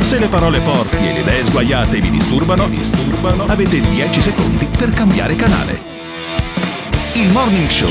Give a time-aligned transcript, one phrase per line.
[0.00, 4.90] Se le parole forti e le idee sguaiate vi disturbano, disturbano, avete 10 secondi per
[4.90, 5.93] cambiare canale.
[7.24, 7.88] Il Morning Show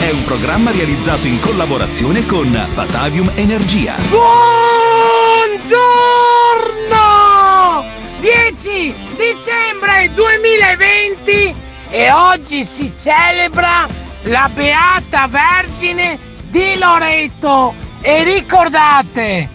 [0.00, 3.94] è un programma realizzato in collaborazione con Batavium Energia.
[4.08, 4.24] Buongiorno!
[8.18, 11.54] 10 dicembre 2020
[11.90, 13.86] e oggi si celebra
[14.22, 17.72] la Beata Vergine di Loreto.
[18.00, 19.48] E ricordate,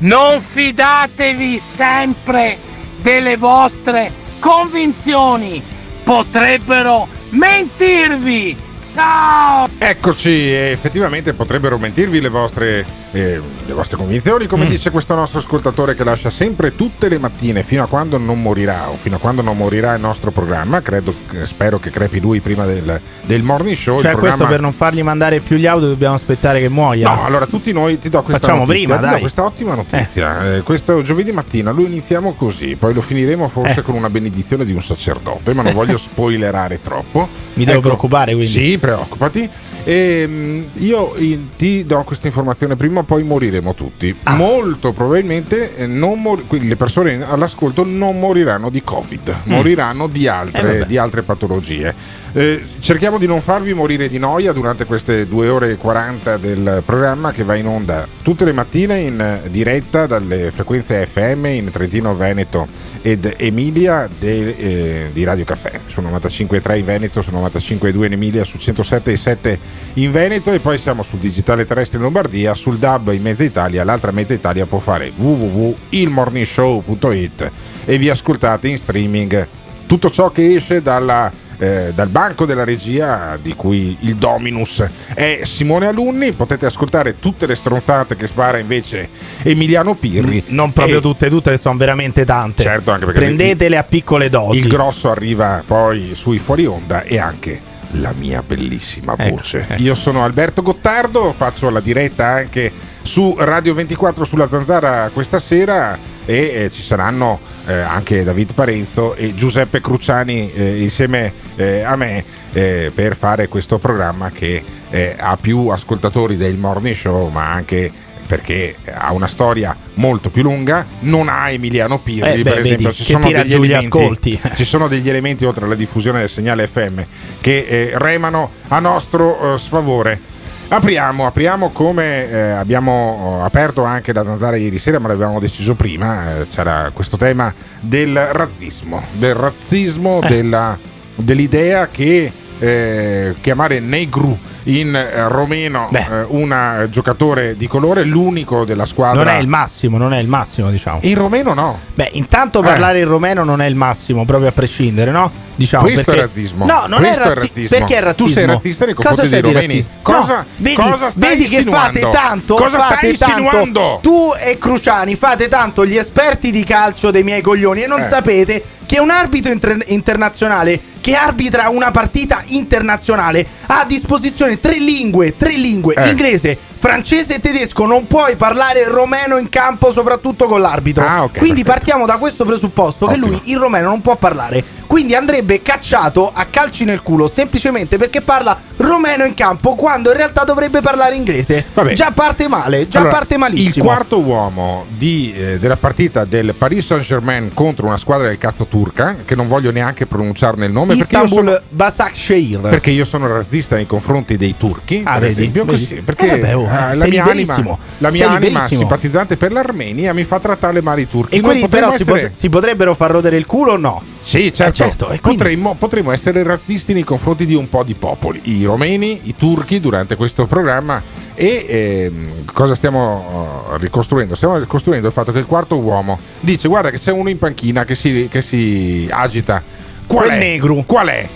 [0.00, 2.58] non fidatevi sempre
[3.00, 5.62] delle vostre convinzioni,
[6.04, 8.56] potrebbero mentirvi.
[8.80, 9.68] Ciao!
[9.78, 15.94] Eccoci, effettivamente potrebbero mentirvi le vostre, eh, le vostre convinzioni, come dice questo nostro ascoltatore
[15.94, 19.40] che lascia sempre tutte le mattine fino a quando non morirà o fino a quando
[19.40, 20.82] non morirà il nostro programma.
[20.82, 24.00] Credo, spero che crepi lui prima del, del morning show.
[24.00, 27.14] Cioè, il questo programma- per non fargli mandare più gli audio dobbiamo aspettare che muoia.
[27.14, 29.20] No, allora tutti noi ti do questa Facciamo notizia, prima, dai.
[29.20, 30.56] questa ottima notizia.
[30.56, 33.82] Eh, questo giovedì mattina lo iniziamo così, poi lo finiremo forse Eh.
[33.82, 37.28] con una benedizione di un sacerdote, ma non voglio spoilerare troppo.
[37.54, 38.50] Mi devo Ecco, preoccupare, quindi.
[38.52, 39.48] Sì, preoccupati.
[39.84, 44.14] Ehm, io in- ti do questa informazione prima, poi moriremo tutti.
[44.24, 44.34] Ah.
[44.36, 49.52] Molto probabilmente eh, non mor- le persone all'ascolto non moriranno di Covid, Mm.
[49.52, 50.86] moriranno di Eh, altre, vabbè.
[50.86, 51.94] di altre patologie.
[52.36, 56.82] Eh, cerchiamo di non farvi morire di noia durante queste 2 ore e 40 del
[56.84, 61.70] programma che va in onda tutte le mattine in eh, diretta dalle frequenze FM in
[61.70, 62.66] Trentino, Veneto
[63.02, 68.44] ed Emilia de- eh, di Radio Caffè su 95.3 in Veneto, su 95.2 in Emilia,
[68.44, 69.58] su 107.7
[69.94, 73.84] in Veneto e poi siamo sul digitale terrestre in Lombardia, sul DAB in mezza Italia,
[73.84, 77.52] l'altra mezza Italia può fare www.ilmorningshow.it
[77.84, 79.46] e vi ascoltate in streaming
[79.86, 84.84] tutto ciò che esce dalla, eh, dal banco della regia di cui il Dominus
[85.14, 89.08] è Simone Alunni potete ascoltare tutte le stronzate che spara invece
[89.42, 92.62] Emiliano Pirri Non proprio E tutte, tutte che sono veramente tante.
[92.62, 94.58] Certo, anche perché Prendetele a piccole dosi.
[94.58, 99.66] il grosso arriva poi sui fuori onda e anche la mia bellissima Ecco, voce.
[99.68, 99.82] ecco.
[99.82, 102.72] Io sono Alberto Gottardo, faccio la diretta anche
[103.02, 109.14] su Radio 24 sulla Zanzara questa sera e eh, ci saranno eh, anche David Parenzo
[109.14, 115.16] e Giuseppe Cruciani eh, insieme eh, a me eh, per fare questo programma che eh,
[115.18, 117.90] ha più ascoltatori del Morning Show ma anche
[118.26, 122.88] perché ha una storia molto più lunga, non ha Emiliano Pirri, Eh, beh, per esempio,
[122.88, 124.40] vedi, ci sono elementi, ascolti.
[124.54, 127.00] ci sono degli elementi oltre alla diffusione del segnale FM
[127.40, 130.20] che eh, remano a nostro eh, sfavore.
[130.66, 135.74] Apriamo, apriamo come eh, abbiamo eh, aperto anche la zanzara ieri sera, ma l'avevamo deciso
[135.74, 136.40] prima.
[136.40, 140.28] eh, c'era questo tema del razzismo, del razzismo, Eh.
[140.28, 140.78] della-
[141.16, 142.32] dell'idea che
[142.66, 149.22] eh, chiamare negru in eh, romeno eh, un giocatore di colore, l'unico della squadra.
[149.22, 151.00] Non è il massimo, non è il massimo, diciamo.
[151.02, 151.78] In romeno no.
[151.94, 152.62] Beh, intanto Eh.
[152.62, 155.30] parlare in romeno non è il massimo, proprio a prescindere, no?
[155.56, 156.20] Diciamo Questo perché...
[156.20, 156.64] è razzismo.
[156.64, 157.76] No, non Questo è, razzi- razzismo.
[157.78, 158.26] Perché è razzismo?
[158.26, 159.86] Tu sei razzista nei confronti dei romeni?
[160.02, 163.98] Cosa- No, vedi, cosa stai vedi che fate tanto, Cosa fate stai tanto?
[164.02, 168.04] Tu e Cruciani fate tanto gli esperti di calcio dei miei coglioni e non Eh.
[168.04, 174.78] sapete che un arbitro inter- internazionale che arbitra una partita internazionale ha a disposizione tre
[174.78, 176.08] lingue, tre lingue, Eh.
[176.08, 176.56] inglese,
[176.88, 181.02] francese e tedesco, non puoi parlare romeno in campo soprattutto con l'arbitro.
[181.06, 181.70] Ah, ok, Quindi perfetto.
[181.72, 183.26] partiamo da questo presupposto che Ottimo.
[183.28, 184.62] lui il romeno non può parlare.
[184.86, 190.16] Quindi andrebbe cacciato a calci nel culo semplicemente perché parla romeno in campo quando in
[190.18, 191.64] realtà dovrebbe parlare inglese.
[191.72, 191.94] Vabbè.
[191.94, 193.72] Già parte male, già Allora, parte malissimo.
[193.86, 198.66] Il quarto uomo di, eh, della partita del Paris Saint-Germain contro una squadra del cazzo
[198.66, 202.60] turca, che non voglio neanche pronunciarne il nome Istanbul sono- Basakshehir.
[202.60, 205.80] perché io sono razzista nei confronti dei turchi, Ah, per vedi, esempio, vedi.
[205.80, 209.52] così, perché Eh, vabbè, oh, eh, sei la mia anima, la mia anima simpatizzante per
[209.52, 211.36] l'Armenia mi fa trattare male i turchi.
[211.36, 214.02] E potremmo però si, essere- pot- si potrebbero far rodere il culo o no?
[214.20, 217.82] Sì, certo, Eh, certo, e quindi- potremmo, potremmo essere razzisti nei confronti di un po'
[217.82, 221.02] di popoli, i romeni, i turchi durante questo programma.
[221.34, 224.34] E ehm, cosa stiamo uh, ricostruendo?
[224.36, 227.84] Stiamo ricostruendo il fatto che il quarto uomo dice: Guarda, che c'è uno in panchina
[227.84, 229.60] che si, che si agita.
[230.06, 230.38] Qual Quel è?
[230.38, 230.82] negro.
[230.86, 231.28] Qual è?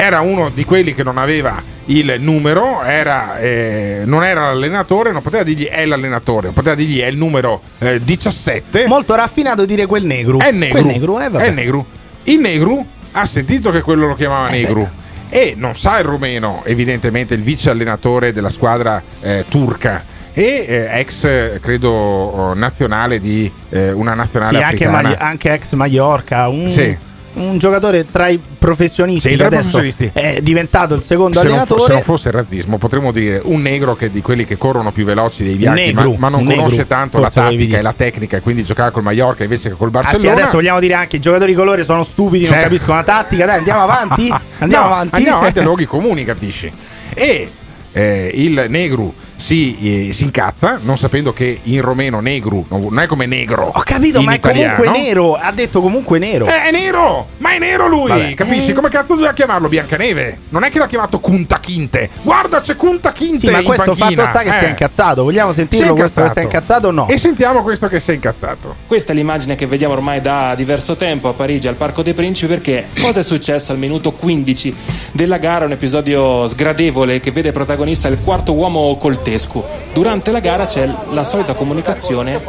[0.00, 5.22] Era uno di quelli che non aveva il numero, era, eh, non era l'allenatore, non
[5.22, 8.86] poteva dirgli è l'allenatore, non poteva dirgli è il numero eh, 17.
[8.86, 10.38] Molto raffinato dire quel negro.
[10.38, 10.82] È negro.
[10.82, 11.30] Quel negro, eh.
[11.30, 11.84] È negro.
[12.22, 14.88] Il negro ha sentito che quello lo chiamava Eh, negro.
[15.30, 20.04] E non sa il rumeno, evidentemente, il vice allenatore della squadra eh, turca.
[20.32, 25.02] E eh, ex, credo, oh, nazionale di eh, una nazionale Sì, anche, africana.
[25.08, 26.46] Magi- anche ex Mallorca.
[26.46, 27.06] Un, Sì.
[27.38, 30.10] Un giocatore tra i professionisti Sì, tra adesso professionisti.
[30.12, 31.86] è diventato il secondo se non, fo- allenatore.
[31.86, 35.04] se non fosse razzismo, potremmo dire un negro che è di quelli che corrono più
[35.04, 38.36] veloci dei bianchi, negro, ma, ma non negro, conosce tanto la tattica e la tecnica,
[38.36, 40.32] e quindi giocare col Mallorca invece che col Ah sì, Barcellona.
[40.40, 42.64] adesso vogliamo dire anche i giocatori di colore sono stupidi, non Certo.
[42.68, 43.46] capiscono la tattica.
[43.46, 44.28] Dai, andiamo avanti.
[44.58, 45.14] Andiamo No, avanti.
[45.16, 46.70] Andiamo avanti a luoghi comuni, capisci?
[47.14, 47.50] E
[47.92, 53.06] eh, il negru si, eh, si incazza, non sapendo che in romeno negru non è
[53.06, 53.70] come negro.
[53.72, 54.74] Ho capito, ma è italiano.
[54.74, 55.34] comunque nero.
[55.34, 56.46] Ha detto comunque nero.
[56.46, 57.28] Eh, è nero!
[57.38, 58.08] Ma è nero lui!
[58.08, 58.34] Vabbè.
[58.34, 58.70] Capisci?
[58.70, 58.72] Eh.
[58.72, 60.38] Come cazzo doveva chiamarlo Biancaneve?
[60.48, 62.10] Non è che l'ha chiamato Kunta Kinte.
[62.22, 64.24] Guarda, c'è Kunta Kinte sì, ma in questo panchina.
[64.24, 64.58] fatto sta che Eh.
[64.58, 65.22] si è incazzato.
[65.22, 67.08] Vogliamo Si sentirlo questo che si è incazzato o no?
[67.08, 68.74] E sentiamo questo che si è incazzato.
[68.88, 72.52] Questa è l'immagine che vediamo ormai da diverso tempo a Parigi al Parco dei Principi
[72.54, 74.74] perché cosa è successo al minuto 15
[75.12, 75.64] della gara?
[75.64, 78.96] Un episodio sgradevole che vede protagonista il quarto uomo
[79.28, 79.62] Coltescu.
[79.92, 82.40] Durante la gara c'è la solita comunicazione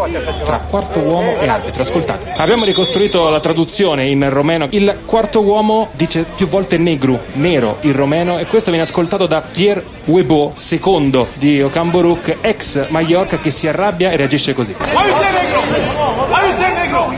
[0.44, 1.82] tra quarto uomo e arbitro.
[1.82, 2.34] Ascoltate.
[2.38, 4.68] Abbiamo ricostruito la traduzione in romeno.
[4.72, 9.42] Il quarto uomo dice più volte negru, nero in romeno e questo viene ascoltato da
[9.42, 14.76] Pierre Webo, secondo di Ocamboruk, ex Mallorca che si arrabbia e reagisce così.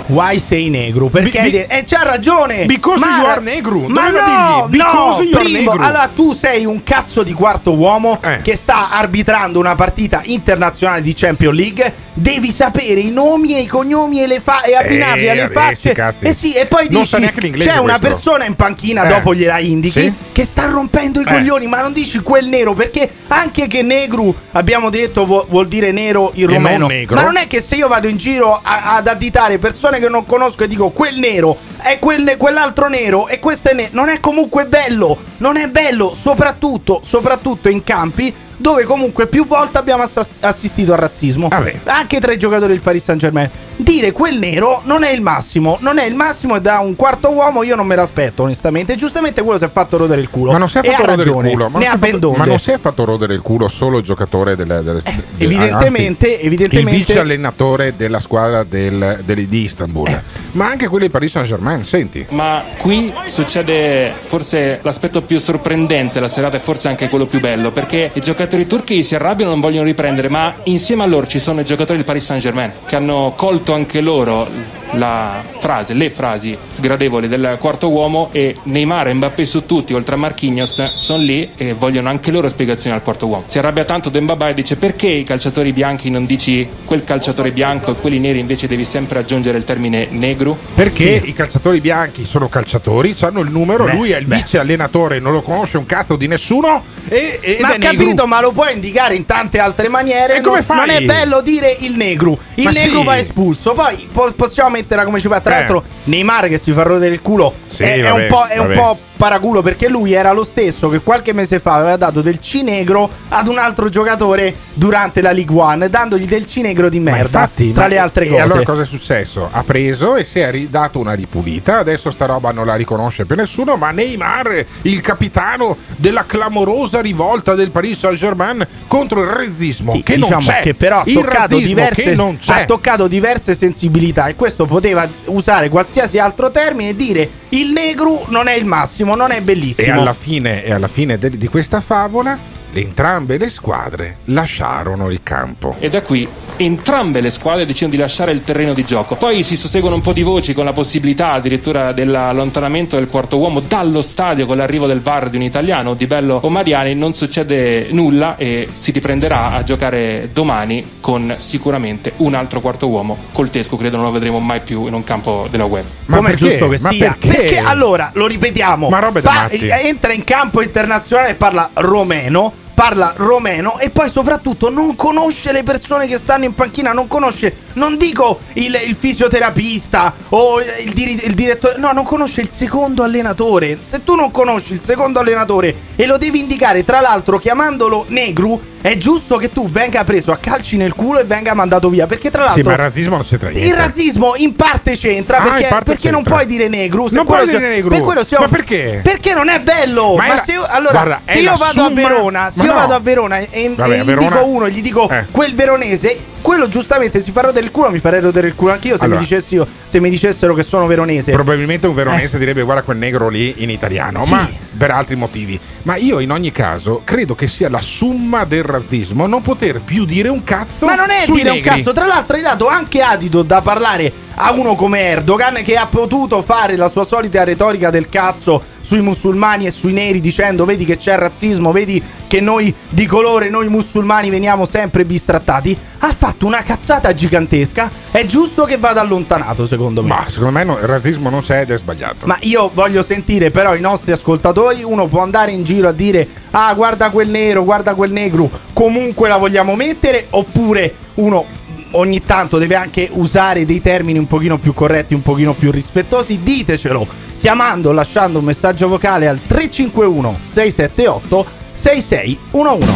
[0.08, 1.08] Why sei negro?
[1.08, 2.66] Perché bi- detto- eh, c'ha ragione.
[2.66, 3.88] Because Ma- you are negro.
[3.88, 8.42] Ma no, no, primo, allora tu sei un cazzo di quarto uomo Eh.
[8.42, 11.94] che sta arbitrando una partita internazionale di Champions League.
[12.14, 15.50] Devi sapere i nomi e i cognomi e, le fa- e abbinarli Eh, alle eh,
[15.50, 15.94] facce.
[15.94, 16.26] cazzi.
[16.26, 17.16] Eh sì, e poi Non dici
[17.58, 18.08] c'è una questo.
[18.16, 19.08] persona in panchina Eh.
[19.08, 20.14] dopo gliela indichi Sì.
[20.34, 24.90] che sta rompendo i coglioni, ma non dici quel nero perché anche che negru abbiamo
[24.90, 26.88] detto vu- vuol dire nero in E non romeno.
[27.16, 30.26] Ma non è che se io vado in giro a- ad additare persone che non
[30.26, 34.20] conosco e dico quel nero è quel- quell'altro nero e questo è nero, non è
[34.20, 40.30] comunque bello, non è bello, soprattutto, soprattutto in campi dove comunque più volte abbiamo ass-
[40.40, 41.48] assistito al razzismo.
[41.50, 41.80] Vabbè.
[41.86, 43.50] Anche tra i giocatori del Paris Saint Germain.
[43.82, 47.32] Dire quel nero non è il massimo, non è il massimo e da un quarto
[47.32, 48.96] uomo io non me l'aspetto onestamente.
[48.96, 50.52] Giustamente quello si è fatto rodere il culo.
[50.52, 51.70] Ma non si è fatto rodere ragione, il culo.
[51.70, 53.42] Ma ne non ha si è ben fatto- Ma non si è fatto rodere il
[53.42, 58.64] culo solo il giocatore delle, delle, de- evidentemente- anzi, evidentemente- il vice allenatore della squadra
[58.64, 61.84] del- del- di Istanbul, ma anche quelli di Paris Saint Germain.
[61.84, 67.40] Senti, Ma qui succede forse l'aspetto più sorprendente la serata e forse anche quello più
[67.40, 71.26] bello, perché i giocatori turchi si arrabbiano e non vogliono riprendere, ma insieme a loro
[71.28, 74.48] ci sono i giocatori del Paris Saint Germain che hanno colto anche loro
[74.94, 80.16] la frase, le frasi sgradevoli del quarto uomo e Neymar e Mbappé su tutti, oltre
[80.16, 83.46] a Marquinhos, sono lì e vogliono anche loro spiegazioni al quarto uomo.
[83.48, 87.92] Si arrabbia tanto Dembaba e dice perché i calciatori bianchi non dici quel calciatore bianco
[87.92, 90.58] e quelli neri invece devi sempre aggiungere il termine negro?
[90.76, 94.36] perché i calciatori bianchi sono calciatori, hanno il numero, Beh, lui è il beh.
[94.38, 98.42] vice allenatore, non lo conosce un cazzo di nessuno e, ed Ma ha capito, ma
[98.42, 100.38] lo puoi indicare in tante altre maniere.
[100.38, 100.78] E come non, fai?
[100.78, 102.38] non è bello dire il negro.
[102.56, 103.06] Il Ma negro sì.
[103.06, 103.74] va espulso.
[103.74, 105.40] Poi po- possiamo mettere come ci fa.
[105.40, 105.58] Tra Eh.
[105.60, 108.58] l'altro, Neymar che si fa rodere il culo Sì, è, è vabbè, un po', è
[108.58, 112.40] un po' paraculo perché lui era lo stesso che qualche mese fa aveva dato del
[112.40, 117.22] cinegro ad un altro giocatore durante la League One, dandogli del cinegro di merda.
[117.22, 118.42] infatti, tra le altre e cose.
[118.42, 119.48] allora cosa è successo?
[119.52, 121.78] Ha preso e si è ridato una ripulita.
[121.80, 123.76] Adesso sta roba non la riconosce più nessuno.
[123.76, 130.16] Ma Neymar, il capitano della clamorosa rivolta del Paris Saint-Germain contro il razzismo, Sì, che
[130.16, 130.62] diciamo non c'è.
[130.62, 132.16] che però ha toccato, diverse,
[132.48, 138.24] ha toccato diverse sensibilità e questo poteva usare qualsiasi altro termine e dire il negro
[138.30, 140.00] non è il massimo, non è E bellissimo.
[140.00, 142.40] alla fine, e alla fine de- di questa favola,
[142.80, 145.76] entrambe le squadre lasciarono il campo.
[145.80, 149.16] E da qui entrambe le squadre decidono di lasciare il terreno di gioco.
[149.16, 153.60] Poi si susseguono un po' di voci con la possibilità addirittura dell'allontanamento del quarto uomo
[153.62, 156.94] dallo stadio con l'arrivo del VAR di un italiano, Di Bello o Mariani.
[156.94, 163.18] Non succede nulla e si riprenderà a giocare domani con sicuramente un altro quarto uomo.
[163.32, 165.84] Coltesco credo non lo vedremo mai più in un campo della web.
[166.06, 166.50] Ma come è perché?
[166.50, 167.18] giusto che Ma sia.
[167.20, 167.58] perché?
[167.58, 168.90] allora, lo ripetiamo.
[168.90, 172.61] Ma Pa- entra in campo internazionale e parla romeno.
[172.82, 177.56] Parla romeno e poi soprattutto non conosce le persone che stanno in panchina, non conosce,
[177.74, 183.04] non dico il, il fisioterapista o il, diri- il direttore, no, non conosce il secondo
[183.04, 183.78] allenatore.
[183.84, 188.60] Se tu non conosci il secondo allenatore e lo devi indicare, tra l'altro chiamandolo Negru,
[188.82, 192.08] è giusto che tu venga preso a calci nel culo e venga mandato via.
[192.08, 193.68] Perché tra l'altro Sì, ma il razzismo non c'entra niente.
[193.70, 196.34] il razzismo in parte c'entra Ah, perché, parte perché non c'entra.
[196.36, 197.08] puoi dire negru.
[197.08, 197.90] se Non puoi dire negru.
[197.90, 199.02] Per quello si Ma perché?
[199.04, 200.16] Perché non è bello.
[200.16, 202.62] Ma Ma, è la- se io, allora, guarda, se io vado a summa- Verona, se
[202.64, 202.74] io no.
[202.80, 205.26] vado a Verona e, e Vabbè, a gli Verona- dico uno, gli dico Eh.
[205.32, 208.98] quel veronese, quello giustamente si fa rodere il culo, mi farei rodere il culo anch'io
[208.98, 209.20] se, Allora.
[209.20, 211.32] mi, dicessi io- se mi dicessero che sono veronese.
[211.32, 214.26] Probabilmente un veronese direbbe guarda quel negro lì in italiano, Eh.
[214.26, 214.32] Sì.
[214.32, 215.60] ma per altri motivi.
[215.84, 220.06] Ma io in ogni caso credo che sia la summa del razzismo non poter più
[220.06, 221.62] dire un cazzo Ma non è dire un negri.
[221.70, 225.88] cazzo, tra l'altro hai dato anche adito da parlare a uno come Erdogan che ha
[225.88, 230.86] potuto fare la sua solita retorica del cazzo sui musulmani e sui neri dicendo vedi
[230.86, 235.78] che c'è razzismo, vedi che noi di colore, noi musulmani veniamo sempre bistrattati.
[236.00, 240.10] Ha fatto una cazzata gigantesca, è giusto che vada allontanato secondo me.
[240.10, 242.26] Ma secondo me no, il razzismo non c'è ed è sbagliato.
[242.26, 246.28] Ma io voglio sentire però i nostri ascoltatori, uno può andare in giro a dire
[246.52, 251.46] ah guarda quel nero, guarda quel negro, comunque la vogliamo mettere oppure uno
[251.92, 256.42] ogni tanto deve anche usare dei termini un pochino più corretti, un pochino più rispettosi,
[256.42, 262.92] ditecelo chiamando lasciando un messaggio vocale al 351 678 6611.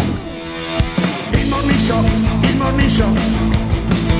[1.31, 2.03] Il morning show,
[2.41, 3.09] il morning show,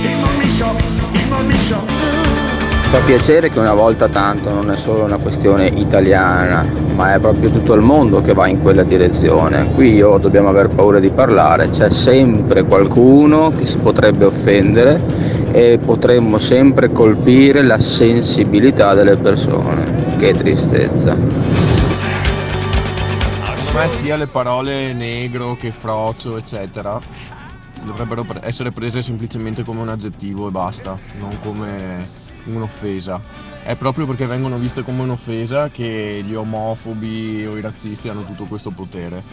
[0.01, 0.75] il morning show,
[1.13, 1.94] il morning show.
[2.95, 7.51] Fa piacere che una volta tanto non è solo una questione italiana, ma è proprio
[7.51, 9.69] tutto il mondo che va in quella direzione.
[9.73, 15.01] Qui io dobbiamo aver paura di parlare, c'è sempre qualcuno che si potrebbe offendere
[15.51, 20.15] e potremmo sempre colpire la sensibilità delle persone.
[20.17, 21.15] Che tristezza.
[23.73, 26.97] Me sia le parole negro che frocio, eccetera,
[27.83, 33.21] dovrebbero essere prese semplicemente come un aggettivo e basta, non come un'offesa.
[33.63, 38.45] È proprio perché vengono viste come un'offesa che gli omofobi o i razzisti hanno tutto
[38.45, 39.23] questo potere.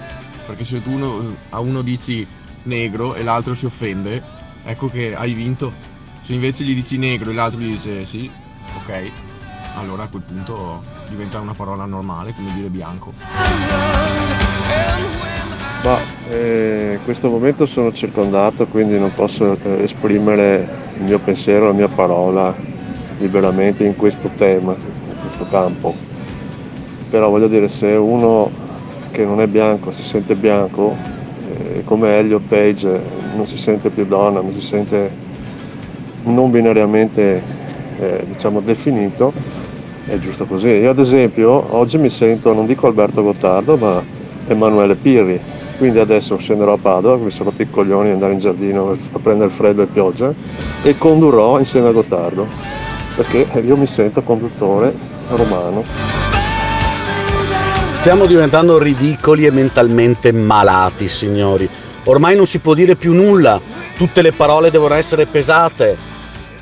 [0.46, 2.26] Perché se tu uno- a uno dici
[2.64, 4.22] negro e l'altro si offende,
[4.64, 5.72] ecco che hai vinto.
[6.22, 8.30] Se invece gli dici negro e l'altro gli dice sì,
[8.76, 9.10] ok,
[9.76, 13.12] allora a quel punto diventa una parola normale come dire bianco.
[15.84, 15.98] Ma
[16.30, 21.72] eh, in questo momento sono circondato, quindi non posso eh, esprimere il mio pensiero, la
[21.72, 22.54] mia parola
[23.22, 25.94] liberamente in questo tema, in questo campo.
[27.08, 28.50] Però voglio dire, se uno
[29.10, 30.94] che non è bianco si sente bianco,
[31.48, 33.00] eh, come Elliot Page
[33.34, 35.10] non si sente più donna, non si sente
[36.24, 37.42] non binariamente
[37.98, 39.32] eh, diciamo definito,
[40.06, 40.68] è giusto così.
[40.68, 44.02] Io ad esempio oggi mi sento, non dico Alberto Gottardo, ma
[44.46, 45.40] Emanuele Pirri.
[45.78, 49.18] Quindi adesso scenderò a Padova, mi sono rotto i coglioni di andare in giardino a
[49.20, 50.32] prendere freddo e pioggia
[50.82, 52.46] e condurrò insieme a Gottardo,
[53.14, 54.94] perché io mi sento conduttore
[55.28, 55.84] romano.
[57.94, 61.68] Stiamo diventando ridicoli e mentalmente malati, signori.
[62.04, 63.60] Ormai non si può dire più nulla,
[63.96, 65.96] tutte le parole devono essere pesate.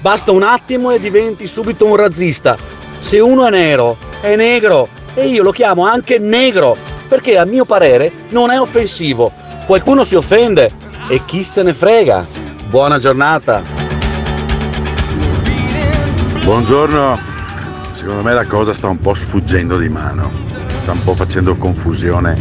[0.00, 2.56] Basta un attimo e diventi subito un razzista.
[2.98, 6.76] Se uno è nero, è negro e io lo chiamo anche negro,
[7.08, 9.32] perché a mio parere non è offensivo.
[9.66, 10.70] Qualcuno si offende
[11.08, 12.26] e chi se ne frega.
[12.68, 13.79] Buona giornata.
[16.50, 17.16] Buongiorno,
[17.94, 20.32] secondo me la cosa sta un po' sfuggendo di mano,
[20.82, 22.36] sta un po' facendo confusione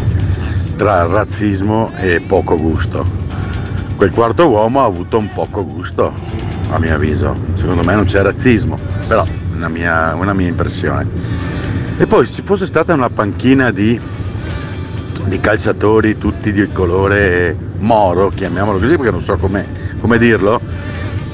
[0.76, 3.06] tra razzismo e poco gusto.
[3.98, 6.12] Quel quarto uomo ha avuto un poco gusto,
[6.72, 7.38] a mio avviso.
[7.54, 9.24] Secondo me non c'è razzismo, però
[9.54, 11.08] una mia, una mia impressione.
[12.00, 14.02] E poi se fosse stata una panchina di,
[15.26, 20.60] di calciatori tutti di colore moro, chiamiamolo così perché non so come dirlo,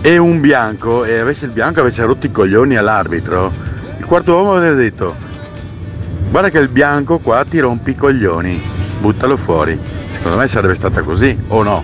[0.02, 3.52] e un bianco e avesse il bianco avesse rotto i coglioni all'arbitro,
[3.98, 5.16] il quarto uomo avrebbe detto
[6.30, 8.62] guarda che il bianco qua ti rompi i coglioni,
[9.00, 9.80] buttalo fuori.
[10.10, 11.84] Secondo me sarebbe stata così o no?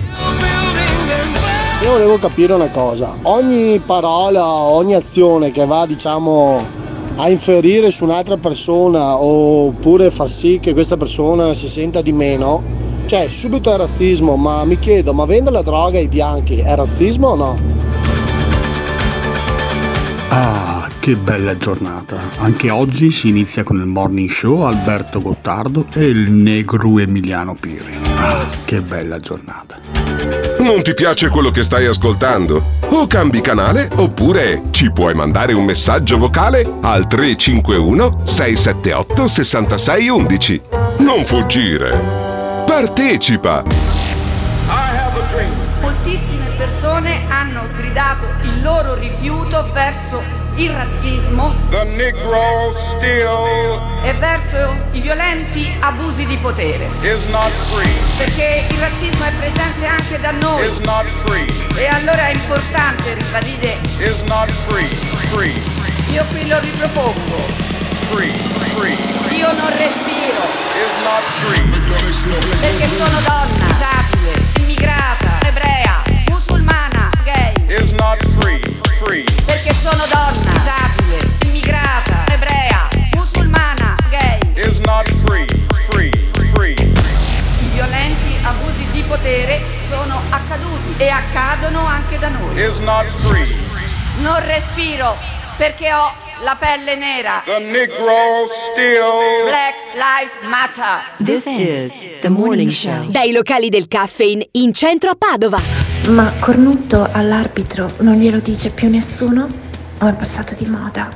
[1.83, 6.63] Io volevo capire una cosa, ogni parola, ogni azione che va diciamo
[7.15, 12.61] a inferire su un'altra persona oppure far sì che questa persona si senta di meno,
[13.05, 17.27] cioè subito è razzismo, ma mi chiedo, ma vendere la droga ai bianchi è razzismo
[17.29, 17.70] o no?
[20.33, 22.21] Ah, che bella giornata.
[22.37, 27.97] Anche oggi si inizia con il morning show Alberto Gottardo e il negro Emiliano Pirri.
[28.15, 29.77] Ah, che bella giornata.
[30.59, 32.77] Non ti piace quello che stai ascoltando?
[32.91, 40.61] O cambi canale oppure ci puoi mandare un messaggio vocale al 351 678 6611.
[40.99, 41.99] Non fuggire.
[42.65, 43.90] Partecipa!
[47.01, 50.21] Persone hanno gridato il loro rifiuto verso
[50.55, 51.55] il razzismo
[54.03, 56.89] e verso i violenti abusi di potere.
[58.17, 60.67] Perché il razzismo è presente anche da noi.
[61.77, 63.79] E allora è importante ribadire.
[66.11, 67.69] Io qui lo ripropongo.
[69.29, 70.59] Io non respiro.
[72.61, 75.30] Perché sono donna, disabile, immigrata.
[79.45, 84.39] Perché sono donna, disabile, immigrata, ebrea, musulmana, gay.
[87.61, 92.53] I violenti abusi di potere sono accaduti e accadono anche da noi.
[94.17, 95.15] Non respiro
[95.55, 96.11] perché ho
[96.43, 97.41] la pelle nera.
[99.45, 100.99] Black Lives Matter.
[101.23, 103.05] This is the morning show.
[103.07, 105.90] Dai locali del caffeine in centro a Padova.
[106.09, 109.47] Ma cornutto all'arbitro non glielo dice più nessuno?
[109.99, 111.09] O è passato di moda?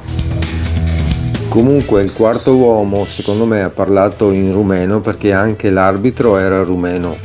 [1.50, 7.18] Comunque il quarto uomo secondo me ha parlato in rumeno perché anche l'arbitro era rumeno.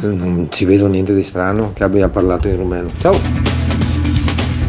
[0.00, 2.90] Non ci vedo niente di strano che abbia parlato in rumeno.
[2.98, 3.41] Ciao!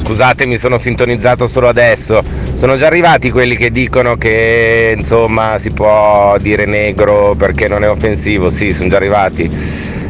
[0.03, 2.21] Scusate, mi sono sintonizzato solo adesso.
[2.55, 7.89] Sono già arrivati quelli che dicono che insomma si può dire negro perché non è
[7.89, 8.49] offensivo.
[8.49, 9.49] Sì, sono già arrivati.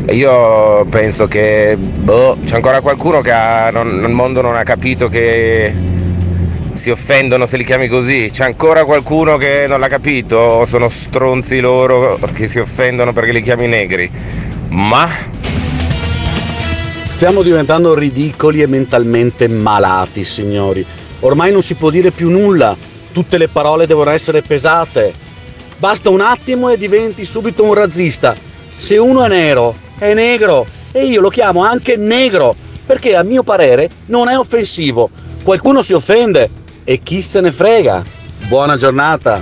[0.10, 5.08] Io penso che boh, c'è ancora qualcuno che ha- non- nel mondo non ha capito
[5.10, 5.72] che
[6.74, 8.30] si offendono se li chiami così.
[8.32, 10.38] C'è ancora qualcuno che non l'ha capito?
[10.38, 14.10] O sono stronzi loro che si offendono perché li chiami negri?
[14.70, 15.08] Ma
[17.24, 20.86] Stiamo diventando ridicoli e mentalmente malati, signori.
[21.22, 22.76] Ormai non si può dire più nulla,
[23.14, 25.14] tutte le parole devono essere pesate.
[25.78, 28.36] Basta un attimo e diventi subito un razzista.
[28.76, 33.42] Se uno è nero, è negro e io lo chiamo anche negro, perché a mio
[33.42, 35.10] parere non è offensivo.
[35.44, 36.50] Qualcuno si offende
[36.84, 38.04] e chi se ne frega.
[38.50, 39.40] Buona giornata.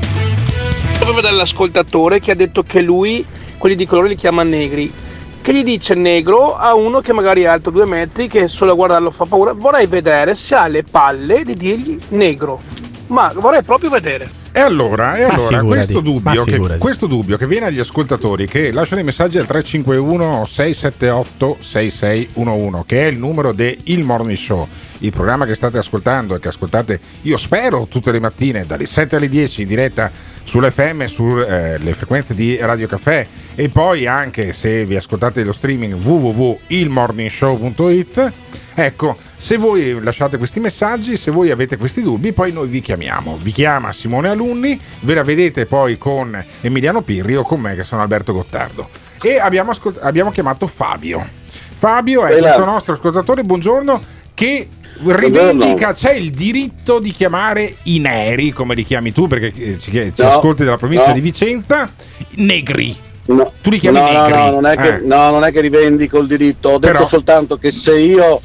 [0.99, 3.25] proprio dall'ascoltatore che ha detto che lui
[3.57, 4.93] quelli di colore li chiama negri.
[5.41, 8.75] Che gli dice negro a uno che magari è alto due metri, che solo a
[8.75, 9.53] guardarlo fa paura.
[9.53, 12.61] Vorrei vedere se ha le palle di dirgli negro.
[13.07, 14.29] Ma vorrei proprio vedere.
[14.53, 18.99] E allora, e allora questo, dubbio che, questo dubbio che viene agli ascoltatori che lasciano
[18.99, 24.67] i messaggi al 351 678 6611 che è il numero del Il Morning Show
[24.99, 29.15] il programma che state ascoltando e che ascoltate io spero tutte le mattine dalle 7
[29.15, 30.11] alle 10 in diretta
[30.43, 38.31] sull'FM sulle frequenze di Radio Caffè e poi anche se vi ascoltate lo streaming www.ilmorningshow.it
[38.73, 43.37] Ecco, se voi lasciate questi messaggi, se voi avete questi dubbi, poi noi vi chiamiamo.
[43.39, 47.83] Vi chiama Simone Alunni, ve la vedete poi con Emiliano Pirri o con me che
[47.83, 48.87] sono Alberto Gottardo.
[49.21, 51.27] E abbiamo, ascolt- abbiamo chiamato Fabio.
[51.45, 54.01] Fabio è questo nostro ascoltatore, buongiorno,
[54.33, 54.69] che
[55.03, 59.91] rivendica, c'è il diritto di chiamare i neri, come li chiami tu, perché eh, ci,
[59.91, 61.13] ci No, ascolti dalla provincia no.
[61.13, 61.91] di Vicenza,
[62.35, 63.09] negri.
[63.35, 63.51] No.
[63.61, 64.37] Tu li chiami no, no, negri.
[64.39, 64.99] no, non è che, Eh.
[65.03, 68.39] no, non è che rivendico il diritto, ho detto Però- soltanto che se io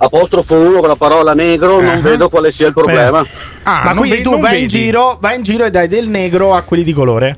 [0.00, 3.24] apostrofo uno con la parola negro non vedo quale sia il problema.
[3.64, 6.62] Ah, Ma quindi tu vai in, giro, vai in giro e dai del negro a
[6.62, 7.36] quelli di colore?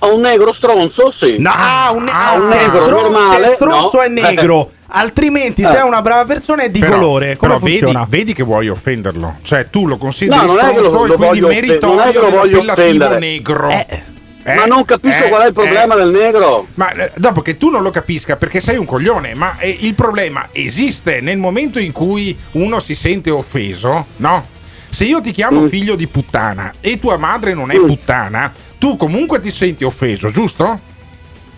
[0.00, 1.36] A un negro stronzo, sì.
[1.38, 4.02] No, ah, un, ne- Ah, un se negro stron- normale, se stronzo no.
[4.02, 4.70] è negro.
[4.94, 5.78] Altrimenti, se Eh.
[5.78, 7.36] è una brava persona, è di Però- colore.
[7.36, 9.36] Come però vedi, vedi che vuoi offenderlo.
[9.42, 11.64] Cioè, tu lo consideri No, non è che lo- stronzo lo e quindi voglio offen-
[11.66, 13.18] meritorio non è che lo voglio dell'appellativo offendere.
[13.18, 13.68] negro.
[13.70, 14.02] Eh,
[14.44, 16.66] Ma non capisco qual è il problema del negro.
[16.74, 19.94] Ma eh, dopo che tu non lo capisca perché sei un coglione, ma eh, il
[19.94, 24.46] problema esiste nel momento in cui uno si sente offeso, no?
[24.90, 25.32] Se io ti Mm.
[25.32, 30.28] chiamo figlio di puttana e tua madre non è puttana, tu comunque ti senti offeso,
[30.30, 30.80] giusto?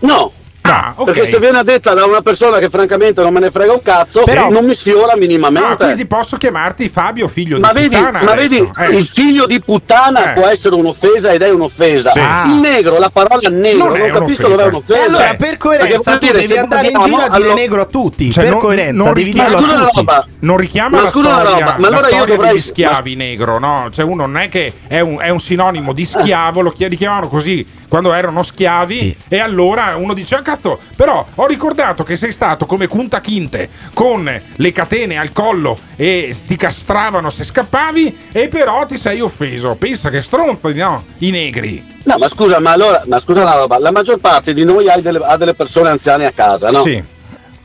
[0.01, 0.33] No.
[0.67, 1.05] Ah, ok.
[1.13, 4.23] Perché se viene detta da una persona che francamente non me ne frega un cazzo,
[4.25, 5.73] Però- non mi sfiola minimamente.
[5.73, 8.49] Ah, quindi posso chiamarti Fabio figlio Ma di vedi, puttana ma adesso?
[8.49, 8.97] vedi Eh.
[8.97, 10.35] il figlio di puttana Eh.
[10.41, 12.13] può essere un'offesa ed è un'offesa.
[12.13, 12.19] Sì.
[12.19, 12.45] Ah.
[12.47, 15.01] Il negro, la parola negro, Non non, capisco dove è un'offesa.
[15.01, 17.85] E allora, per coerenza, tu dire, devi andare in giro a dire allora- negro a
[17.85, 18.33] tutti.
[18.33, 19.97] Cioè, per non- coerenza, non devi dirlo a tutti.
[19.97, 20.27] roba.
[20.41, 23.91] Non richiama Ma la storia, ma allora io dovrei- degli schiavi negro, no?
[23.93, 27.67] Cioè uno non è che è un, è un sinonimo di schiavo, lo chiamavano così
[27.95, 32.67] quando erano schiavi e allora uno dice, ah cazzo, però ho ricordato che sei stato
[32.67, 38.85] come Kunta Kinte con le catene al collo e ti castravano se scappavi e però
[38.85, 39.77] ti sei offeso.
[39.77, 41.05] Pensa che stronzo, no?
[41.19, 42.01] I negri.
[42.03, 44.97] No, ma scusa, ma allora, ma scusa una roba, la maggior parte di noi ha
[45.01, 46.83] delle, ha delle persone anziane a casa, no?
[46.83, 47.01] Sì.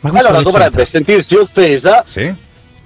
[0.02, 0.86] Ma allora dovrebbe c'entra?
[0.86, 2.32] sentirsi offesa Sì.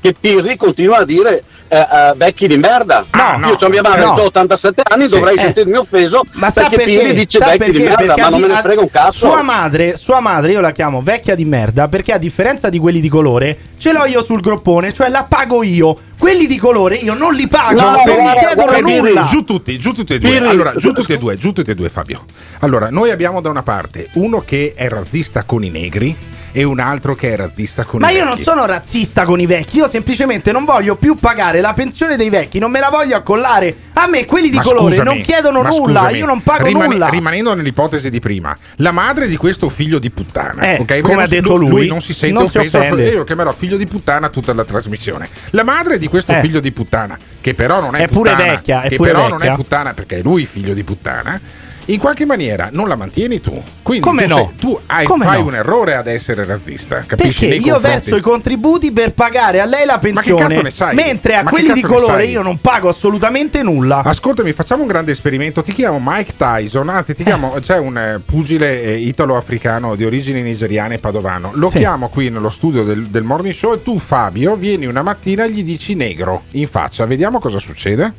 [0.04, 3.06] Che Pirri continua a dire eh, eh, vecchi di merda.
[3.38, 4.12] No, Io ho mia madre no.
[4.12, 5.40] ha 87 anni, Sì, dovrei eh.
[5.40, 6.92] sentirmi offeso Ma sa perché, perché?
[7.00, 7.72] Pirri dice vecchi perché?
[7.72, 9.12] di merda, Perché ma non me ne frega un cazzo.
[9.30, 13.00] Sua madre, sua madre, io la chiamo vecchia di merda perché a differenza di quelli
[13.00, 15.98] di colore, ce l'ho io sul groppone, cioè la pago io.
[16.18, 19.26] Quelli di colore io non li pago, No, non mi guarda, chiedono guarda, nulla.
[19.30, 20.32] Giù tutti, giù tutti e due.
[20.32, 20.48] Pirri.
[20.48, 22.26] Allora, giù tutti e due, giù tutti e due, Fabio.
[22.60, 26.16] Allora, noi abbiamo da una parte uno che è razzista con i negri
[26.54, 28.36] e un altro che è razzista con Ma i io vecchi.
[28.36, 32.30] non sono razzista con i vecchi, io semplicemente non voglio più pagare la pensione dei
[32.30, 33.76] vecchi, non me la voglio accollare.
[33.94, 36.66] A me quelli di Ma colore scusami, non chiedono ma nulla, scusami, io non pago
[36.66, 37.08] rimane- nulla.
[37.10, 40.86] Rimanendo nell'ipotesi di prima, la madre di questo figlio di puttana, Eh, ok?
[40.86, 42.78] Perché come non ha si- detto lui, non si sente non si offeso.
[42.78, 43.10] offende.
[43.10, 45.28] Io lo chiamerò figlio di puttana tutta la trasmissione.
[45.52, 46.40] La madre di questo Eh.
[46.40, 49.28] figlio di puttana, che però non è, È pure puttana, vecchia, è che pure però
[49.28, 49.54] non vecchia.
[49.54, 51.40] è puttana perché è lui figlio di puttana.
[51.88, 53.62] In qualche maniera non la mantieni tu.
[53.82, 54.36] Quindi Come tu, no?
[54.36, 55.48] sei- tu hai- Come fai no?
[55.48, 57.04] un errore ad essere razzista.
[57.06, 57.40] Capisci?
[57.42, 60.62] Perché Nei io confronti- verso i contributi per pagare a lei la che pensione, cazzo
[60.62, 60.96] ne sai?
[60.96, 64.02] mentre a Ma quelli di colore io non pago assolutamente nulla.
[64.04, 65.62] Ascoltami, facciamo un grande esperimento.
[65.62, 67.52] Ti chiamo Mike Tyson, anzi, ti chiamo.
[67.60, 71.52] C'è un eh, pugile eh, italo-africano di origini nigeriane padovano.
[71.56, 71.80] Lo Sì.
[71.80, 75.52] chiamo qui nello studio del, del morning show e tu, Fabio, vieni una mattina e
[75.52, 77.06] gli dici negro in faccia.
[77.06, 78.14] Vediamo cosa succede.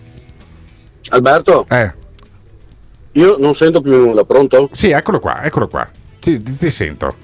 [1.09, 1.93] Alberto, Eh.
[3.15, 4.69] Io non sento più nulla, pronto?
[4.73, 5.89] Sì, eccolo qua, eccolo qua.
[6.21, 7.17] Ti, ti- ti sento.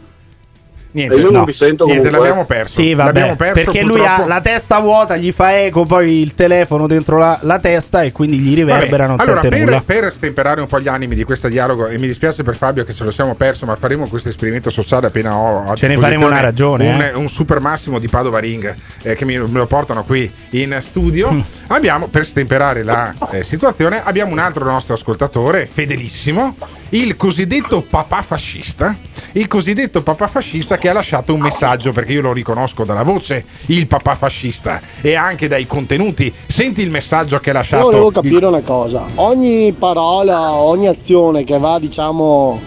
[0.92, 1.44] Niente, E io non no.
[1.44, 2.26] vi sento Niente, comunque.
[2.28, 2.80] l'abbiamo perso.
[2.80, 4.22] Sì, vabbè, l'abbiamo perso perché lui purtroppo.
[4.22, 8.10] ha la testa vuota, gli fa eco poi il telefono dentro la, la testa e
[8.12, 9.82] quindi gli riverbera, non Vabbè, allora, per, nulla.
[9.84, 12.92] per stemperare un po' gli animi di questo dialogo, e mi dispiace per Fabio che
[12.92, 16.26] ce lo siamo perso, ma faremo questo esperimento sociale appena ho a Ce ne faremo
[16.26, 17.12] una ragione, Un, eh.
[17.14, 21.30] un super massimo di Padova Ring eh, che mi, me lo portano qui in studio.
[21.32, 21.40] Mm.
[21.68, 26.56] abbiamo, per stemperare la eh, situazione, abbiamo un altro nostro ascoltatore, fedelissimo,
[26.90, 28.96] il cosiddetto papà fascista.
[29.32, 33.44] Il cosiddetto papà fascista che ha lasciato un messaggio, perché io lo riconosco dalla voce,
[33.66, 36.32] il papà fascista, e anche dai contenuti.
[36.46, 37.82] Senti il messaggio che ha lasciato.
[37.84, 42.60] Io volevo il- capire una cosa, ogni parola, ogni azione che va diciamo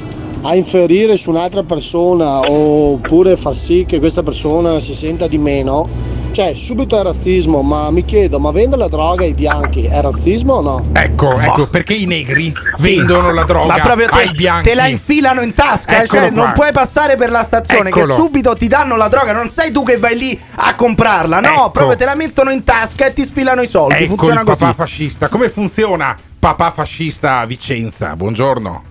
[0.45, 5.87] a inferire su un'altra persona oppure far sì che questa persona si senta di meno,
[6.31, 10.55] cioè subito è razzismo, ma mi chiedo, ma vendere la droga ai bianchi è razzismo
[10.55, 10.85] o no?
[10.91, 14.69] Ecco, ecco, perché i negri vendono la droga Ma proprio te, ai bianchi.
[14.69, 18.15] te la infilano in tasca, Eccolo cioè non puoi passare per la stazione Eccolo.
[18.15, 21.47] che subito ti danno la droga, non sei tu che vai lì a comprarla, no,
[21.47, 21.71] Ecco.
[21.71, 24.59] proprio te la mettono in tasca e ti sfilano i soldi, Ecco funziona il così.
[24.59, 25.29] papà fascista.
[25.29, 28.13] Come funziona papà fascista a Vicenza?
[28.17, 28.83] Buongiorno.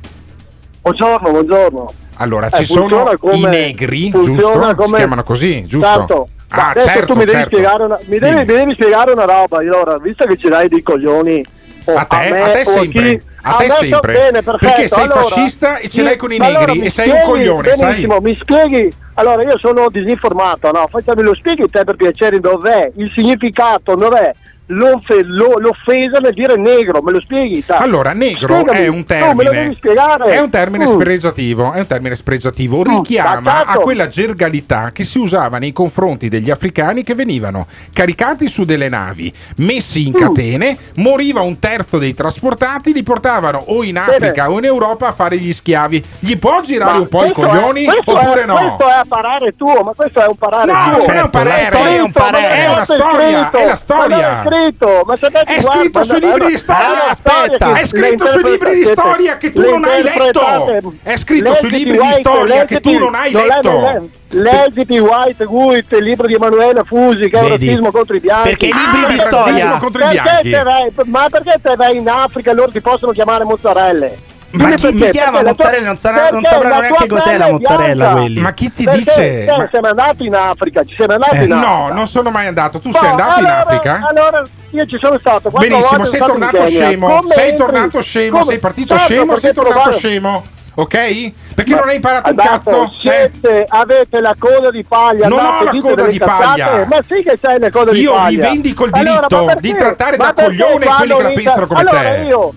[0.82, 1.92] Buongiorno, buongiorno.
[2.16, 4.52] Allora, Eh, ci sono funziona i come- negri, giusto?
[4.68, 5.86] Si come- chiamano così, giusto?
[5.88, 6.28] Certo.
[6.50, 7.46] Ma Ah, adesso certo, tu mi devi, certo.
[7.56, 9.58] spiegare una, mi devi, mi devi spiegare una roba.
[9.58, 11.42] Allora, visto che ci dai dei coglioni
[11.84, 14.12] o A te, me a te a sempre, chi- a te sempre.
[14.12, 14.42] bene.
[14.42, 17.14] Perché sei Allora, fascista e ce l'hai con i allora negri mi e sei un
[17.14, 17.78] spieghi- coglione, sai?
[17.78, 18.92] Benissimo, mi spieghi.
[19.14, 20.88] Allora, io sono disinformato, no?
[21.22, 24.34] Lo spieghi te per piacere dov'è il significato, dov'è
[24.66, 27.64] l'off- lo- l'offesa nel dire negro, me lo spieghi?
[27.64, 27.72] te?
[27.74, 28.78] Allora, negro Spiegami.
[28.78, 29.50] è un No, me lo termine.
[29.62, 30.24] devi spiegare.
[30.24, 30.92] È un termine Mm.
[30.94, 36.28] spregiativo, è un termine spregiativo, richiama ma a quella gergalità che si usava nei confronti
[36.28, 40.06] degli africani che venivano caricati su delle navi, messi Mm.
[40.06, 45.08] in catene, moriva un terzo dei trasportati, li portavano o in Africa o in Europa
[45.08, 46.02] a fare gli schiavi.
[46.20, 48.54] Gli può girare Ma un po' i è- coglioni questo oppure è, no?
[48.54, 51.06] Questo è a parare tuo, ma questo è un parare No, tuo.
[51.06, 54.42] non è un parere, è un parere, è una storia, è la storia.
[54.52, 57.72] Scritto, ma È guarda- scritto sui libri di storia, aspetta.
[57.72, 60.92] che È scritto sui libri di storia che tu non hai letto.
[61.02, 63.70] È scritto sui libri di storia che tu non hai letto.
[63.80, 67.66] le- Leggiti White Guit, il libro di Emanuele Fusi che è un Vedi?
[67.66, 68.48] razzismo contro i bianchi.
[68.48, 70.50] Perché i libri di perché- storia- contro i bianchi.
[70.50, 74.18] te vai- ma perché te vai in Africa e loro ti possono chiamare mozzarelle?
[74.52, 75.86] Ma chi mi chiama mozzarella?
[75.86, 78.40] Non, sarà- non sapranno neanche cos'è la mozzarella quelli.
[78.40, 79.14] Ma chi ti Perché dice?
[79.46, 81.68] te Ma- sei andato in Africa, ci sei andato Eh, in Africa.
[81.68, 82.78] no, non sono mai andato.
[82.80, 84.06] Tu No, sei andato in allora- Africa?
[84.08, 87.06] Allora io ci sono stato Benissimo, sei in tornato scemo.
[87.08, 87.56] Come Sei entri?
[87.64, 90.44] tornato scemo, Come- sei partito Certo, scemo, sei tornato provare- scemo.
[90.74, 91.32] Ok?
[91.54, 92.82] Perché Ma- non hai imparato un cazzo?
[92.84, 92.90] Eh?
[93.02, 95.28] Siete, avete la coda di paglia.
[95.28, 96.42] Non andate, ho la coda di cazzate.
[96.44, 96.86] paglia.
[96.86, 98.28] Ma sì che sei la coda di Io paglia.
[98.28, 101.66] rivendico il Allora, diritto ma di trattare da Ma coglione quelli che la mi- pensano
[101.66, 102.16] come allora te.
[102.26, 102.54] io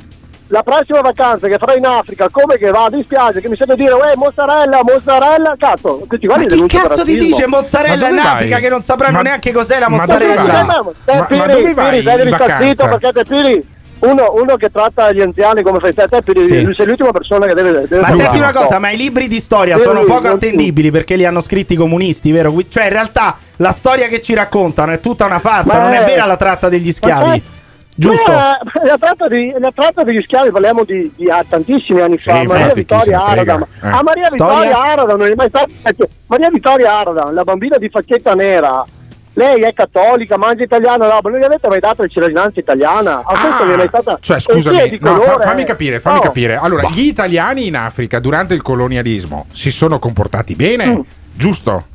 [0.48, 3.74] la prossima vacanza che farò in Africa, come che vado in spiaggia, che mi sento
[3.76, 7.96] dire, uè, mozzarella, mozzarella, cazzo, che ti Ma guardi denuncio per cazzo ti dice mozzarella
[7.96, 8.62] Ma in Africa vai?
[8.62, 10.44] che non sapranno Ma- neanche cos'è la ma dove mozzarella?
[10.54, 10.66] vai?
[10.66, 10.82] Ma,
[11.18, 12.88] Ma- Piri, ma dove vai zitto vacanza?
[12.88, 13.68] perché te Piri,
[14.00, 16.74] uno, uno che tratta gli anziani come fai te, te Sì.
[16.74, 19.78] sei l'ultima persona che deve, deve Ma senti una cosa, ma i libri di storia
[19.78, 22.54] Sì, sono sì, poco attendibili perché li hanno scritti i comunisti, vero?
[22.70, 26.04] Cioè, in realtà la storia che ci raccontano è tutta una farsa, Ma non è
[26.04, 27.44] è- vera la tratta degli Ma schiavi.
[27.98, 28.30] Giusto?
[28.32, 32.40] Eh, la, tratta di- la tratta degli schiavi parliamo di, di ah, tantissimi anni fa.
[32.42, 33.24] Sì, Maria Vittoria.
[33.26, 33.62] Aradan.
[33.82, 33.88] Eh.
[33.88, 34.60] A Maria Storia?
[34.60, 35.68] Vittoria Aradan non è mai stata.
[36.28, 38.86] Maria Vittoria Aradan, la bambina di facchetta nera.
[39.38, 43.18] lei è cattolica, mangia italiano, no, ma non gli avete mai dato la cittadinanza italiana?
[43.26, 44.18] A questo non è mai stata...
[44.22, 46.22] Cioè, scusami, no, fa- fammi capire, fammi No.
[46.22, 46.56] capire.
[46.58, 51.00] Allora, gli italiani in Africa durante il colonialismo si sono comportati bene, Mm.
[51.34, 51.86] giusto?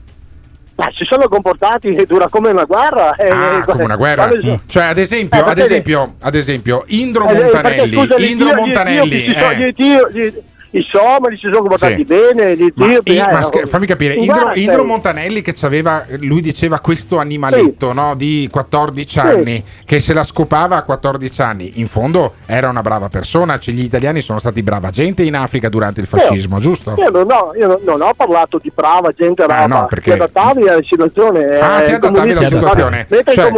[0.81, 3.15] Ma si sono comportati dura come una guerra.
[3.17, 4.31] eh, Ah, eh, come una guerra.
[4.41, 10.43] si- Cioè, ad esempio, Eh, ad esempio, ad esempio, Indro Eh, Montanelli, Indro Montanelli, etiopi
[10.73, 10.79] eh.
[10.79, 12.05] I somali si sono comportati Sì.
[12.05, 14.85] bene, gli Ma, i- eh, ma scher- fammi capire, Indro, guerra Indro.
[14.85, 20.77] Montanelli che c'aveva, lui diceva questo animaletto no, di 14 anni che se la scopava
[20.77, 24.91] a 14 anni, in fondo era una brava persona, cioè, gli italiani sono stati brava
[24.91, 26.95] gente in Africa durante il fascismo, giusto?
[26.99, 30.13] Io non ho, io non- non ho parlato di brava gente brava, Ah, no, perché-
[30.15, 31.59] ti adattavi alla situazione.
[31.59, 33.07] Ah, eh, ti i adattavi alla comunisti- situazione.
[33.09, 33.49] Mentre, Cioè,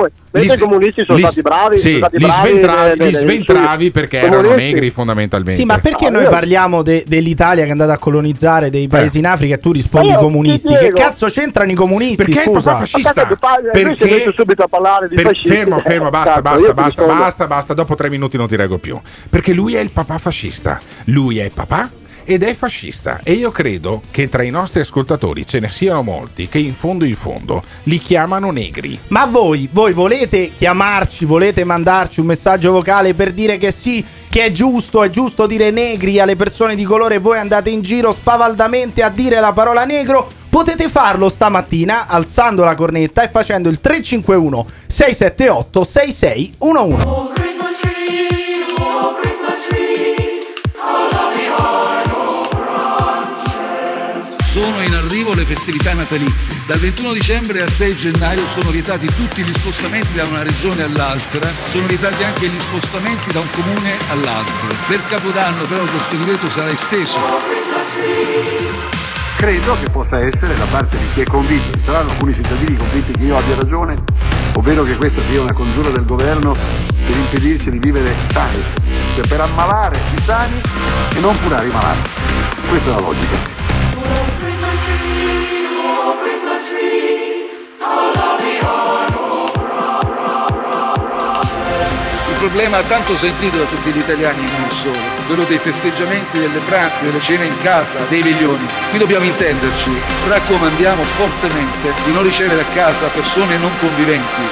[0.55, 3.91] i, comunisti sono li- stati bravi, sì, sono stati li bravi sventravi, nel- li sventravi
[3.91, 5.61] perché erano negri fondamentalmente.
[5.61, 8.89] Sì, ma perché Ah, noi io- parliamo de- dell'Italia che è andata a colonizzare dei
[8.89, 10.69] paesi in Africa e tu rispondi comunisti?
[10.75, 12.17] Che cazzo c'entrano i comunisti?
[12.17, 12.71] Perché il scusa?
[12.71, 13.09] papà fascista?
[13.11, 15.49] Aspetta, pa- lui si è Perché- messo subito a parlare di Per- fascisti.
[15.49, 17.75] fermo, fermo, Eh, basta, cazzo, basta, basta, basta, basta.
[17.75, 19.01] Dopo tre minuti non ti reggo più.
[19.29, 20.81] Perché lui è il papà fascista.
[21.05, 21.91] Lui è papà
[22.25, 23.21] ed è fascista.
[23.23, 27.05] E io credo che tra i nostri ascoltatori ce ne siano molti che in fondo
[27.05, 28.99] in fondo li chiamano negri.
[29.09, 34.45] Ma voi, voi volete chiamarci, volete mandarci un messaggio vocale per dire che sì, che
[34.45, 38.13] è giusto, è giusto dire negri alle persone di colore e voi andate in giro
[38.13, 40.41] spavaldamente a dire la parola negro?
[40.49, 47.32] Potete farlo stamattina alzando la cornetta e facendo il 351 678 6611.
[55.53, 56.55] Festività natalizie.
[56.67, 61.47] Dal 21 dicembre al 6 gennaio sono vietati tutti gli spostamenti da una regione all'altra,
[61.71, 64.75] sono vietati anche gli spostamenti da un comune all'altro.
[64.87, 67.19] Per Capodanno però questo divieto sarà esteso.
[69.37, 73.13] Credo che possa essere da parte di chi è convinto, ci saranno alcuni cittadini convinti
[73.13, 74.03] che io abbia ragione,
[74.55, 78.63] ovvero che questa sia una congiura del governo per impedirci di vivere sani,
[79.17, 80.59] cioè per ammalare i sani
[81.15, 82.09] e non curare i malati.
[82.69, 83.62] Questa è la logica.
[92.49, 97.05] Problema tanto sentito da tutti gli italiani e non solo, quello dei festeggiamenti, delle pranze,
[97.05, 98.67] delle cene in casa, dei milioni.
[98.91, 99.93] Qui dobbiamo intenderci,
[100.27, 104.43] raccomandiamo fortemente di non ricevere a casa persone non conviventi.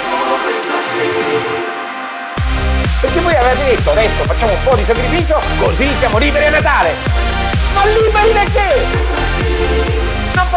[3.01, 6.95] Perché voi avete detto adesso facciamo un po' di sacrificio così siamo liberi a Natale.
[7.75, 9.00] Ma liberi da che?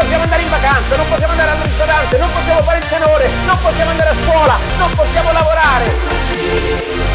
[0.04, 3.58] Possiamo andare in vacanza, non possiamo andare al ristorante, non possiamo fare il tenore, non
[3.62, 5.86] possiamo andare a scuola, non possiamo lavorare.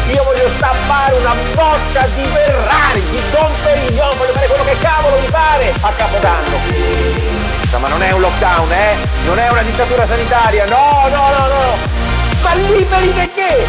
[0.09, 5.19] Io voglio stappare una boccia di Ferrari, di Don Perignon, voglio fare quello che cavolo
[5.19, 6.57] mi pare a Capodanno.
[7.79, 8.95] Ma non è un lockdown, eh?
[9.25, 11.77] Non è una dittatura sanitaria, no, no, no, no!
[12.41, 13.67] Ma liberi da che?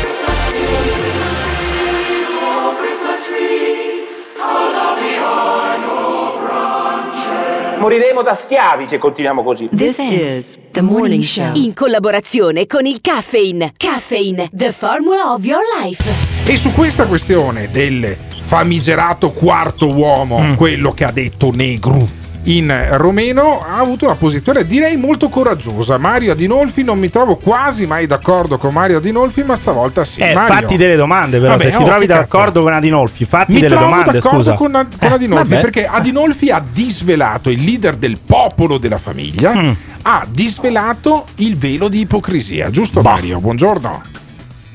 [7.81, 9.69] Moriremo da schiavi se continuiamo così.
[9.75, 11.51] This is the morning show.
[11.55, 13.73] In collaborazione con il Caffeine.
[13.75, 16.05] Caffeine, the formula of your life.
[16.45, 18.15] E su questa questione del
[18.45, 20.55] famigerato quarto uomo, Mm.
[20.57, 22.07] quello che ha detto negru
[22.45, 25.99] in romeno, ha avuto una posizione direi molto coraggiosa.
[25.99, 30.21] Mario Adinolfi, non mi trovo quasi mai d'accordo con Mario Adinolfi, ma stavolta sì.
[30.21, 30.55] Eh, Mario.
[30.55, 31.53] fatti delle domande, però.
[31.53, 32.21] Vabbè, se ti oh, trovi che cazzo.
[32.23, 34.13] d'accordo con Adinolfi, fatti Mi delle trovo domande.
[34.13, 34.55] d'accordo Scusa.
[34.55, 35.61] con, con Eh, Adinolfi vabbè.
[35.61, 39.71] perché Adinolfi ha disvelato il leader del popolo della famiglia, Mm.
[40.03, 43.39] ha disvelato il velo di ipocrisia, giusto Mario?
[43.41, 44.03] Buongiorno.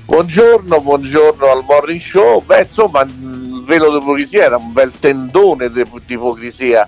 [0.05, 2.43] Buongiorno, buongiorno al morning show.
[2.45, 6.87] Beh, insomma, il velo dell'ipocrisia era un bel tendone di di ipocrisia,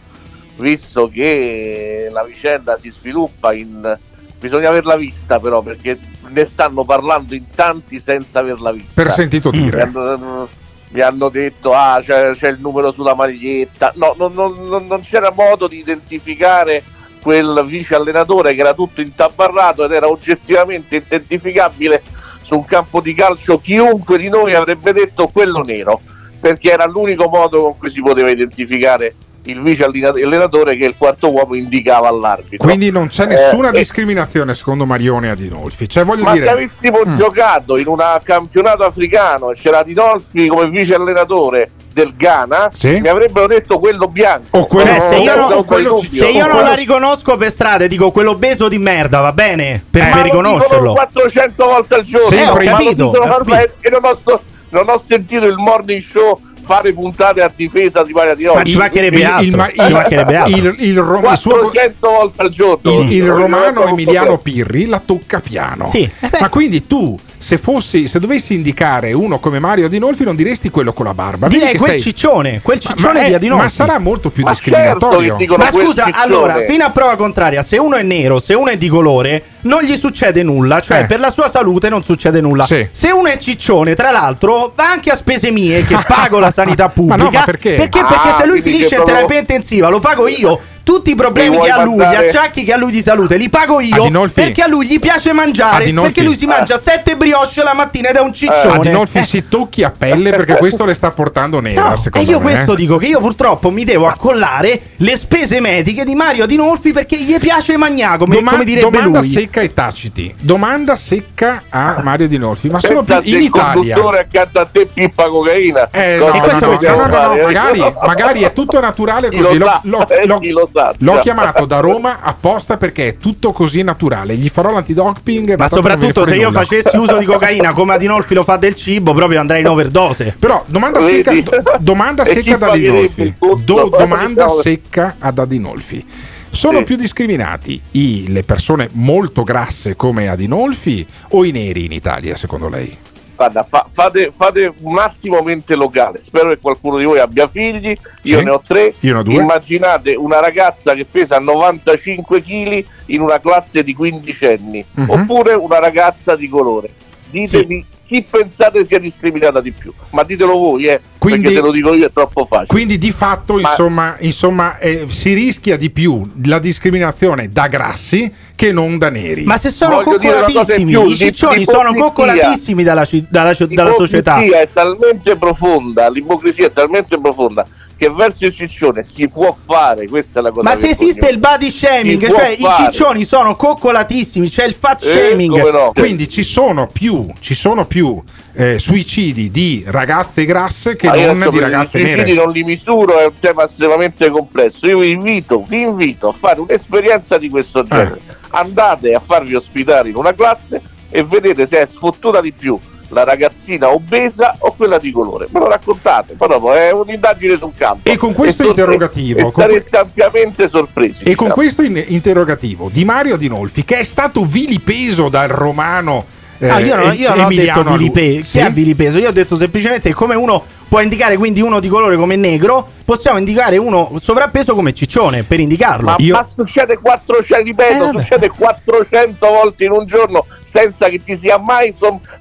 [0.58, 3.98] visto che la vicenda si sviluppa in...
[4.40, 9.02] Bisogna averla vista però, perché ne stanno parlando in tanti senza averla vista.
[9.02, 9.78] Per sentito dire.
[9.78, 10.50] Mi hanno,
[10.90, 13.94] mi hanno detto, ah, c'è, c'è il numero sulla maglietta.
[13.96, 16.84] No, non, non- non- non c'era modo di identificare
[17.20, 22.04] quel vice allenatore che era tutto intabarrato ed era oggettivamente identificabile
[22.42, 26.00] su un campo di calcio chiunque di noi avrebbe detto quello nero
[26.40, 29.14] perché era l'unico modo con cui si poteva identificare
[29.50, 34.54] il vice allenatore che il quarto uomo indicava all'arbitro Quindi non c'è nessuna Eh, discriminazione
[34.56, 35.88] secondo Marione Adinolfi.
[35.90, 36.46] Cioè, voglio ma dire.
[36.46, 37.16] se avessimo Mm.
[37.16, 43.00] giocato in un campionato africano e c'era Dinolfi come vice allenatore del Ghana, Sì.
[43.00, 44.68] mi avrebbero detto quello bianco.
[44.70, 48.12] Cioè, se io, Non- non, non quello se io non la riconosco per strada, dico
[48.12, 49.84] quello beso di merda, va bene?
[49.90, 50.92] Per, Eh, per ma lo dicono riconoscerlo.
[50.94, 52.28] 400 volte al giorno.
[52.28, 56.40] Sì, ho capito, dicono ho ormai- e non ho, non ho sentito il morning show
[56.68, 58.58] fare puntate a difesa di Maria Di Oggi.
[58.58, 60.58] Ma ci mancherebbe altro, ci mancherebbe altro.
[60.58, 63.02] il, il rom- il suo- 400 volte al giorno.
[63.02, 64.38] il, il romano Emiliano.
[64.38, 65.88] Pirri la tocca piano.
[65.88, 66.08] Sì.
[66.40, 70.94] Ma quindi tu, se fossi, se dovessi indicare uno come Mario Adinolfi, non diresti quello
[70.94, 71.48] con la barba.
[71.48, 73.64] Direi quel sei- ciccione, quel Ma- ciccione ma è- di Adinolfi.
[73.64, 75.20] Ma sarà molto più Ma discriminatorio.
[75.20, 76.24] certo che dicono Ma scusa, ciccione.
[76.24, 79.82] allora, fino a prova contraria, se uno è nero, se uno è di colore, non
[79.84, 81.06] gli succede nulla, cioè Eh.
[81.06, 82.66] per la sua salute non succede nulla.
[82.66, 82.88] Sì.
[82.92, 86.90] Se uno è ciccione, tra l'altro, va anche a spese mie che pago la sanità
[86.90, 87.24] pubblica.
[87.24, 87.76] no, ma perché?
[87.76, 90.60] Perché, Ah, perché se lui finisce in proprio- terapia intensiva, lo pago io.
[90.88, 93.82] Tutti i problemi che ha lui, gli acciacchi che ha lui di salute, li pago
[93.82, 94.04] io.
[94.04, 95.84] Adinolfi- Perché a lui gli piace mangiare.
[95.84, 98.78] Adinolfi- Perché lui si mangia sette brioche la mattina ed è un Eh, ciccione.
[98.78, 102.44] Adinolfi si tocchi a pelle perché questo le sta portando nera, No, e io me.
[102.54, 102.76] questo eh.
[102.78, 107.38] dico che io purtroppo mi devo accollare le spese mediche di Mario Adinolfi perché gli
[107.38, 109.30] piace Magnaco, come, Doma- come direbbe domanda lui.
[109.30, 110.34] secca ai taciti.
[110.40, 112.70] Domanda secca a Mario Dinolfi.
[112.70, 113.74] Ma sono Pensa più in il Italia.
[113.74, 115.90] conduttore accanto a te pippa cocaina.
[115.92, 116.96] Eh, no, E questo no, no, che no,
[117.44, 119.58] magari, magari è tutto naturale lo così.
[119.58, 119.80] L'ho, sa?
[119.84, 120.94] l'ho- Eh, lo sa?
[120.98, 124.36] l'ho chiamato da Roma apposta perché è tutto così naturale.
[124.36, 125.56] Gli farò l'antidoping.
[125.58, 126.64] Ma soprattutto se io nulla.
[126.64, 130.36] facessi uso di cocaina come Adinolfi lo fa del cibo, proprio andrei in overdose.
[130.38, 131.24] Però domanda Vedi?
[131.24, 133.34] secca, do- domanda secca ad Adinolfi.
[133.64, 136.06] Do- domanda diciamo- secca ad Adinolfi.
[136.50, 136.84] Sono Sì.
[136.86, 142.68] più discriminati i- le persone molto grasse come Adinolfi o i neri in Italia, secondo
[142.70, 142.98] lei?
[143.38, 146.24] Guarda, fa- fate, fate un attimo mente locale.
[146.24, 147.96] Spero che qualcuno di voi abbia figli.
[148.24, 148.44] Io Sì.
[148.44, 148.94] ne ho tre.
[149.02, 149.36] Io ho due.
[149.42, 154.84] Immaginate una ragazza che pesa 95 kg in una classe di 15 anni.
[154.92, 155.10] Mhm.
[155.10, 156.90] Oppure una ragazza di colore.
[157.30, 159.92] Ditemi chi pensate sia discriminata di più.
[160.12, 161.02] Ma ditelo voi, eh.
[161.18, 162.68] Quindi- perché se lo dico io è troppo facile.
[162.68, 168.34] Quindi di fatto, Ma- insomma, insomma eh, si rischia di più la discriminazione da grassi
[168.56, 169.44] che non da neri.
[169.44, 174.38] Ma se sono Voglio coccolatissimi, più, i ciccioni sono coccolatissimi dalla, dalla, dalla società.
[174.38, 180.08] L'ipocrisia è talmente profonda, l'ipocrisia è talmente profonda che verso il ciccione si può fare,
[180.08, 184.50] questa è la cosa Ma se esiste il body shaming, cioè i ciccioni sono coccolatissimi,
[184.50, 185.72] c'è il fat Eh, shaming.
[185.72, 185.92] no?
[185.94, 188.22] Quindi ci sono più, ci sono più
[188.54, 192.34] eh, suicidi di ragazze grasse che Ma io non di ragazze i suicidi nere.
[192.34, 194.86] non li misuro, è un tema estremamente complesso.
[194.88, 197.88] Io vi invito, vi invito a fare un'esperienza di questo Eh.
[197.88, 198.20] genere.
[198.50, 202.78] Andate a farvi ospitare in una classe e vedete se è sfottuta di più
[203.10, 205.48] la ragazzina obesa o quella di colore.
[205.52, 208.10] Me lo raccontate, poi dopo è un'indagine sul campo.
[208.10, 211.20] E con questo sorpre- interrogativo, e con que- sareste ampiamente sorpresi.
[211.24, 211.54] E con diciamo.
[211.54, 216.26] questo in- interrogativo di Mario Adinolfi, che è stato vilipeso dal romano
[216.60, 218.58] eh, Ah, io, non- io non ho Emiliano detto Chi Sì?
[218.58, 219.20] è vilipeso?
[219.20, 223.38] Io ho detto semplicemente come uno può indicare quindi uno di colore come negro, possiamo
[223.38, 226.06] indicare uno sovrappeso come ciccione per indicarlo.
[226.08, 231.22] Ma, Io- ma succede 400, ripeto, Eh, succede 400 volte in un giorno senza che
[231.24, 231.96] ti sia mai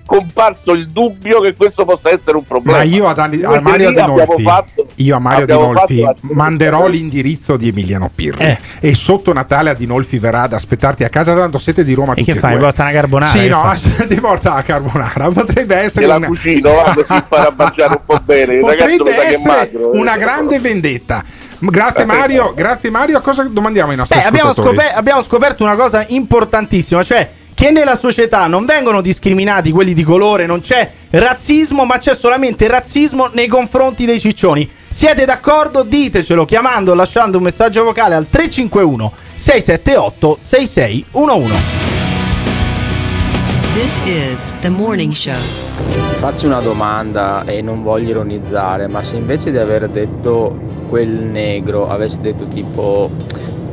[0.04, 2.78] comparso il dubbio che questo possa essere un problema.
[2.78, 7.68] Ma io ad Ani- a Mario Adinolfi, fatto- io a Mario la- manderò l'indirizzo di
[7.68, 8.58] Emiliano Pirri Eh.
[8.80, 12.34] e sotto Natale Adinolfi verrà ad aspettarti a casa tanto siete di Roma E che
[12.34, 12.56] fai?
[12.58, 13.30] Porta una carbonara?
[13.32, 14.06] Sì, no, fai?
[14.08, 15.28] ti porta la carbonara.
[15.30, 18.58] Potrebbe Te essere la una, cucino, va, così impara a mangiare un po' bene.
[18.58, 19.92] Potrebbe essere magro.
[19.92, 19.98] eh.
[19.98, 21.24] una grande vendetta.
[21.58, 23.16] Grazie Mario, grazie Mario.
[23.16, 24.52] A cosa domandiamo ai nostri Beh, abbiamo,
[24.94, 30.44] abbiamo scoperto una cosa importantissima, cioè che nella società non vengono discriminati quelli di colore,
[30.44, 34.70] non c'è razzismo, ma c'è solamente razzismo nei confronti dei ciccioni.
[34.86, 35.82] Siete d'accordo?
[35.82, 41.54] Ditecelo chiamando o lasciando un messaggio vocale al 351 678 6611.
[43.72, 45.32] This is the morning show.
[46.18, 50.58] Faccio una domanda e non voglio ironizzare, ma se invece di aver detto
[50.90, 53.10] quel negro avessi detto tipo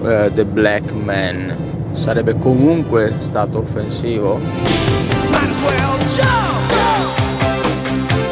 [0.06, 4.40] eh, The Black Man, sarebbe comunque stato offensivo?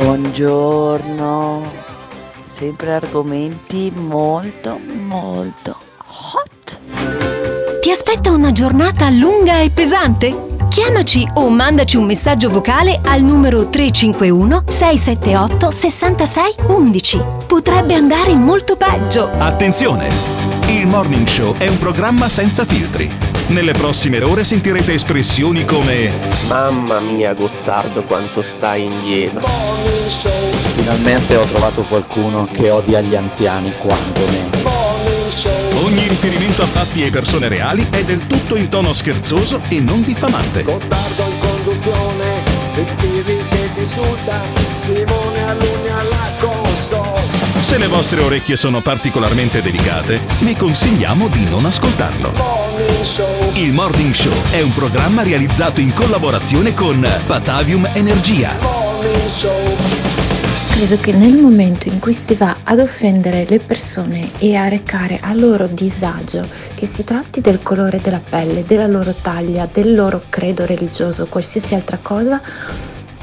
[0.02, 1.64] Buongiorno,
[2.44, 5.76] sempre argomenti molto molto
[6.34, 6.80] hot.
[7.82, 10.50] Ti aspetta una giornata lunga e pesante?
[10.70, 17.22] Chiamaci o mandaci un messaggio vocale al numero 351 678 66 11.
[17.46, 19.30] Potrebbe andare molto peggio.
[19.38, 20.08] Attenzione!
[20.68, 23.31] Il Morning Show è un programma senza filtri.
[23.52, 26.10] Nelle prossime ore sentirete espressioni come
[26.48, 29.46] Mamma mia Gottardo quanto stai indietro.
[30.76, 34.50] Finalmente ho trovato qualcuno che odia gli anziani quanto me.
[35.84, 40.02] Ogni riferimento a fatti e persone reali è del tutto in tono scherzoso e non
[40.02, 40.64] diffamante.
[40.64, 42.44] Gottardo in conduzione,
[42.76, 44.42] il Pirri che ti insulta,
[44.76, 47.51] Simone Alunni alla console.
[47.72, 52.34] Se le vostre orecchie sono particolarmente delicate, vi consigliamo di non ascoltarlo.
[53.54, 58.58] Il Morning Show è un programma realizzato in collaborazione con Batavium Energia.
[60.72, 65.20] Credo che nel momento in cui si va ad offendere le persone e a recare
[65.22, 66.46] a loro disagio,
[66.76, 71.28] che si tratti del colore della pelle, della loro taglia, del loro credo religioso o
[71.28, 72.42] qualsiasi altra cosa,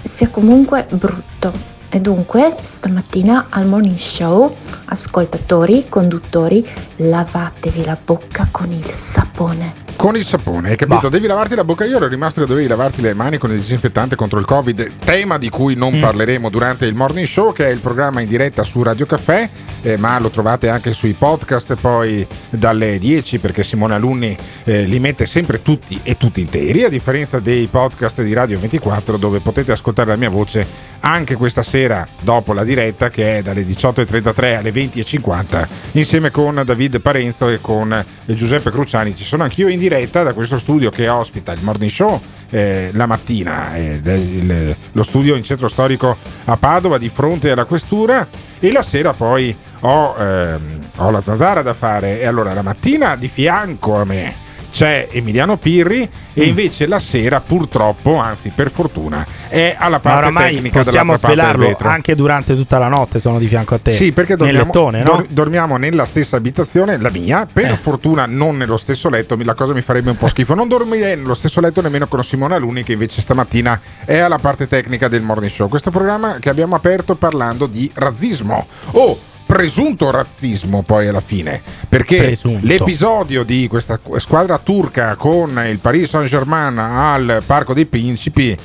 [0.03, 1.77] sia comunque brutto.
[1.91, 4.55] E dunque, stamattina al morning show,
[4.87, 6.67] ascoltatori, conduttori,
[6.97, 9.88] lavatevi la bocca con il sapone.
[9.99, 11.09] Con il sapone, hai capito?
[11.09, 11.85] Devi lavarti la bocca.
[11.85, 15.39] Io ero rimasto che dovevi lavarti le mani con il disinfettante contro il Covid, tema
[15.39, 16.01] di cui non Mm.
[16.01, 19.51] parleremo durante il Morning Show, che è il programma in diretta su Radio Caffè,
[19.83, 25.01] eh, ma lo trovate anche sui podcast poi dalle 10 perché Simone Alunni eh, li
[25.01, 29.73] mette sempre tutti e tutti interi, a differenza dei podcast di Radio 24 dove potete
[29.73, 34.73] ascoltare la mia voce anche questa sera dopo la diretta che è dalle 18.33 alle
[34.73, 39.17] 20.50 insieme con David Parenzo e con Giuseppe Cruciani.
[39.17, 42.21] Ci sono anch'io in diretta da questo studio che ospita il Morning Show
[42.51, 47.65] eh, la mattina, eh, del- lo studio in centro storico a Padova di fronte alla
[47.65, 48.27] questura
[48.59, 52.21] e la sera poi ho, ehm, ho la zanzara da fare.
[52.21, 54.47] E allora la mattina di fianco a me
[54.79, 56.49] c'è Emiliano Pirri e Mm.
[56.49, 61.77] invece la sera purtroppo, anzi per fortuna, è alla Ma parte oramai tecnica possiamo svelarlo
[61.81, 63.91] anche durante tutta la notte sono di fianco a te.
[63.93, 65.05] Sì, perché nel dormiamo, lettone, no?
[65.05, 67.77] dor- dormiamo nella stessa abitazione, la mia, per Eh.
[67.77, 70.55] fortuna non nello stesso letto, la cosa mi farebbe un po' schifo.
[70.55, 74.69] Non dormirei nello stesso letto nemmeno con Simona Luni che invece stamattina è alla parte
[74.69, 75.67] tecnica del Morning Show.
[75.69, 78.65] Questo programma che abbiamo aperto parlando di razzismo.
[78.93, 79.19] Oh!
[79.49, 82.67] Presunto razzismo poi alla fine perché Presunto.
[82.67, 88.57] l'episodio di questa squadra turca con il Paris Saint-Germain al Parco dei Principi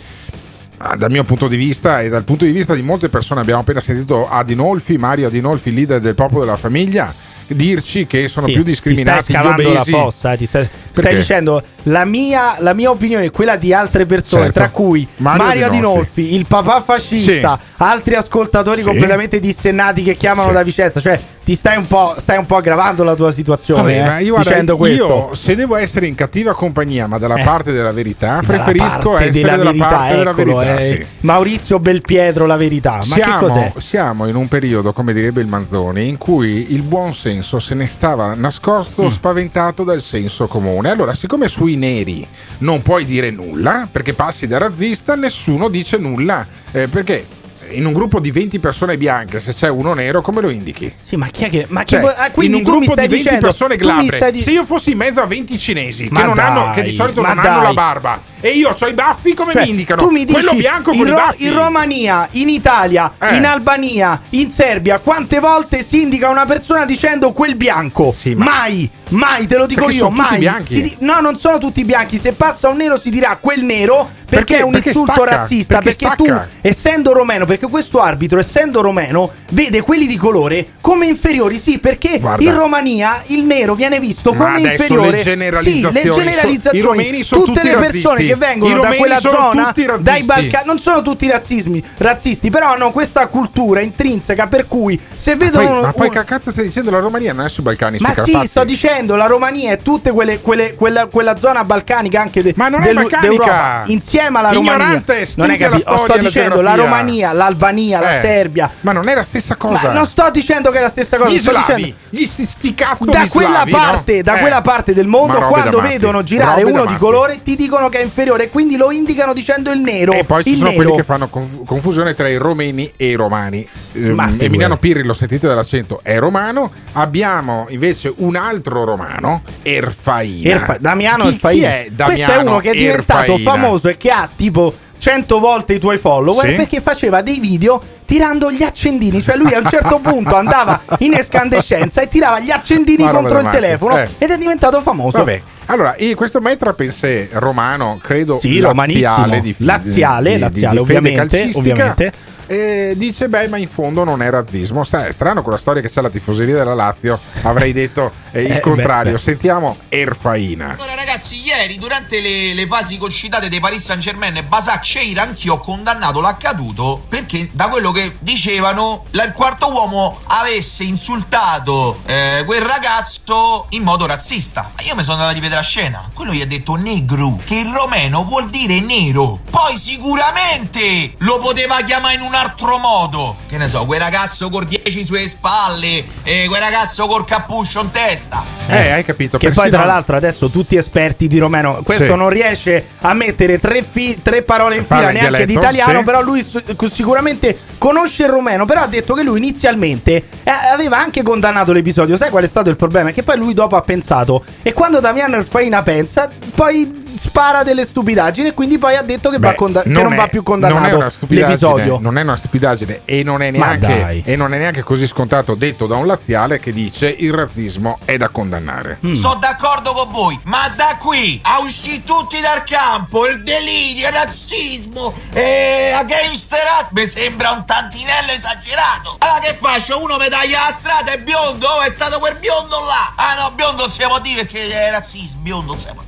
[0.85, 3.61] Ah, dal mio punto di vista e dal punto di vista di molte persone abbiamo
[3.61, 7.13] appena sentito Adinolfi, Mario Adinolfi, leader del popolo della famiglia,
[7.55, 9.91] dirci che sono Sì, più discriminati Ti stai scavando obesi.
[9.91, 14.05] la fossa, ti stai, stai dicendo la mia, la mia opinione e quella di altre
[14.05, 14.59] persone, Certo.
[14.59, 15.99] tra cui Mario Mario, Adinolfi.
[16.21, 18.85] Adinolfi, il papà fascista, altri ascoltatori Sì.
[18.85, 20.53] completamente dissennati che chiamano Sì.
[20.53, 20.99] da Vicenza.
[21.01, 24.31] Cioè, ti stai un po', stai un po' aggravando la tua situazione Vabbè, eh, io,
[24.33, 25.05] guarda, dicendo questo.
[25.29, 27.43] io, se devo essere in cattiva compagnia, ma dalla Eh.
[27.43, 30.77] parte della verità, Sì, preferisco parte essere della dalla verità, parte della eccolo, verità.
[30.79, 30.95] eh.
[30.95, 31.05] sì.
[31.27, 32.93] Maurizio Belpietro, la verità.
[32.95, 33.71] Ma siamo, che cos'è?
[33.79, 37.85] siamo in un periodo, come direbbe il Manzoni, in cui il buon senso se ne
[37.87, 39.09] stava nascosto, Mm.
[39.09, 40.89] spaventato dal senso comune.
[40.89, 42.25] Allora, siccome sui neri
[42.59, 46.45] non puoi dire nulla, perché passi da razzista, nessuno dice nulla.
[46.71, 47.25] Eh, perché
[47.71, 50.93] in un gruppo di 20 persone bianche, se c'è uno nero, come lo indichi?
[50.99, 51.65] Sì, ma chi è che.
[51.69, 54.31] Ma Cioè, che ah, quindi in un gruppo stai di 20 dicendo, persone glabre, stai
[54.31, 56.89] di- se io fossi in mezzo a 20 cinesi Ma che, non hanno, che dai,
[56.91, 57.61] di solito non hanno dai.
[57.63, 60.01] la barba e io ho i baffi, come Cioè, mi indicano?
[60.01, 63.37] Tu mi dici Quello bianco in, con i Ro- in Romania, in Italia, Eh.
[63.37, 68.13] in Albania, in Serbia, quante volte si indica una persona dicendo quel bianco?
[68.35, 70.39] Mai, mai, te lo dico Perché io, mai.
[70.67, 72.17] di- no, non sono tutti bianchi.
[72.17, 75.35] Se passa un nero si dirà quel nero perché, Perché- è un perché insulto stacca,
[75.37, 75.79] razzista.
[75.79, 76.25] perché tu,
[76.61, 81.57] essendo romeno, perché questo arbitro, essendo romeno, vede quelli di colore come inferiori.
[81.57, 82.43] Sì, perché Guarda.
[82.43, 85.11] in Romania il nero viene visto Ma come inferiore.
[85.17, 86.77] le generalizzazioni Sì, le generalizzazioni.
[86.77, 88.25] i romeni sono tutte tutti le persone razzisti.
[88.27, 92.91] che vengono I da quella zona, dai Balcani, non sono tutti razzismi, razzisti, però hanno
[92.91, 96.51] questa cultura intrinseca per cui se Ma vedono poi, un- ma poi un- che cazzo
[96.51, 96.91] stai dicendo?
[96.91, 98.47] La Romania non è sui Balcani, ma sì, Carpazi.
[98.47, 102.69] sto dicendo la Romania e tutte quelle, quelle- quella, quella zona balcanica anche de, Ma
[102.69, 103.19] non è balcanica!
[103.27, 104.73] d'Europa, insieme alla Romania.
[104.75, 105.89] Ignorante, non è la capito?
[105.91, 106.83] Oh, sto la dicendo la geografia.
[106.83, 108.69] Romania, l'Albania, la Eh, Serbia.
[108.81, 109.87] Ma non è la stessa cosa.
[109.87, 112.45] Ma non sto dicendo che è la stessa cosa, Gli sto slavi, dicendo gli sti,
[112.45, 114.21] sti cazzo da quella slavi, parte, no?
[114.23, 114.39] da Eh.
[114.39, 118.03] quella parte del mondo, quando vedono girare Robe uno di colore, ti dicono che è
[118.03, 120.13] inferiore, e quindi lo indicano dicendo il nero.
[120.13, 120.75] E poi ci sono nero.
[120.81, 123.67] quelli che fanno conf- confusione tra i romeni e i romani.
[123.93, 124.45] Ehm, Ma figurati.
[124.45, 126.71] Emiliano Pirri, lo sentite dall'accento, è romano.
[126.93, 130.49] Abbiamo invece un altro romano, Erfaina.
[130.49, 131.67] Erfa- Damiano chi, Erfaina.
[131.67, 133.51] Chi è Damiano Questo è uno che è diventato Erfaina?
[133.51, 134.73] famoso e che ha tipo
[135.03, 136.53] 100 volte i tuoi follower Sì.
[136.53, 139.21] perché faceva dei video tirando gli accendini.
[139.21, 143.49] Cioè lui a un certo punto andava in escandescenza e tirava gli accendini contro il
[143.49, 144.07] telefono Eh.
[144.17, 145.17] ed è diventato famoso.
[145.17, 150.97] Vabbè, allora, questo maître pensé romano, credo Sì, laziale di Laziale, di- laziale, di fede
[150.99, 152.13] ovviamente, ovviamente.
[152.47, 154.83] Eh, dice, beh, ma in fondo non è razzismo.
[154.83, 157.19] Sai, è strano con la storia che c'è la tifoseria della Lazio.
[157.43, 159.11] Avrei detto eh, il Eh, contrario.
[159.13, 159.23] beh, beh.
[159.23, 160.75] Sentiamo Erfaina.
[160.77, 165.19] Allora ragazzi, ieri durante le, le fasi concitate dei Paris Saint Germain e Basak Sheir
[165.19, 171.99] anch'io ho condannato l'accaduto perché da quello che dicevano la- il quarto uomo avesse insultato
[172.05, 174.71] eh, quel ragazzo in modo razzista.
[174.75, 176.09] Ma io mi sono andato a rivedere la scena.
[176.13, 179.41] Quel quello gli ha detto negro, che in romeno vuol dire nero.
[179.49, 183.37] Poi sicuramente lo poteva chiamare in un altro modo.
[183.47, 187.91] Che ne so, quel ragazzo con 10 sulle spalle, e quel ragazzo col cappuccio in
[187.91, 188.43] testa.
[188.67, 189.37] Eh, hai capito.
[189.37, 191.81] Che poi, tra l'altro, adesso tutti esperti di romeno.
[191.83, 192.15] Questo Sì.
[192.15, 195.99] non riesce a mettere tre, fi- tre parole in fila neanche di dialetto, italiano.
[195.99, 196.05] sì.
[196.05, 198.65] Però lui su- sicuramente conosce il romeno.
[198.65, 202.17] Però ha detto che lui inizialmente eh, aveva anche condannato l'episodio.
[202.17, 203.11] Sai qual è stato il problema?
[203.11, 204.43] Che poi lui dopo ha pensato.
[204.61, 208.49] E quando Damiano Erfaina pensa, poi spara delle stupidaggini.
[208.49, 210.59] E quindi poi ha detto che, va Beh, conda- che non è- va più non
[210.59, 211.99] è condannato una stupidaggine, l'episodio.
[211.99, 215.95] Non è una stupidaggine e non neanche, e non è neanche così scontato detto da
[215.95, 218.99] un laziale che dice il razzismo è da condannare.
[219.05, 219.13] Mm.
[219.13, 224.13] Sono d'accordo con voi, ma da qui a uscire tutti dal campo, il delirio, il
[224.13, 229.17] razzismo e la gangsterat mi sembra un tantinello esagerato.
[229.19, 230.01] Allora che faccio?
[230.01, 231.67] Uno mi taglia la strada è biondo?
[231.67, 233.13] Oh, è stato quel biondo là.
[233.15, 236.01] Ah no, biondo si può dire perché è razzismo, biondo non si può.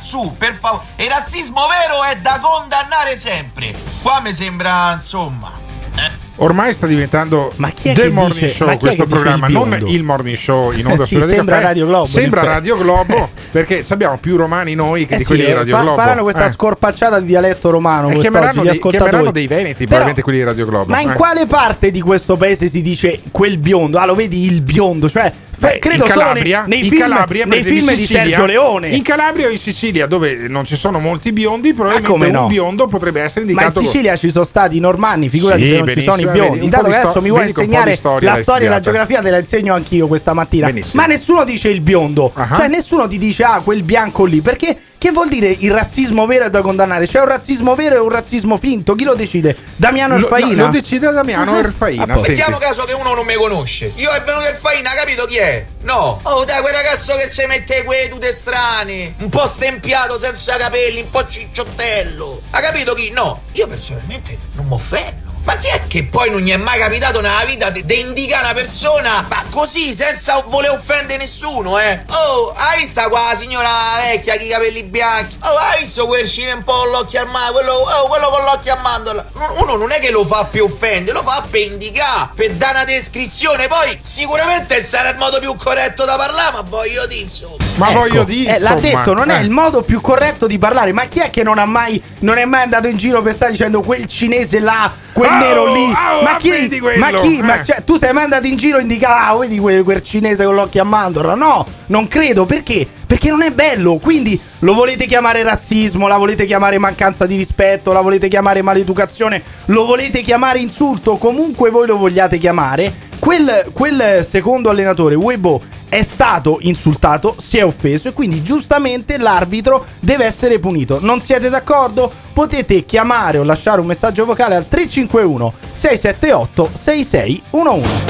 [0.00, 0.84] Su, per favore.
[0.96, 3.74] Il razzismo vero è da condannare sempre.
[4.02, 5.52] Qua mi sembra, insomma...
[5.96, 6.26] eh.
[6.40, 9.06] Ormai sta diventando Ma chi è The che Morning dice- Show ma chi è questo
[9.08, 11.66] programma, il non il Morning Show in onda Eh sì, su Radio sembra Caffè.
[11.66, 12.42] Radio Globo, Sembra.
[12.44, 15.74] Radio Globo perché abbiamo più romani noi che Eh di sì, quelli di eh, Radio
[15.76, 15.96] fa- Globo.
[16.00, 16.50] faranno questa Eh.
[16.52, 18.02] scorpacciata di dialetto romano.
[18.10, 18.96] E quest'oggi, chiameranno, ascoltatori.
[18.98, 20.92] chiameranno dei veneti, Però- probabilmente quelli di Radio Globo.
[20.92, 21.14] Ma in eh.
[21.14, 23.98] quale parte di questo paese si dice quel biondo?
[23.98, 25.08] Ah, lo vedi il biondo?
[25.10, 28.88] Cioè, Beh, credo in Calabria, nei, nei in film, Calabria, nei film di Sergio Leone.
[28.88, 32.42] In Calabria o in Sicilia, dove non ci sono molti biondi, probabilmente come no?
[32.42, 33.80] un biondo potrebbe essere Ma in indicato.
[33.80, 36.64] Sicilia ci sono stati i normanni, figurati Sì, se non ci sono i biondi.
[36.64, 39.74] Intanto adesso sto- mi vuoi insegnare storia la storia e la geografia, te la insegno
[39.74, 40.66] anch'io questa mattina.
[40.66, 41.02] Benissimo.
[41.02, 42.30] Ma nessuno dice il biondo.
[42.34, 42.54] Ah.
[42.54, 44.40] Cioè, nessuno ti dice, ah, quel bianco lì.
[44.40, 47.06] Perché che vuol dire il razzismo vero è da condannare?
[47.06, 48.94] C'è un razzismo vero e un razzismo finto?
[48.96, 49.56] Chi lo decide?
[49.76, 50.54] Damiano Lo- Erfaina?
[50.62, 52.02] no, lo decide Damiano Erfaina.
[52.02, 52.28] A posto.
[52.30, 53.92] Mettiamo caso che uno non mi conosce.
[53.96, 55.64] Io è venuto il faina, capito chi è?
[55.82, 56.20] No.
[56.24, 59.14] Oh, dai, quel ragazzo che si mette quei tute strane.
[59.18, 62.42] Un po' stempiato, senza capelli, un po' cicciottello.
[62.50, 63.10] Ha capito chi?
[63.10, 63.42] No.
[63.52, 65.27] Io personalmente non mi offendo.
[65.48, 68.52] Ma chi è che poi non gli è mai capitato nella vita di indicare una
[68.52, 72.04] persona ma così senza voler offendere nessuno, eh?
[72.10, 73.70] Oh, hai visto qua la signora
[74.02, 75.38] vecchia con i capelli bianchi?
[75.44, 77.52] Oh, hai visto quel cine un po' con l'occhio a mandorla?
[77.52, 79.26] Quello, oh, quello con l'occhio a mandorla?
[79.62, 82.84] Uno non è che lo fa per offendere, lo fa per indicare, per dare una
[82.84, 83.68] descrizione.
[83.68, 87.56] Poi sicuramente sarà il modo più corretto da parlare, ma voglio dire insomma.
[87.76, 89.42] Ma Ecco, voglio dire, eh, l'ha detto, non è eh.
[89.42, 90.92] il modo più corretto di parlare.
[90.92, 93.52] Ma chi è che non ha mai, non è mai andato in giro per stare
[93.52, 95.84] dicendo quel cinese là, quel nero lì?
[95.84, 96.80] oh, ma chi?
[96.98, 97.40] Ma chi?
[97.42, 97.64] Ma eh.
[97.64, 100.54] cioè, tu sei mai andato in giro a indicare, ah, vedi quel, quel cinese con
[100.54, 101.34] l'occhio a mandorla?
[101.34, 102.46] No, non credo.
[102.46, 102.86] Perché?
[103.08, 103.96] Perché non è bello.
[103.96, 109.42] Quindi lo volete chiamare razzismo, la volete chiamare mancanza di rispetto, la volete chiamare maleducazione,
[109.66, 113.06] lo volete chiamare insulto, comunque voi lo vogliate chiamare.
[113.18, 119.86] Quel, quel secondo allenatore, Weibo, è stato insultato, si è offeso e quindi giustamente l'arbitro
[120.00, 120.98] deve essere punito.
[121.00, 122.12] Non siete d'accordo?
[122.34, 128.07] Potete chiamare o lasciare un messaggio vocale al 351 678 6611.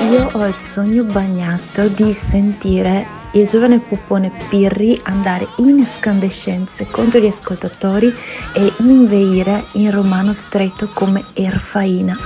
[0.00, 7.18] Io ho il sogno bagnato di sentire il giovane pupone Pirri andare in escandescenze contro
[7.18, 8.14] gli ascoltatori
[8.54, 12.16] e inveire in romano stretto come Erfaina.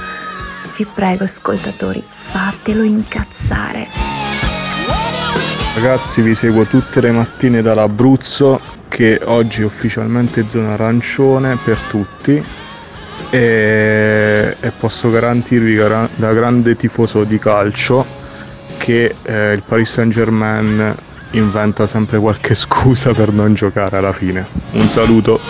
[0.76, 3.88] Vi prego ascoltatori, fatelo incazzare.
[5.74, 12.44] Ragazzi vi seguo tutte le mattine dall'Abruzzo che oggi è ufficialmente zona arancione per tutti
[13.32, 15.76] e, e posso garantirvi
[16.16, 18.04] da grande tifoso di calcio
[18.76, 20.94] che eh, il Paris Saint Germain
[21.30, 24.46] inventa sempre qualche scusa per non giocare alla fine.
[24.72, 25.40] Un saluto.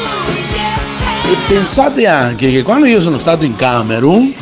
[1.25, 4.33] E pensate anche che quando io sono stato in Camerun,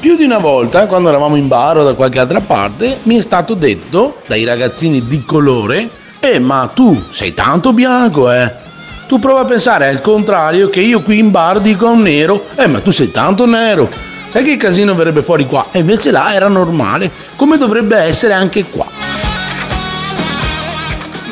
[0.00, 3.22] più di una volta, quando eravamo in bar o da qualche altra parte, mi è
[3.22, 5.88] stato detto dai ragazzini di colore:
[6.18, 8.64] Eh, ma tu sei tanto bianco, eh.
[9.06, 12.48] Tu prova a pensare al contrario che io qui in bar dico a un nero:
[12.56, 13.88] Eh, ma tu sei tanto nero.
[14.30, 15.68] Sai che casino verrebbe fuori qua?
[15.70, 18.86] E invece là era normale, come dovrebbe essere anche qua.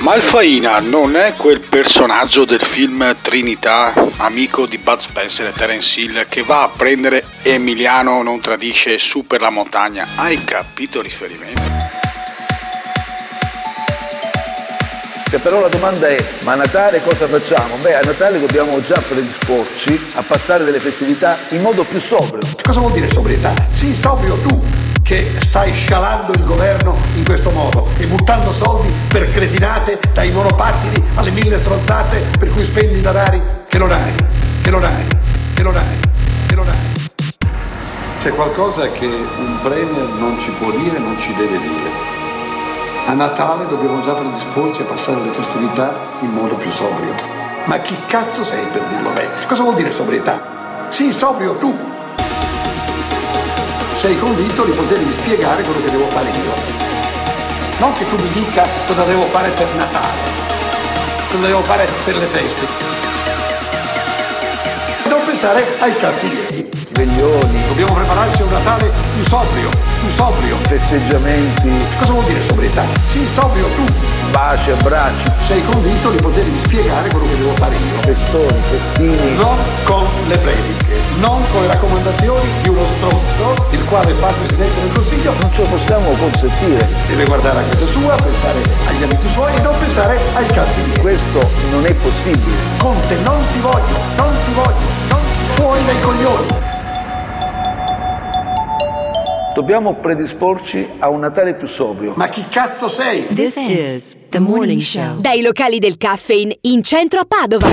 [0.05, 5.53] Ma il Faina non è quel personaggio del film Trinità, amico di Bud Spencer e
[5.53, 10.09] Terence Hill, che va a prendere Emiliano non tradisce su per la montagna.
[10.17, 11.74] Hai capito il riferimento?
[15.35, 17.75] Se però la domanda è, ma a Natale cosa facciamo?
[17.79, 22.47] Beh, a Natale dobbiamo già predisporci a passare delle festività in modo più sobrio.
[22.63, 23.53] Cosa vuol dire sobrietà?
[23.73, 24.63] Sì, sobrio tu
[25.03, 31.05] che stai scalando il governo in questo modo e buttando soldi per cretinate dai monopattini
[31.17, 34.13] alle mille stronzate per cui spendi denari che non hai,
[34.63, 35.05] che non hai,
[35.53, 35.99] che non hai,
[36.47, 37.03] che non hai.
[38.23, 42.14] C'è qualcosa che un premier non ci può dire, non ci deve dire.
[43.07, 47.15] A Natale dobbiamo già predisporci a passare le festività in modo più sobrio.
[47.65, 49.29] Ma chi cazzo sei per dirlo a me?
[49.47, 50.87] Cosa vuol dire sobrietà?
[50.89, 51.77] Sì, sobrio tu!
[53.97, 56.53] Sei convinto di potermi spiegare quello che devo fare io.
[57.79, 60.19] Non che tu mi dica cosa devo fare per Natale,
[61.31, 62.67] cosa devo fare per le feste.
[65.11, 66.84] Non pensare ai cazzi miei.
[66.95, 67.59] Sveglioni.
[67.67, 69.69] Dobbiamo prepararci a un Natale più sobrio,
[69.99, 70.57] più sobrio.
[70.69, 71.71] Festeggiamenti.
[71.99, 72.85] Cosa vuol dire sobrietà?
[73.09, 73.85] Sì, sobrio tu.
[74.31, 75.25] Baci, abbracci.
[75.45, 78.01] Sei convinto di potermi spiegare quello che devo fare io.
[78.01, 79.35] Festoni, festini.
[79.35, 84.35] Non con le prediche, non con le raccomandazioni di uno stronzo, il quale fa il
[84.47, 85.35] Presidente del Consiglio.
[85.41, 86.89] Non ce lo possiamo consentire.
[87.09, 91.01] Deve guardare a casa sua, pensare agli amici suoi e non pensare ai cazzi miei.
[91.01, 91.41] Questo
[91.73, 92.57] non è possibile.
[92.79, 95.21] Conte, non ti voglio, non ti voglio, non
[95.57, 96.74] fuori dai coglioni.
[99.55, 102.15] Dobbiamo predisporci a un Natale più sobrio.
[102.17, 103.27] Ma chi cazzo sei?
[103.33, 105.21] This is the morning show.
[105.21, 107.69] Dai locali del caffeine in centro a Padova.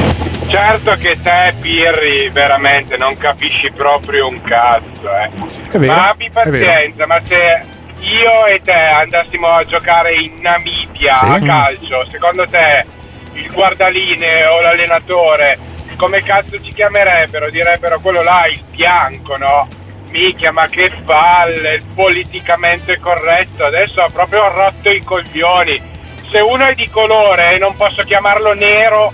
[0.47, 5.29] Certo che te, Pirri, veramente non capisci proprio un cazzo, eh.
[5.71, 7.63] È vero, ma abbi pazienza, ma se
[7.99, 11.25] io e te andassimo a giocare in Namibia Sì.
[11.25, 12.85] a calcio, secondo te
[13.33, 15.57] il guardaline o l'allenatore
[15.97, 17.49] come cazzo ci chiamerebbero?
[17.49, 19.67] Direbbero quello là, il bianco, no?
[20.11, 25.81] Minchia, ma che palle, il politicamente corretto, adesso ha proprio rotto i coglioni.
[26.29, 29.11] Se uno è di colore e non posso chiamarlo nero,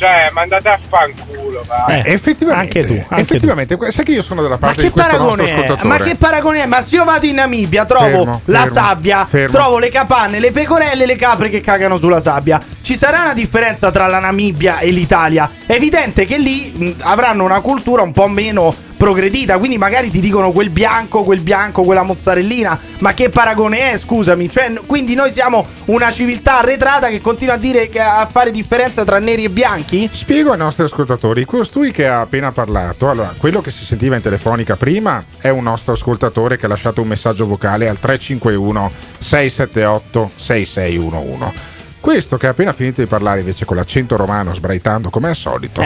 [0.00, 1.84] cioè, mandate a fanculo, va.
[1.86, 4.92] Eh, effettivamente, anche tu, anche effettivamente, sai che io sono dalla Ma parte che di
[4.92, 5.88] questo nostro ascoltatore.
[5.88, 6.66] Ma che paragone è?
[6.66, 9.52] Ma se io vado in Namibia, trovo Fermo, la fermo, sabbia, fermo.
[9.52, 12.58] trovo le capanne, le pecorelle e le capre che cagano sulla sabbia.
[12.80, 15.50] Ci sarà una differenza tra la Namibia e l'Italia?
[15.66, 20.20] È evidente che lì mh, avranno una cultura un po' meno progredita, quindi magari ti
[20.20, 22.78] dicono quel bianco, quel bianco, quella mozzarellina.
[22.98, 24.50] Ma che paragone è, scusami?
[24.50, 29.02] Cioè, quindi noi siamo una civiltà arretrata che continua a dire che a fare differenza
[29.02, 30.10] tra neri e bianchi?
[30.12, 34.22] Spiego ai nostri ascoltatori, costui che ha appena parlato, allora, quello che si sentiva in
[34.22, 40.32] telefonica prima è un nostro ascoltatore che ha lasciato un messaggio vocale al 351 678
[40.36, 41.78] 6611.
[42.00, 45.80] Questo che ha appena finito di parlare invece con l'accento romano sbraitando come al solito,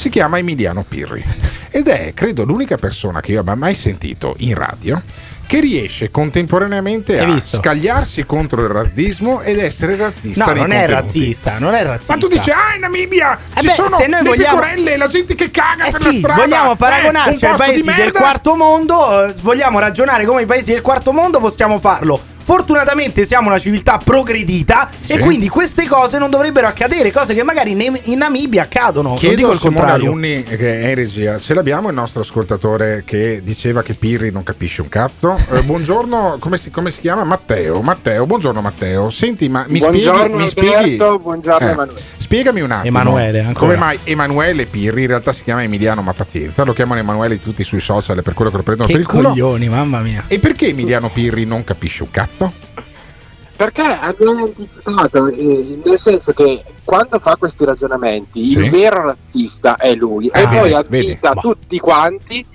[0.00, 1.22] si chiama Emiliano Pirri
[1.70, 5.00] ed è, credo, l'unica persona che io abbia mai sentito in radio
[5.46, 11.58] che riesce contemporaneamente a scagliarsi contro il razzismo ed essere razzista No, non è razzista,
[11.58, 12.14] non è razzista.
[12.14, 14.96] Ma tu dici, ah, in Namibia Eh ci beh, sono se noi le vogliamo- pecorelle,
[14.96, 16.40] la gente che caga Eh per la sì, strada.
[16.40, 20.70] vogliamo eh, paragonarci un ai paesi del quarto mondo, eh, vogliamo ragionare come i paesi
[20.72, 22.20] del quarto mondo, possiamo farlo.
[22.42, 25.12] Fortunatamente siamo una civiltà progredita Sì.
[25.12, 29.08] e quindi queste cose non dovrebbero accadere, cose che magari in, in Namibia accadono.
[29.10, 30.06] non Chiedo dico a il Simone contrario.
[30.10, 34.42] Alunni che è in regia, ce l'abbiamo il nostro ascoltatore che diceva che Pirri non
[34.42, 35.38] capisce un cazzo.
[35.52, 37.24] Eh, buongiorno, come si, come si chiama?
[37.24, 37.80] Matteo.
[37.82, 39.10] Matteo, buongiorno Matteo.
[39.10, 42.02] Senti, ma mi Buongiorno, spieghi, mi spieghi Alberto, buongiorno, Eh, Emanuele.
[42.30, 43.00] Spiegami un attimo.
[43.00, 43.58] Emanuele, ancora.
[43.58, 47.64] Come mai Emanuele Pirri in realtà si chiama Emiliano, ma pazienza, lo chiamano Emanuele tutti
[47.64, 49.28] sui social e per quello che lo prendono Che per il culo.
[49.30, 50.22] coglioni, mamma mia.
[50.28, 52.52] E perché Emiliano Pirri non capisce un cazzo?
[53.56, 58.58] Perché abbiamo anticipato, eh, nel senso che quando fa questi ragionamenti Sì.
[58.58, 62.46] il vero razzista è lui Ah, e poi addita tutti quanti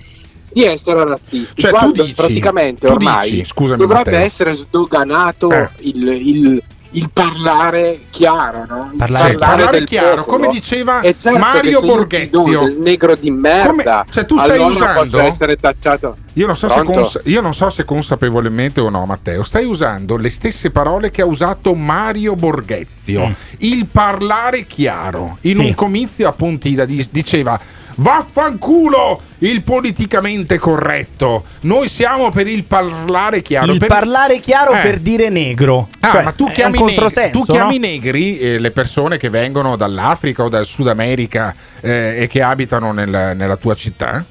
[0.54, 1.52] di essere razzisti.
[1.60, 4.24] Cioè, tu dici- praticamente tu ormai dici, scusami, dovrebbe Matteo.
[4.24, 5.68] essere sdoganato Eh.
[5.80, 6.62] il, il-
[6.96, 8.88] il parlare chiaro, no?
[8.92, 10.36] Il Parlare- parlare del chiaro, popolo.
[10.38, 12.42] come diceva certo Mario Borghezio.
[12.42, 13.66] do del negro di merda.
[14.00, 16.16] Come- cioè, tu stai allora usando- essere tacciato.
[16.34, 19.42] Io non, so cons- io non so se consapevolmente o no, Matteo.
[19.42, 23.34] Stai usando le stesse parole che ha usato Mario Borghezio.
[23.58, 25.38] Il parlare chiaro.
[25.42, 25.60] In Mm.
[25.60, 25.66] Sì.
[25.68, 27.58] un comizio a Pontida di- diceva.
[27.96, 31.44] Vaffanculo il politicamente corretto.
[31.62, 33.72] Noi siamo per il parlare chiaro.
[33.72, 34.80] Il per- parlare chiaro Eh.
[34.82, 35.88] per dire negro.
[36.00, 37.86] Ah, Cioè, ma tu è chiami, controsenso, tu chiami no?
[37.86, 42.92] negri eh, le persone che vengono dall'Africa o dal Sud America eh, e che abitano
[42.92, 44.24] nel- nella tua città?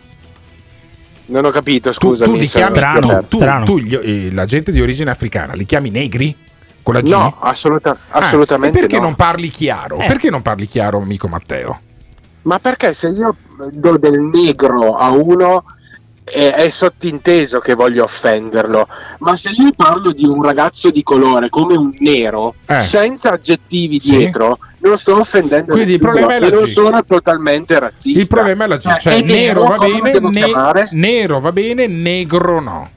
[1.28, 2.32] Non ho capito, Tu, scusami.
[2.32, 3.66] tu li chiami, Strano, tu, tu- strano.
[3.66, 6.36] tu gli- eh, la gente di origine africana li chiami negri?
[6.84, 7.10] Con la G?
[7.10, 9.04] No, assoluta- Ah, assolutamente e perché no.
[9.04, 9.98] non parli chiaro?
[9.98, 10.06] Eh.
[10.06, 11.80] Perché non parli chiaro, amico Matteo?
[12.44, 13.36] Ma perché se io
[13.72, 15.64] do del negro a uno
[16.24, 18.88] è, sottinteso che voglio offenderlo,
[19.20, 22.80] ma se io parlo di un ragazzo di colore come un nero, Eh.
[22.80, 24.18] senza aggettivi Sì.
[24.18, 26.72] dietro, non sto offendendo Quindi il problema è la non G.
[26.72, 28.20] sono totalmente razzista.
[28.20, 31.86] Il problema è la G, Cioè, cioè è nero va bene, ne- nero va bene,
[31.88, 32.90] negro no.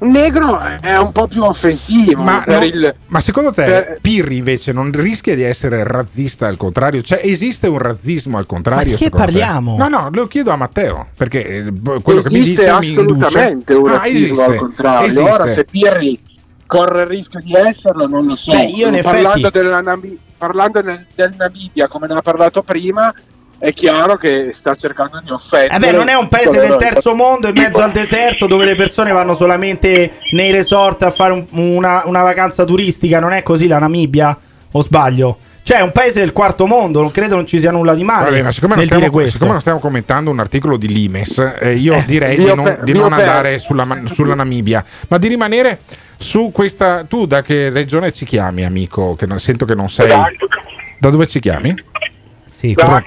[0.00, 2.94] Negro è un po' più offensivo Ma, per no- il...
[3.08, 7.02] ma secondo te per- Pirri invece non rischia di essere razzista al contrario?
[7.02, 8.84] Cioè esiste un razzismo al contrario?
[8.84, 9.32] Ma di che secondo te?
[9.32, 9.76] parliamo?
[9.76, 11.72] No, no, lo chiedo a Matteo perché eh,
[12.02, 13.26] quello che mi esiste dice mi induce.
[13.26, 15.06] assolutamente un Ah, razzismo esiste, al contrario.
[15.06, 15.22] esiste.
[15.30, 16.20] Ora se Pirri
[16.66, 18.52] corre il rischio di esserlo, non lo so.
[18.52, 23.12] Beh, io parlando effetti- della Nami- parlando nel- del Namibia, come ne ha parlato prima,
[23.58, 25.74] è chiaro che sta cercando di offendere.
[25.74, 28.74] Eh beh, non è un paese del terzo mondo in mezzo al deserto dove le
[28.74, 33.18] persone vanno solamente nei resort a fare un- una, una vacanza turistica.
[33.20, 34.36] Non è così la Namibia?
[34.70, 35.38] O sbaglio?
[35.62, 38.30] Cioè, è un paese del quarto mondo, non credo non ci sia nulla di male.
[38.30, 39.32] Vabbè, ma siccome non, stiamo, questo.
[39.32, 42.80] siccome non stiamo commentando un articolo di Limes, eh, io direi vi di non, per-
[42.84, 45.80] di non andare sulla, sulla Namibia, ma di rimanere
[46.16, 47.04] su questa.
[47.04, 49.14] Tu da che regione ci chiami, amico?
[49.14, 50.08] Che non- sento che non sei.
[51.00, 51.74] Da dove ci chiami?
[52.58, 53.04] Sì, Da-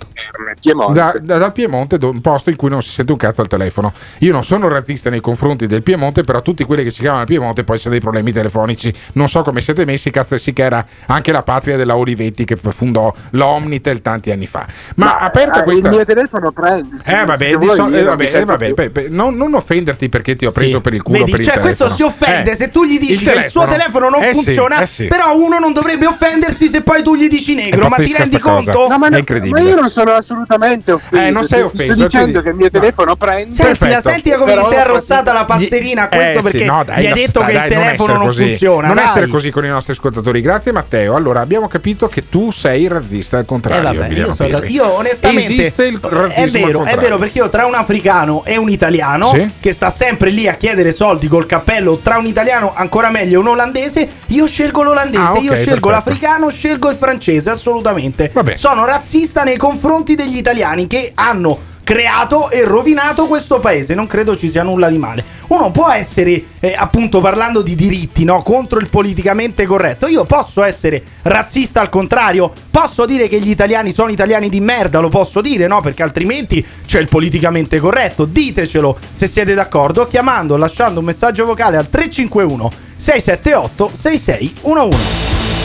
[0.61, 0.93] Piemonte.
[0.99, 3.91] Da- da- dal Piemonte, un posto in cui non si sente un cazzo al telefono.
[4.19, 7.63] Io non sono razzista nei confronti del Piemonte, però tutti quelli che si chiamano Piemonte
[7.63, 8.93] poi c'è dei problemi telefonici.
[9.13, 12.55] Non so come siete messi, cazzo, sì che era anche la patria della Olivetti che
[12.55, 14.65] fundò l'Omnitel tanti anni fa.
[14.95, 15.87] Ma, aperta Ah, questa.
[15.89, 16.97] Il mio telefono prende.
[16.99, 20.35] se- Eh vabbè, so- eh, non vabbè, eh, vabbè, pe- pe- non, non offenderti perché
[20.35, 22.69] ti ho preso per il culo Vedi, per il cioè questo si offende Eh, se
[22.69, 25.07] tu gli dici che il suo telefono non Eh sì, funziona, eh sì.
[25.07, 27.87] però uno non dovrebbe offendersi se poi tu gli dici negro.
[27.89, 28.87] Ma ti rendi conto?
[28.87, 29.61] No, ma, È incredibile.
[29.61, 31.01] ma io non sono assolutamente offeso.
[31.27, 33.55] Eh, non sei Ti offeso, Sto dicendo quindi- che il mio telefono prende.
[33.55, 36.65] Sentila, sentila come Però gli si è arrossata la passerina a questo Eh, sì, perché
[36.65, 38.43] no, dai, gli ha no, detto dai, che dai, il telefono non così.
[38.47, 38.87] funziona.
[38.87, 39.05] Non dai.
[39.05, 40.41] essere così con i nostri ascoltatori.
[40.41, 41.15] Grazie Matteo.
[41.15, 43.83] Allora, abbiamo capito che tu sei razzista al Eh, contrario.
[43.99, 47.49] vabbè, Emiliano io, io onestamente Esiste il razzismo è al vero, è vero perché io
[47.49, 49.49] tra un africano e un italiano Sì.
[49.59, 53.37] che sta sempre lì a chiedere soldi col cappello, tra un italiano ancora meglio e
[53.41, 55.89] un olandese, io scelgo l'olandese, Ah, io scelgo perfetto.
[55.89, 58.31] l'africano, scelgo il francese, assolutamente.
[58.55, 63.93] Sono razzista nei confronti degli italiani che hanno creato e rovinato questo paese.
[63.95, 65.23] Non credo ci sia nulla di male.
[65.47, 68.41] Uno può essere, eh, appunto, parlando di diritti, no?
[68.43, 70.07] Contro il politicamente corretto.
[70.07, 72.51] Io posso essere razzista al contrario.
[72.71, 75.81] Posso dire che gli italiani sono italiani di merda, lo posso dire, no?
[75.81, 78.23] Perché altrimenti c'è il politicamente corretto.
[78.23, 84.97] Ditecelo se siete d'accordo, chiamando, lasciando un messaggio vocale al 351 678 6611.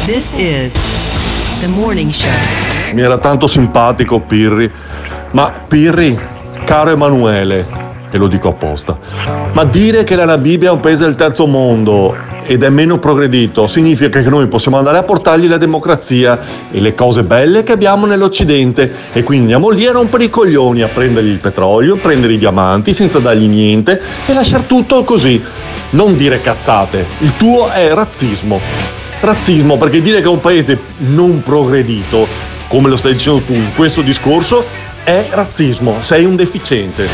[0.06, 0.72] This is
[1.60, 2.75] the morning show.
[2.96, 4.72] Mi era tanto simpatico Pirri,
[5.32, 6.18] ma Pirri,
[6.64, 7.66] caro Emanuele,
[8.10, 8.96] e lo dico apposta,
[9.52, 13.66] ma dire che la Namibia è un paese del terzo mondo ed è meno progredito
[13.66, 16.40] significa che noi possiamo andare a portargli la democrazia
[16.70, 20.80] e le cose belle che abbiamo nell'Occidente e quindi andiamo lì a rompere i coglioni,
[20.80, 25.44] a prendergli il petrolio, prendere i diamanti senza dargli niente e lasciare tutto così.
[25.90, 28.58] Non dire cazzate, il tuo è razzismo.
[29.20, 33.72] Razzismo perché dire che è un paese non progredito, come lo stai dicendo tu in
[33.74, 34.64] questo discorso,
[35.04, 37.04] è razzismo, sei un deficiente.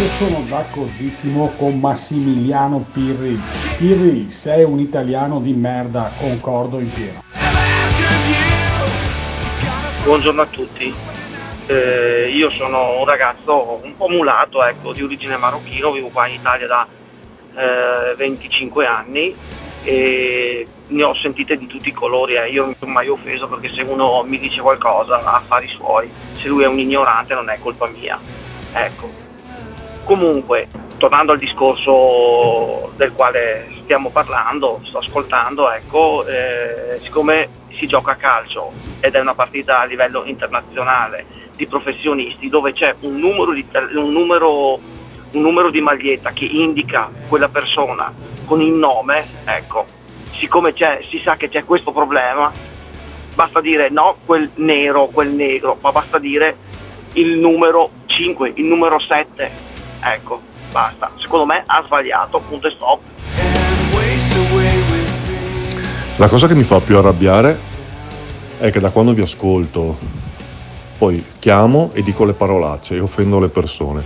[0.00, 3.40] Io sono d'accordissimo con Massimiliano Pirri.
[3.76, 7.22] Pirri, sei un italiano di merda, concordo in pieno.
[10.02, 10.92] Buongiorno a tutti.
[11.66, 16.34] Eh, io sono un ragazzo un po' mulato, ecco, di origine marocchino, vivo qua in
[16.34, 16.86] Italia da
[17.54, 19.34] eh, 25 anni
[19.84, 20.43] e
[20.94, 22.48] ne ho sentite di tutti i colori, eh.
[22.48, 26.48] io non mi sono mai offeso perché se uno mi dice qualcosa, affari suoi, se
[26.48, 28.18] lui è un ignorante non è colpa mia.
[28.72, 29.10] Ecco.
[30.04, 30.68] Comunque,
[30.98, 38.16] tornando al discorso del quale stiamo parlando, sto ascoltando, ecco, eh, siccome si gioca a
[38.16, 41.26] calcio ed è una partita a livello internazionale
[41.56, 47.10] di professionisti dove c'è un numero di, un numero, un numero di maglietta che indica
[47.28, 48.12] quella persona
[48.44, 49.86] con il nome, ecco,
[50.44, 50.74] siccome
[51.08, 52.52] si sa che c'è questo problema,
[53.34, 56.56] basta dire no, quel nero, quel negro, ma basta dire
[57.14, 59.50] il numero 5, il numero 7.
[60.00, 61.10] Ecco, basta.
[61.16, 63.00] Secondo me ha sbagliato, punto e stop.
[66.16, 67.58] La cosa che mi fa più arrabbiare
[68.58, 69.96] è che da quando vi ascolto,
[70.98, 74.02] poi chiamo e dico le parolacce e offendo le persone.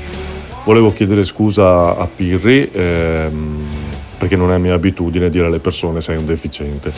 [0.65, 3.78] Volevo chiedere scusa a Pirri ehm,
[4.19, 6.93] perché non è mia abitudine dire alle persone sei un deficiente.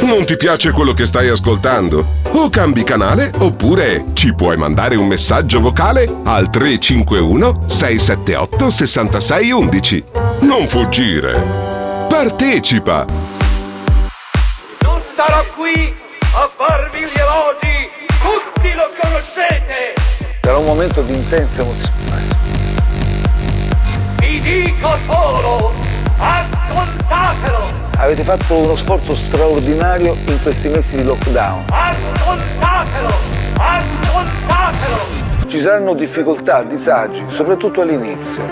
[0.00, 2.18] Non ti piace quello che stai ascoltando?
[2.30, 10.04] O cambi canale oppure ci puoi mandare un messaggio vocale al 351 678 6611.
[10.40, 11.42] Non fuggire.
[12.08, 13.04] Partecipa.
[14.80, 15.92] Non starò qui
[16.32, 17.88] a farvi gli elogi,
[18.22, 19.94] tutti lo conoscete.
[20.40, 22.49] Sarà un momento di intensa emozione.
[24.30, 25.72] Vi dico solo,
[26.16, 27.62] ascoltatelo,
[27.96, 31.64] Avete fatto uno sforzo straordinario in questi mesi di lockdown.
[31.68, 33.12] ascoltatelo,
[33.56, 34.98] ascoltatelo.
[35.48, 38.44] Ci saranno difficoltà, disagi, soprattutto all'inizio,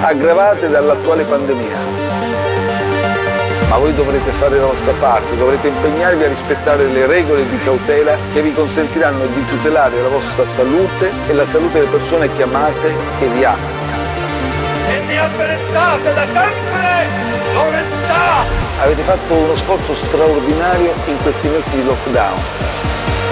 [0.00, 1.78] aggravate dall'attuale pandemia.
[3.68, 8.16] Ma voi dovrete fare la vostra parte, dovrete impegnarvi a rispettare le regole di cautela
[8.32, 12.88] che vi consentiranno di tutelare la vostra salute e la salute delle persone che amate
[13.20, 13.77] e vi amano.
[14.88, 17.06] E ne apprezzate da sempre
[17.52, 18.44] l'onestà.
[18.80, 22.40] Avete fatto uno sforzo straordinario in questi mesi di lockdown.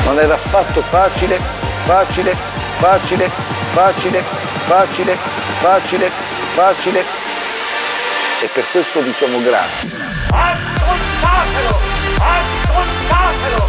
[0.05, 1.41] Non era affatto facile,
[1.85, 2.35] facile,
[2.79, 3.31] facile,
[3.73, 4.23] facile,
[4.67, 5.17] facile,
[5.61, 6.11] facile,
[6.55, 7.05] facile.
[8.41, 9.95] E per questo vi siamo grati.
[10.29, 11.79] Ascoltatelo,
[12.19, 13.69] ascoltatelo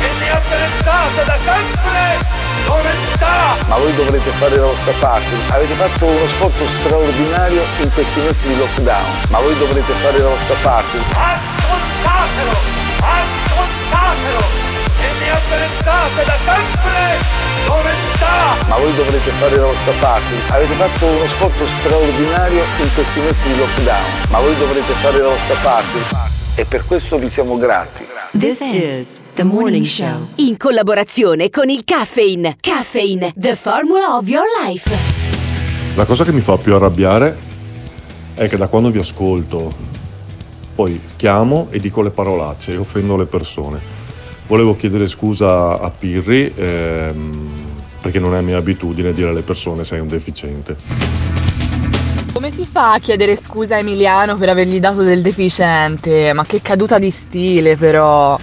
[0.00, 3.56] e ne apprezzate da sempre l'onestà.
[3.66, 5.32] Ma voi dovrete fare la vostra parte.
[5.48, 9.10] Avete fatto uno sforzo straordinario in questi mesi di lockdown.
[9.30, 10.96] Ma voi dovrete fare la vostra parte.
[10.98, 12.56] Ascoltatelo,
[13.00, 14.42] ascoltatelo
[15.00, 17.38] e ne apprezzate da sempre.
[18.68, 20.34] Ma voi dovrete fare la vostra parte.
[20.48, 24.04] Avete fatto uno sforzo straordinario in questi mesi di lockdown.
[24.28, 26.27] Ma voi dovrete fare la vostra parte.
[26.58, 28.04] E per questo vi siamo grati.
[28.36, 30.26] This is the morning show.
[30.38, 32.56] In collaborazione con il Caffeine.
[32.60, 34.90] Caffeine, the formula of your life.
[35.94, 37.36] La cosa che mi fa più arrabbiare
[38.34, 39.72] è che da quando vi ascolto,
[40.74, 43.80] poi chiamo e dico le parolacce e offendo le persone.
[44.48, 47.50] Volevo chiedere scusa a Pirri ehm,
[48.02, 50.76] perché non è mia abitudine dire alle persone sei un deficiente.
[52.38, 56.32] Come si fa a chiedere scusa a Emiliano per avergli dato del deficiente?
[56.32, 58.38] Ma che caduta di stile però.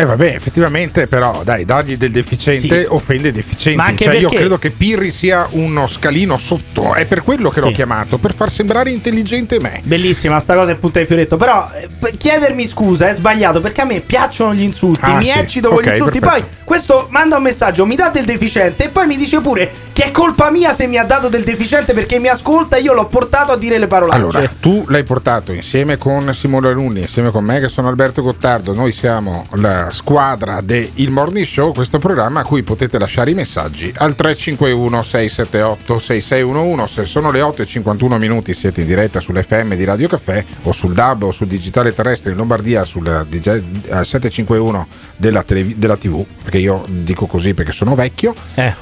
[0.00, 2.86] Eh vabbè, effettivamente però dai, dargli del deficiente Sì.
[2.88, 3.76] offende i deficienti.
[3.76, 7.50] Ma anche cioè io perché- credo che Pirri sia uno scalino sotto, è per quello
[7.50, 7.72] che l'ho Sì.
[7.74, 9.80] chiamato, per far sembrare intelligente me.
[9.82, 11.36] Bellissima sta cosa in punta di fioretto.
[11.36, 15.00] Però eh, chiedermi scusa è sbagliato perché a me piacciono gli insulti.
[15.04, 15.30] Ah, mi sì.
[15.36, 16.18] eccito con Ok, gli insulti.
[16.20, 16.44] perfetto.
[16.46, 20.04] Poi questo manda un messaggio, mi dà del deficiente e poi mi dice pure che
[20.04, 23.06] è colpa mia se mi ha dato del deficiente perché mi ascolta e io l'ho
[23.06, 24.20] portato a dire le parolacce.
[24.20, 28.72] Allora, tu l'hai portato insieme con Simone Alunni, insieme con me che sono Alberto Gottardo,
[28.74, 33.92] noi siamo la squadra del Morning Show, questo programma a cui potete lasciare i messaggi
[33.96, 39.74] al 351 678 6611, se sono le 8 e 51 minuti siete in diretta sull'FM
[39.74, 44.04] di Radio Caffè o sul DAB o sul digitale terrestre in Lombardia sul dig- eh,
[44.04, 44.86] 751
[45.16, 48.34] della, televi- della TV, perché io dico così perché sono vecchio,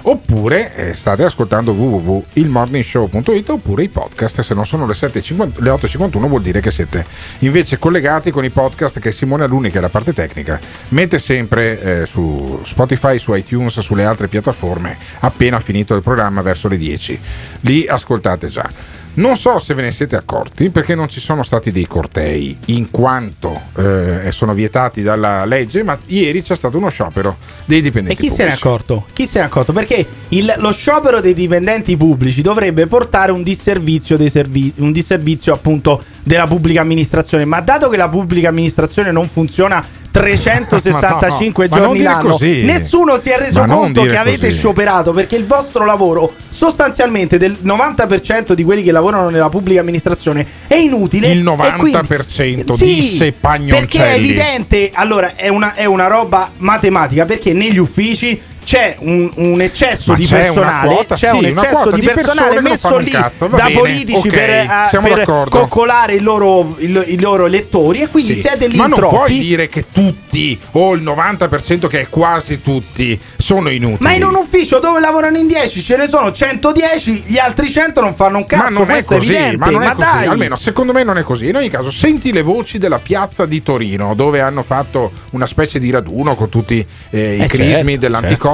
[0.02, 6.28] oppure eh, state ascoltando www.ilmorningshow.it oppure i podcast, se non sono le, 7.50 le 8.51
[6.28, 7.04] vuol dire che siete
[7.40, 12.02] invece collegati con i podcast che Simone Aluni, che è la parte tecnica, mette sempre
[12.02, 17.18] eh, su Spotify, su iTunes, sulle altre piattaforme appena finito il programma verso le 10.
[17.60, 18.70] Lì ascoltate già.
[19.14, 22.90] Non so se ve ne siete accorti perché non ci sono stati dei cortei in
[22.90, 27.34] quanto eh, sono vietati dalla legge, ma ieri c'è stato uno sciopero
[27.64, 28.66] dei E dipendenti chi se ne è pubblici.
[28.66, 29.06] accorto?
[29.14, 29.72] Chi se ne è accorto?
[29.72, 35.54] Perché il- lo sciopero dei dipendenti pubblici dovrebbe portare un disservizio, dei servi- un disservizio
[35.54, 37.46] appunto della pubblica amministrazione.
[37.46, 39.82] Ma dato che la pubblica amministrazione non funziona
[40.20, 42.62] 365 Ma no, ma giorni dire l'anno, così.
[42.62, 44.56] nessuno si è reso Ma conto che avete così.
[44.58, 50.46] scioperato perché il vostro lavoro, sostanzialmente del 90% di quelli che lavorano nella pubblica amministrazione,
[50.66, 51.28] è inutile.
[51.28, 53.78] Il e quindi- 90% Sì, disse Pagnoncelli.
[53.86, 59.30] Perché è evidente, allora è una, è una roba matematica perché negli uffici c'è un,
[59.36, 62.96] un eccesso Ma di c'è una personale, quota, c'è sì, un eccesso di personale messo
[62.98, 64.68] lì cazzo, da bene, politici ok, per, eh,
[65.00, 68.98] per coccolare i loro, il- i loro lettori e quindi Sì, siete lì ma non
[68.98, 69.14] troppi.
[69.14, 73.98] puoi dire che tutti o il 90% che è quasi tutti sono inutili.
[74.00, 78.00] Ma in un ufficio dove lavorano in 10 ce ne sono 110, gli altri 100
[78.00, 78.62] non fanno un cazzo.
[78.64, 79.56] ma non è così, evidente.
[79.58, 80.08] ma non è così.
[80.10, 80.26] dai.
[80.26, 81.46] Almeno secondo me non è così.
[81.48, 85.78] In ogni caso, senti le voci della piazza di Torino, dove hanno fatto una specie
[85.78, 88.00] di raduno con tutti eh, i Eh, crismi certo,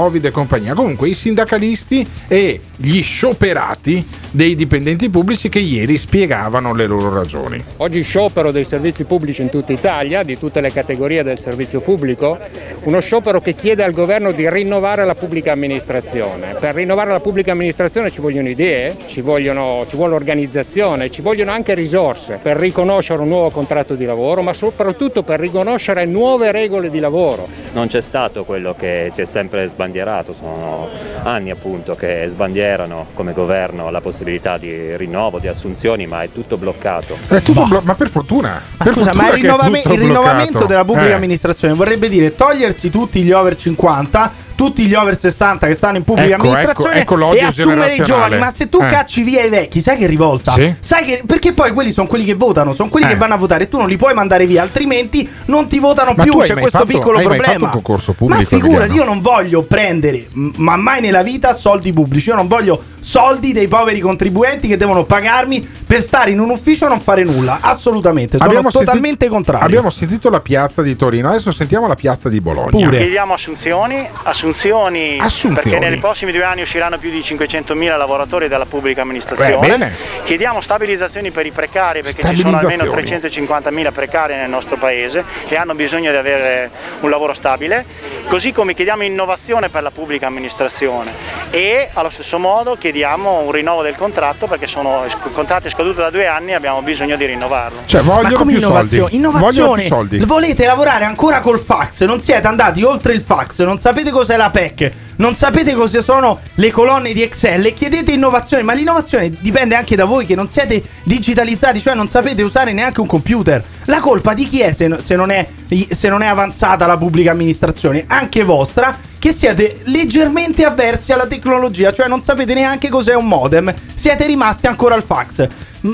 [0.02, 0.74] dell'anti-Covid e compagnia.
[0.74, 7.62] Comunque, i sindacalisti e gli scioperati dei dipendenti pubblici che ieri spiegavano le loro ragioni.
[7.78, 12.38] Oggi sciopero dei servizi pubblici in tutta Italia, di tutte le categorie del servizio pubblico,
[12.84, 16.56] uno sciopero che chiede al governo di rinnovare la pubblica amministrazione.
[16.58, 21.50] Per rinnovare la pubblica amministrazione ci vogliono idee, ci, vogliono- ci vuole organizzazione, ci vogliono
[21.52, 26.90] anche risorse per riconoscere un nuovo contratto di lavoro, ma soprattutto per riconoscere nuove regole
[26.90, 27.46] di lavoro.
[27.74, 30.88] Non c'è stato quello che si è sempre sbandierato, sono
[31.22, 36.56] anni appunto che sbandierano come governo la possibilità di rinnovo, di assunzioni, ma è tutto
[36.56, 37.18] bloccato.
[37.28, 38.60] È tutto blo- ma per fortuna.
[38.78, 40.66] Ma per scusa, ma fortuna il, che è rinnova- il rinnovamento bloccato.
[40.66, 41.12] della pubblica Eh.
[41.12, 46.04] amministrazione vorrebbe dire togliersi tutti gli over 50, tutti gli over 60 che stanno in
[46.04, 48.38] pubblica Ecco, amministrazione ecco, ecco e assumere i giovani.
[48.38, 48.86] Ma se tu Eh.
[48.86, 50.52] cacci via i vecchi, sai che rivolta?
[50.52, 50.74] Sì.
[50.80, 53.10] Sai che perché poi quelli sono quelli che votano, sono quelli Eh.
[53.10, 56.14] che vanno a votare e tu non li puoi mandare via, altrimenti non ti votano
[56.16, 56.38] Ma più.
[56.38, 57.44] hai C'è questo fatto- piccolo hai problema.
[57.52, 58.94] fatto un concorso ma pubblico, figurati, Emiliano?
[58.94, 60.26] io non voglio prendere,
[60.56, 62.28] ma mai nella vita, soldi pubblici.
[62.30, 66.86] Io non voglio soldi dei poveri contribuenti che devono pagarmi per stare in un ufficio
[66.86, 67.58] e non fare nulla.
[67.60, 69.66] Assolutamente, sono Abbiamo totalmente sentito- contrario.
[69.66, 72.88] Abbiamo sentito la piazza di Torino, adesso sentiamo la piazza di Bologna.
[72.90, 75.70] Chiediamo assunzioni, assunzioni, Assunzioni.
[75.70, 79.58] perché nei prossimi due anni usciranno più di 500.000 lavoratori dalla pubblica amministrazione.
[79.66, 79.94] Beh, bene.
[80.22, 83.48] Chiediamo stabilizzazioni per i precari perché ci sono almeno Stabilizzazioni.
[83.88, 87.84] 350.000 precari nel nostro paese e hanno bisogno di avere un lavoro stabile,
[88.28, 91.10] così come chiediamo innovazione per la pubblica amministrazione
[91.50, 96.10] e allo stesso modo chiediamo un rinnovo del contratto perché sono es- contratti scaduti da
[96.10, 97.80] due anni e abbiamo bisogno di rinnovarlo.
[97.86, 99.00] Cioè, Ma vogliono come più innovazione?
[99.00, 99.16] soldi.
[99.16, 99.80] Innovazione.
[99.82, 100.18] Più soldi.
[100.20, 102.04] Volete lavorare ancora col fax?
[102.04, 106.38] Non siete andati oltre il fax, non sapete cos'è la PEC, non sapete cosa sono
[106.54, 108.62] le colonne di Excel e chiedete innovazione.
[108.62, 113.00] Ma l'innovazione dipende anche da voi che non siete digitalizzati, cioè non sapete usare neanche
[113.00, 113.62] un computer.
[113.86, 115.46] La colpa di chi è se, se non, è
[115.90, 118.04] se non è avanzata la pubblica amministrazione?
[118.06, 123.72] Anche vostra che siete leggermente avversi alla tecnologia, cioè non sapete neanche cos'è un modem,
[123.94, 125.46] siete rimasti ancora al fax.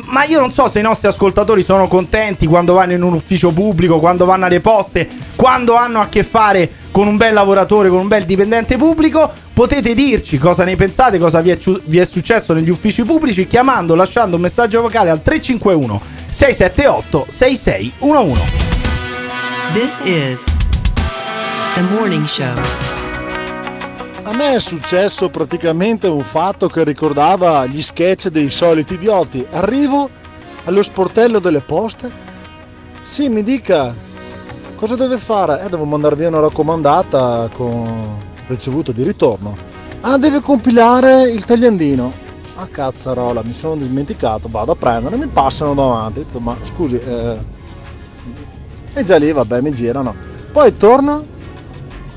[0.06, 3.52] Ma io non so se i nostri ascoltatori sono contenti quando vanno in un ufficio
[3.52, 5.06] pubblico, quando vanno alle poste,
[5.36, 9.30] quando hanno a che fare con un bel lavoratore, con un bel dipendente pubblico.
[9.52, 13.94] Potete dirci cosa ne pensate, cosa vi è, vi è successo negli uffici pubblici chiamando,
[13.94, 16.00] lasciando un messaggio vocale al 351
[16.30, 18.42] 678 6611.
[19.74, 20.42] This is
[21.74, 22.97] the morning show.
[24.28, 29.44] A me è successo praticamente un fatto che ricordava gli sketch dei soliti idioti.
[29.52, 30.06] Arrivo
[30.64, 32.10] allo sportello delle poste.
[33.04, 33.94] Sì, mi dica
[34.74, 35.64] cosa deve fare?
[35.64, 38.18] Eh, devo mandare via una raccomandata con
[38.48, 39.56] ricevuto di ritorno.
[40.02, 42.12] Ah, deve compilare il tagliandino.
[42.56, 44.48] Ah, cazzarola, mi sono dimenticato.
[44.50, 46.22] Vado a prendere, mi passano davanti.
[46.22, 47.36] Dico, ma scusi, eh...
[48.92, 50.14] e già lì, vabbè, mi girano.
[50.52, 51.24] Poi torno,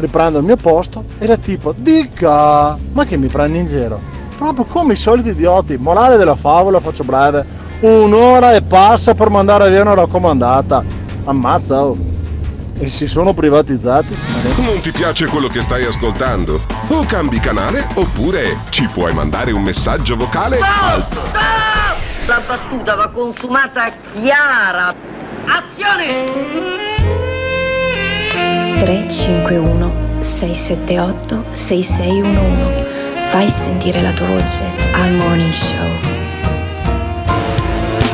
[0.01, 3.99] riprendo il mio posto e la tipo dica ma che mi prendi in giro
[4.35, 7.45] proprio come i soliti idioti morale della favola faccio breve
[7.81, 10.83] un'ora e passa per mandare via una raccomandata
[11.25, 11.97] ammazza oh.
[12.77, 14.17] e si sono privatizzati
[14.57, 16.59] Non ti piace quello che stai ascoltando?
[16.87, 21.05] O cambi canale oppure ci puoi mandare un messaggio vocale al
[22.25, 24.93] La battuta va consumata chiara.
[25.45, 26.80] Azione!
[28.81, 34.63] 351 678 6611 Fai sentire la tua voce
[34.93, 35.87] al Morning Show.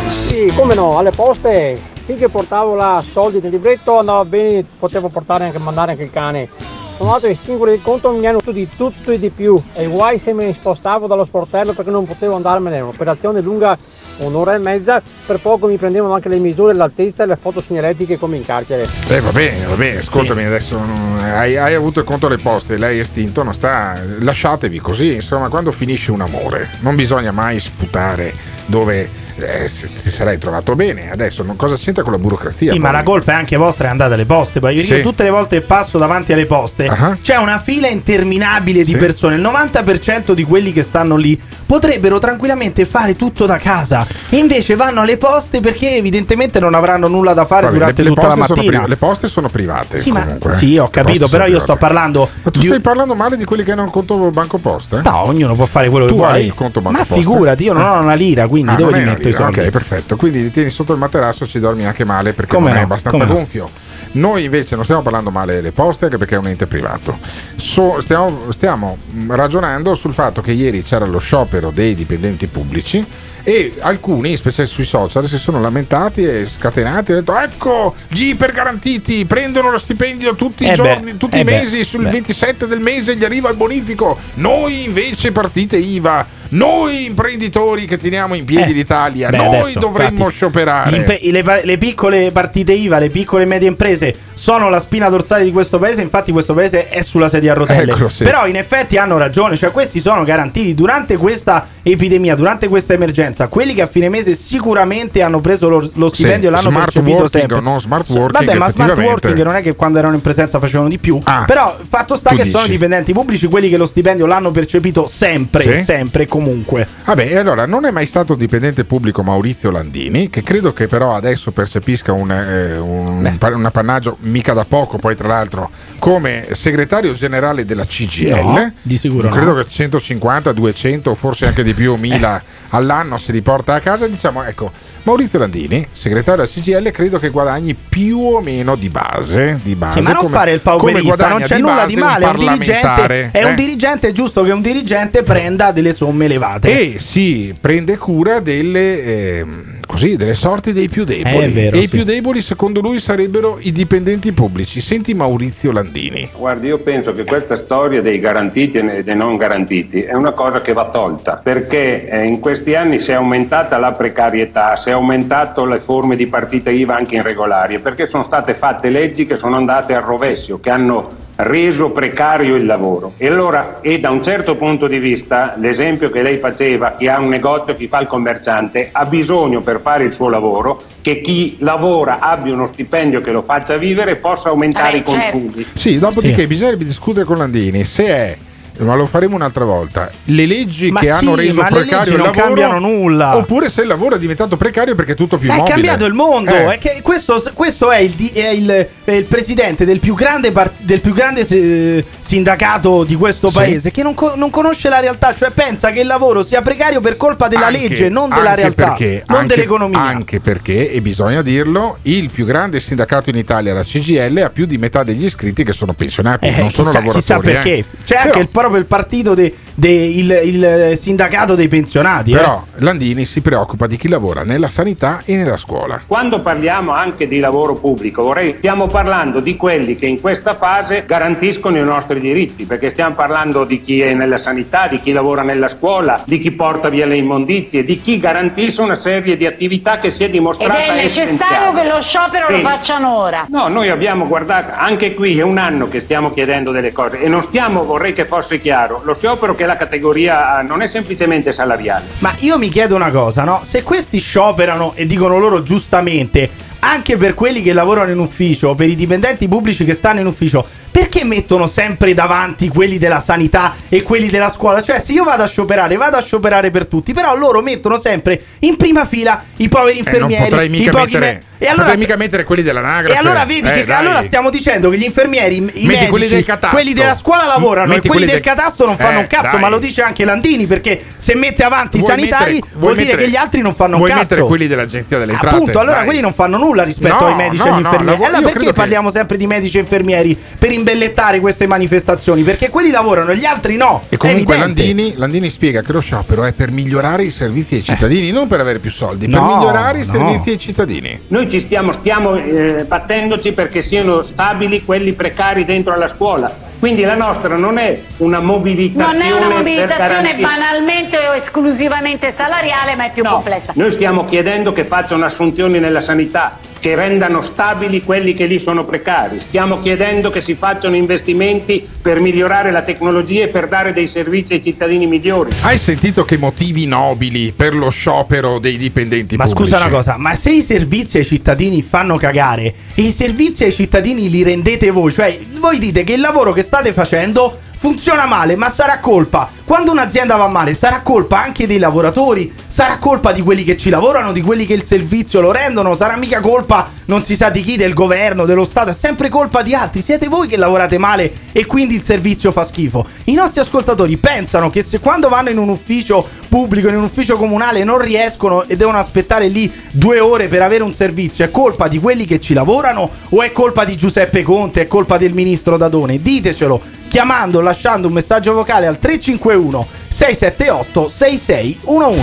[0.09, 5.45] Sì, come no, alle poste, finché portavo la soldi nel libretto andava bene, potevo portare
[5.45, 6.49] anche, mandare anche il cane.
[6.97, 9.57] Sono andato a estinguere il conto, mi hanno di tutto e di più.
[9.72, 12.82] E guai se mi spostavo dallo sportello perché non potevo andarmene.
[12.82, 13.78] Un'operazione lunga
[14.18, 18.18] un'ora e mezza, per poco mi prendevano anche le misure, l'altezza e le foto segnaletiche
[18.18, 18.88] come in carcere.
[19.07, 20.80] Eh, va bene, va bene, ascoltami adesso.
[20.80, 23.99] mm, Hai, hai avuto il conto alle poste, lei è estinto, non sta.
[24.20, 28.34] Lasciatevi così, insomma, quando finisce un amore, non bisogna mai sputare
[28.65, 31.11] dove eh, ti sarei trovato bene.
[31.11, 32.72] Adesso non, cosa c'entra con la burocrazia?
[32.72, 34.59] Sì, ma la colpa è anche vostra e andate alle poste.
[34.59, 35.01] Poi io Sì.
[35.01, 36.89] tutte le volte che passo davanti alle poste
[37.22, 38.97] c'è una fila interminabile di Sì.
[38.97, 39.36] persone.
[39.36, 44.07] Il 90% di quelli che stanno lì potrebbero tranquillamente fare tutto da casa.
[44.30, 48.09] E invece vanno alle poste perché evidentemente non avranno nulla da fare Vabbè, durante le,
[48.09, 48.80] le tutta la mattina.
[48.80, 49.99] pri- le poste sono private.
[49.99, 50.55] Sì, ma- comunque, eh.
[50.55, 53.63] sì, ho capito, però io sto parlando Ma tu di- stai parlando male di quelli
[53.63, 55.01] che hanno il conto banco posta?
[55.01, 56.51] No, ognuno può fare quello tu che vuole.
[56.55, 57.22] conto banco Ma posta?
[57.22, 59.59] figurati, io non ho una lira, quindi Ah, dove li è metto i soldi?
[59.59, 60.15] Ok, perfetto.
[60.15, 62.86] Quindi li tieni sotto il materasso ci dormi anche male perché Come non è no,
[62.86, 63.70] abbastanza come no.
[64.14, 67.18] Noi invece non stiamo parlando male delle poste anche perché è un ente privato.
[67.55, 73.05] So- stiamo, stiamo mh, ragionando sul fatto che ieri c'era lo sciopero dei dipendenti pubblici
[73.43, 79.26] e alcuni, specie sui social, si sono lamentati e scatenati hanno detto ecco gli ipergarantiti
[79.26, 82.10] prendono lo stipendio tutti i Eh beh, giorni, tutti eh i beh, mesi, sul beh.
[82.10, 84.18] 27 del mese gli arriva il bonifico.
[84.36, 89.79] Noi invece partite IVA, noi imprenditori che teniamo in piedi Eh, l'Italia, beh, noi adesso,
[89.79, 90.95] dovremmo infatti, scioperare.
[90.95, 95.43] Impe- le, le piccole partite IVA, le piccole e medie imprese sono la spina dorsale
[95.43, 96.01] di questo paese.
[96.01, 97.91] Infatti, questo paese è sulla sedia a rotelle.
[97.91, 98.23] Ecco, sì.
[98.23, 99.57] Però, in effetti, hanno ragione.
[99.57, 103.47] Cioè, questi sono garantiti durante questa epidemia, durante questa emergenza.
[103.47, 106.85] Quelli che a fine mese sicuramente hanno preso lo, lo Sì, stipendio e l'hanno smart
[106.91, 107.57] percepito working sempre.
[107.57, 110.59] o non smart working, Vabbè, ma smart working non è che quando erano in presenza
[110.59, 111.19] facevano di più.
[111.23, 112.69] Ah, Però, fatto sta che sono dici.
[112.71, 115.83] dipendenti pubblici quelli che lo stipendio l'hanno percepito sempre, Sì?
[115.83, 116.88] sempre comunque.
[117.05, 121.13] Vabbè, e allora non è mai stato dipendente pubblico Maurizio Landini, che credo che però
[121.15, 125.69] adesso percepisca un, eh, un, un appannaggio mica da poco, poi tra l'altro
[125.99, 128.29] come segretario generale della CGL.
[128.45, 129.61] No, di sicuro Credo no.
[129.61, 134.07] che 150, 200, forse anche di più, 1000 all'anno prendiamo, se li porta a casa,
[134.07, 134.71] diciamo, ecco,
[135.03, 139.59] Maurizio Landini, segretario della CGL, credo che guadagni più o meno di base.
[139.63, 142.25] Di base Sì, ma non come- fare il pauperista, non c'è nulla base di male.
[142.25, 143.55] un Un dirigente, parlamentare, è un eh?
[143.55, 146.95] dirigente, è giusto che un dirigente prenda delle somme elevate.
[146.95, 149.03] E si prende cura delle,
[149.39, 151.51] ehm, così, delle sorti dei più deboli.
[151.51, 151.89] Vero, e i sì.
[151.89, 154.81] più deboli, secondo lui, sarebbero i dipendenti pubblici.
[154.81, 156.29] Senti Maurizio Landini.
[156.38, 160.61] Guardi, io penso che questa storia dei garantiti e dei non garantiti è una cosa
[160.61, 164.91] che va tolta perché eh, in questi anni si è aumentata la precarietà, si è
[164.91, 169.38] aumentato le forme di partita IVA anche irregolari e perché sono state fatte leggi che
[169.38, 173.13] sono andate al rovescio, che hanno reso precario il lavoro.
[173.17, 177.19] E allora, e da un certo punto di vista, l'esempio che lei faceva, chi ha
[177.19, 181.57] un negozio, chi fa il commerciante, ha bisogno per fare il suo lavoro che chi
[181.59, 185.65] lavora abbia uno stipendio che lo faccia vivere e possa aumentare i consumi.
[185.73, 188.38] Sì, dopodiché bisognerebbe discutere con Landini se è.
[188.80, 190.09] Ma lo faremo un'altra volta.
[190.25, 193.36] Le leggi Ma che sì, hanno reso precario il non lavoro cambiano nulla.
[193.38, 195.73] Oppure se il lavoro è diventato precario perché è tutto più È mobile.
[195.73, 196.51] cambiato il mondo.
[196.51, 196.78] Eh.
[196.78, 201.01] È questo, questo è, il, è il- è il presidente del più grande, par- del
[201.01, 203.55] più grande eh, sindacato di questo Sì.
[203.55, 206.99] paese che non, co- non conosce la realtà, cioè pensa che il lavoro sia precario
[207.01, 209.99] per colpa della Anche- legge, non della realtà, perché- non anche- dell'economia.
[209.99, 214.65] Anche perché, e bisogna dirlo, il più grande sindacato in Italia, la CGL, ha più
[214.65, 217.19] di metà degli iscritti che sono pensionati, Eh, non sono chissà, lavoratori.
[217.19, 217.71] chissà perché.
[217.73, 217.86] eh.
[218.05, 222.32] C'è Però- anche il- proprio il partito de- de- il, il sindacato dei pensionati.
[222.32, 222.36] eh.
[222.38, 226.01] Però Landini si preoccupa di chi lavora nella sanità e nella scuola.
[226.07, 231.03] Quando parliamo anche di lavoro pubblico, vorrei, stiamo parlando di quelli che in questa fase
[231.05, 235.43] garantiscono i nostri diritti, perché stiamo parlando di chi è nella sanità, di chi lavora
[235.43, 239.97] nella scuola, di chi porta via le immondizie, di chi garantisce una serie di attività
[239.97, 241.82] che si è Ed dimostrata è necessario essenziale.
[241.82, 242.63] che lo sciopero lo Sì.
[242.63, 243.45] facciano ora.
[243.49, 247.28] No, noi abbiamo guardato, anche qui è un anno che stiamo chiedendo delle cose e
[247.30, 251.53] non stiamo, vorrei che fosse chiaro, lo sciopero che la categoria ha non è semplicemente
[251.53, 252.05] salariale.
[252.20, 253.59] Ma io mi chiedo una cosa, no?
[253.63, 256.49] Se questi scioperano e dicono loro giustamente,
[256.89, 260.65] anche per quelli che lavorano in ufficio, per i dipendenti pubblici che stanno in ufficio,
[260.91, 264.81] perché mettono sempre davanti quelli della sanità e quelli della scuola?
[264.81, 268.41] Cioè, se io vado a scioperare, vado a scioperare per tutti, però loro mettono sempre
[268.59, 271.65] in prima fila i poveri Eh, non infermieri, potrei i mica pochi mettere, me- e
[271.65, 273.13] allora, potrei mica mettere quelli dell'anagrafe.
[273.13, 273.97] e allora vedi Eh, che dai.
[273.97, 277.88] allora stiamo dicendo che gli infermieri, i Metti medici, quelli del quelli della scuola lavorano
[277.93, 279.59] Metti e quelli, quelli del del- catasto non fanno Eh, un cazzo, dai.
[279.59, 282.93] ma lo dice anche Landini perché se mette avanti i Vuoi sanitari mettere- vuol vuoi
[282.93, 284.21] dire mettere- che gli altri non fanno un vuoi cazzo.
[284.21, 285.55] mettere quelli dell'agenzia delle entrate?
[285.55, 286.05] Appunto, allora Dai.
[286.05, 288.23] quelli non fanno nulla rispetto No, ai medici no, e agli no, infermieri.
[288.23, 292.43] allora perché credo che- parliamo sempre di medici e infermieri per imbellettare queste manifestazioni?
[292.43, 294.03] Perché quelli lavorano e gli altri no.
[294.09, 294.57] E comunque.
[294.57, 298.59] Landini, Landini spiega che lo sciopero è per migliorare i servizi ai cittadini, non per
[298.59, 301.21] avere più soldi, per No, migliorare i servizi ai cittadini.
[301.28, 306.65] Noi ci stiamo, stiamo eh, battendoci perché siano stabili quelli precari dentro alla scuola.
[306.80, 312.95] Quindi la nostra non è una mobilitazione Non è una mobilitazione banalmente o esclusivamente salariale,
[312.95, 313.73] ma è più complessa.
[313.75, 316.57] Noi stiamo chiedendo che facciano assunzioni nella sanità,
[316.88, 319.41] che rendano stabili quelli che lì sono precari.
[319.41, 324.53] Stiamo chiedendo che si facciano investimenti per migliorare la tecnologia e per dare dei servizi
[324.53, 325.51] ai cittadini migliori.
[325.63, 329.71] Hai sentito che motivi nobili per lo sciopero dei dipendenti Ma pubblici?
[329.71, 333.73] scusa una cosa, ma se i servizi ai cittadini fanno cagare e i servizi ai
[333.73, 338.55] cittadini li rendete voi, cioè voi dite che il lavoro che state facendo funziona male,
[338.55, 339.49] ma sarà colpa.
[339.63, 343.89] Quando un'azienda va male, sarà colpa anche dei lavoratori, sarà colpa di quelli che ci
[343.89, 347.61] lavorano, di quelli che il servizio lo rendono, sarà mica colpa non si sa di
[347.61, 350.01] chi, del governo, dello Stato, è sempre colpa di altri.
[350.01, 353.05] Siete voi che lavorate male e quindi il servizio fa schifo.
[353.25, 357.38] I nostri ascoltatori pensano che se quando vanno in un ufficio pubblico, in un ufficio
[357.38, 361.88] comunale, non riescono e devono aspettare lì due ore per avere un servizio, è colpa
[361.88, 365.78] di quelli che ci lavorano o è colpa di Giuseppe Conte, è colpa del ministro
[365.78, 366.21] Dadone?
[366.21, 366.82] Ditecelo
[367.18, 372.22] chiamando, lasciando un messaggio vocale al 351 678 6611.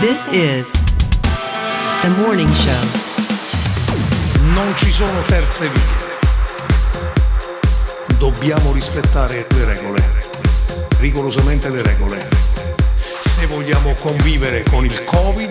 [0.00, 0.68] This is
[2.00, 2.72] the morning show.
[4.52, 5.80] Non ci sono terze vie.
[8.18, 10.02] Dobbiamo rispettare le regole,
[10.98, 12.28] rigorosamente le regole.
[13.20, 15.50] Se vogliamo convivere con il Covid,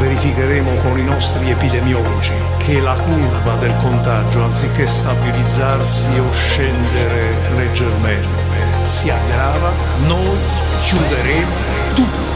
[0.00, 8.56] verificheremo con i nostri epidemiologi che la curva del contagio, anziché stabilizzarsi o scendere leggermente,
[8.86, 9.70] si aggrava,
[10.06, 10.36] noi
[10.82, 11.52] chiuderemo
[11.94, 12.28] tutto.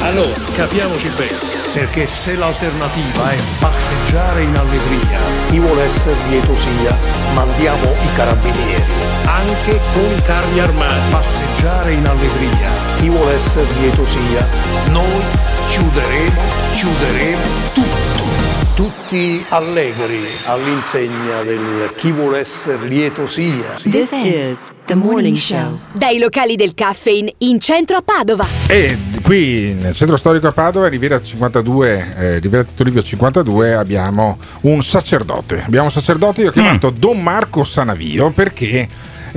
[0.00, 1.38] Allora, capiamoci bene,
[1.72, 5.18] perché se l'alternativa è passeggiare in allegria,
[5.48, 6.96] chi vuole essere lieto sia,
[7.34, 8.92] mandiamo i carabinieri,
[9.24, 11.10] anche con i carri armati.
[11.10, 14.46] Passeggiare in allegria, chi vuole essere lieto sia,
[14.90, 16.40] noi chiuderemo,
[16.72, 17.42] chiuderemo
[17.72, 18.22] tutto.
[18.74, 23.78] Tutti allegri all'insegna del chi vuole essere lieto sia.
[23.88, 25.78] This is the morning show.
[25.92, 28.44] Dai locali del caffeine in centro a Padova.
[28.66, 34.38] E qui nel centro storico a Padova, Riviera 52, eh, Riviera Tito Livio 52, abbiamo
[34.62, 35.62] un sacerdote.
[35.64, 36.96] Abbiamo un sacerdote, io ho chiamato Mm.
[36.98, 38.88] Don Marco Sanavio perché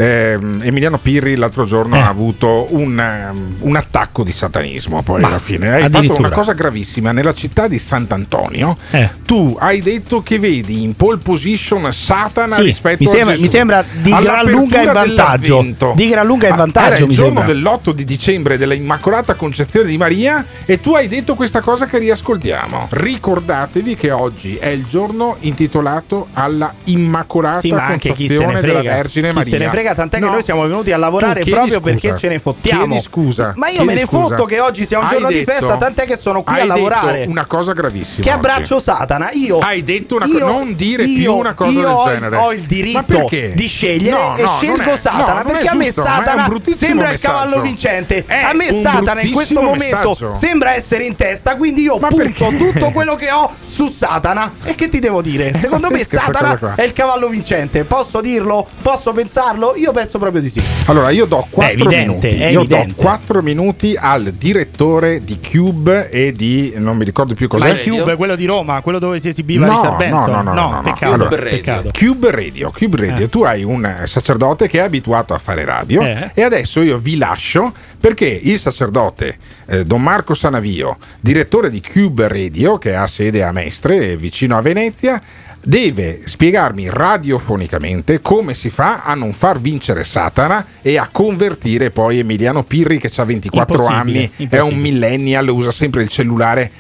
[0.02, 2.00] ehm, Emiliano Pirri l'altro giorno Eh.
[2.00, 5.02] ha avuto un, ehm, un attacco di satanismo.
[5.02, 7.12] Poi Ma, alla fine hai fatto una cosa gravissima.
[7.12, 9.10] Nella città di Sant'Antonio, Eh.
[9.26, 13.42] tu hai detto che vedi in pole position Satana Sì, rispetto mi a sembra- Gesù.
[13.42, 15.66] mi sembra di gran lunga in vantaggio.
[15.96, 17.54] Di gran lunga in Ah, vantaggio, Era il mi giorno sembra.
[17.54, 21.98] dell'8 di dicembre della Immacolata Concezione di Maria e tu hai detto questa cosa che
[21.98, 22.88] riascoltiamo.
[22.92, 28.82] Ricordatevi che oggi è il giorno intitolato alla Immacolata Sì, Concezione della.
[28.82, 29.52] Vergine Chi Maria.
[29.52, 31.80] se ne frega, tant'è che No, noi siamo venuti a lavorare proprio scusa.
[31.80, 32.86] perché ce ne fottiamo.
[32.86, 33.54] Chiedi scusa.
[33.56, 34.28] Ma io me ne scusa.
[34.28, 36.66] fotto che oggi sia un Hai giorno di detto- festa, tant'è che sono qui a
[36.66, 37.26] lavorare.
[37.28, 38.24] una cosa gravissima.
[38.24, 38.38] Che oggi.
[38.40, 39.30] abbraccio Satana.
[39.34, 42.04] Io Hai detto una cosa, io- non dire io- più una cosa io del ho,
[42.06, 42.36] genere.
[42.38, 46.50] Ho il diritto di scegliere No, e no, scelgo è- Satana perché a me Satana
[46.74, 48.26] sembra il cavallo vincente.
[48.28, 53.16] A me Satana in questo momento sembra essere in testa, quindi io punto tutto quello
[53.16, 54.52] che ho su Satana.
[54.64, 55.54] E che ti devo dire?
[55.58, 57.84] Secondo me Satana è il cavallo vincente.
[57.84, 58.66] Posso dirlo?
[58.82, 59.76] Posso pensarlo?
[59.78, 60.62] Io penso proprio di sì.
[60.86, 62.28] Allora, io do 4 evidente, minuti.
[62.28, 62.94] è Io evidente.
[62.96, 67.68] do 4 minuti al direttore di Cube e di non mi ricordo più cos'è.
[67.68, 70.30] Ma il Cube, quello di Roma, quello dove si esibiva No, Richard no, Benson.
[70.32, 70.82] no, no, no, no.
[70.82, 71.14] peccato.
[71.14, 71.92] Allora, peccato.
[71.98, 73.26] Cube Radio, Cube Radio.
[73.26, 73.30] Eh.
[73.30, 76.32] tu hai un sacerdote che è abituato a fare radio Eh.
[76.34, 79.38] e adesso io vi lascio perché il sacerdote
[79.68, 84.62] eh, Don Marco Sanavio, direttore di Cube Radio che ha sede a Mestre, vicino a
[84.62, 85.22] Venezia,
[85.68, 92.20] deve spiegarmi radiofonicamente come si fa a non far vincere Satana e a convertire poi
[92.20, 96.72] Emiliano Pirri che ha 24 Impossibile, anni, è un millennial, usa sempre il cellulare.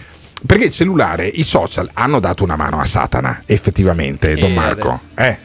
[0.45, 5.01] Perché il cellulare, i social hanno dato una mano a Satana, effettivamente, Don E Marco.
[5.15, 5.37] Eh.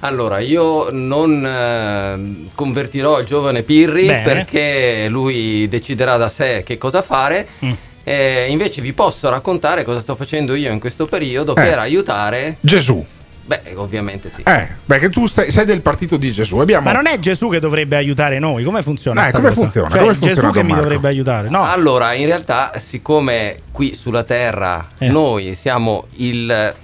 [0.00, 4.22] Allora, io non eh, convertirò il giovane Pirri Bene.
[4.22, 7.46] perché lui deciderà da sé che cosa fare.
[7.64, 7.72] Mm.
[8.10, 11.62] Eh, invece vi posso raccontare cosa sto facendo io in questo periodo Eh.
[11.62, 12.56] per aiutare.
[12.60, 13.04] Gesù.
[13.46, 14.42] Beh, ovviamente sì.
[14.44, 16.58] Eh, perché tu stai- sei del partito di Gesù.
[16.58, 16.84] Abbiamo...
[16.86, 18.62] Ma non è Gesù che dovrebbe aiutare noi?
[18.64, 19.22] Come funziona?
[19.26, 19.60] Eh, sta come cosa?
[19.62, 19.88] funziona?
[19.90, 21.48] Cioè, Come è Gesù funziona, che mi dovrebbe aiutare?
[21.48, 21.64] No.
[21.64, 25.08] Allora, in realtà, siccome qui sulla Terra Eh.
[25.08, 26.74] noi siamo il-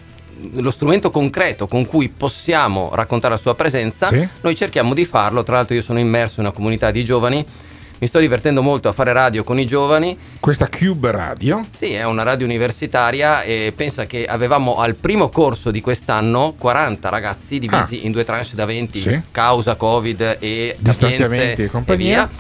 [0.54, 4.26] lo strumento concreto con cui possiamo raccontare la sua presenza, Sì.
[4.40, 5.42] noi cerchiamo di farlo.
[5.44, 7.44] Tra l'altro, io sono immerso in una comunità di giovani.
[7.98, 10.18] Mi sto divertendo molto a fare radio con i giovani.
[10.38, 11.66] Questa Cube Radio.
[11.74, 17.08] Sì, è una radio universitaria e pensa che avevamo al primo corso di quest'anno 40
[17.08, 19.00] ragazzi divisi in due tranche da 20 Ah.
[19.00, 19.20] Sì.
[19.30, 22.04] causa Covid e Distanziamenti e compagnia.
[22.28, 22.30] via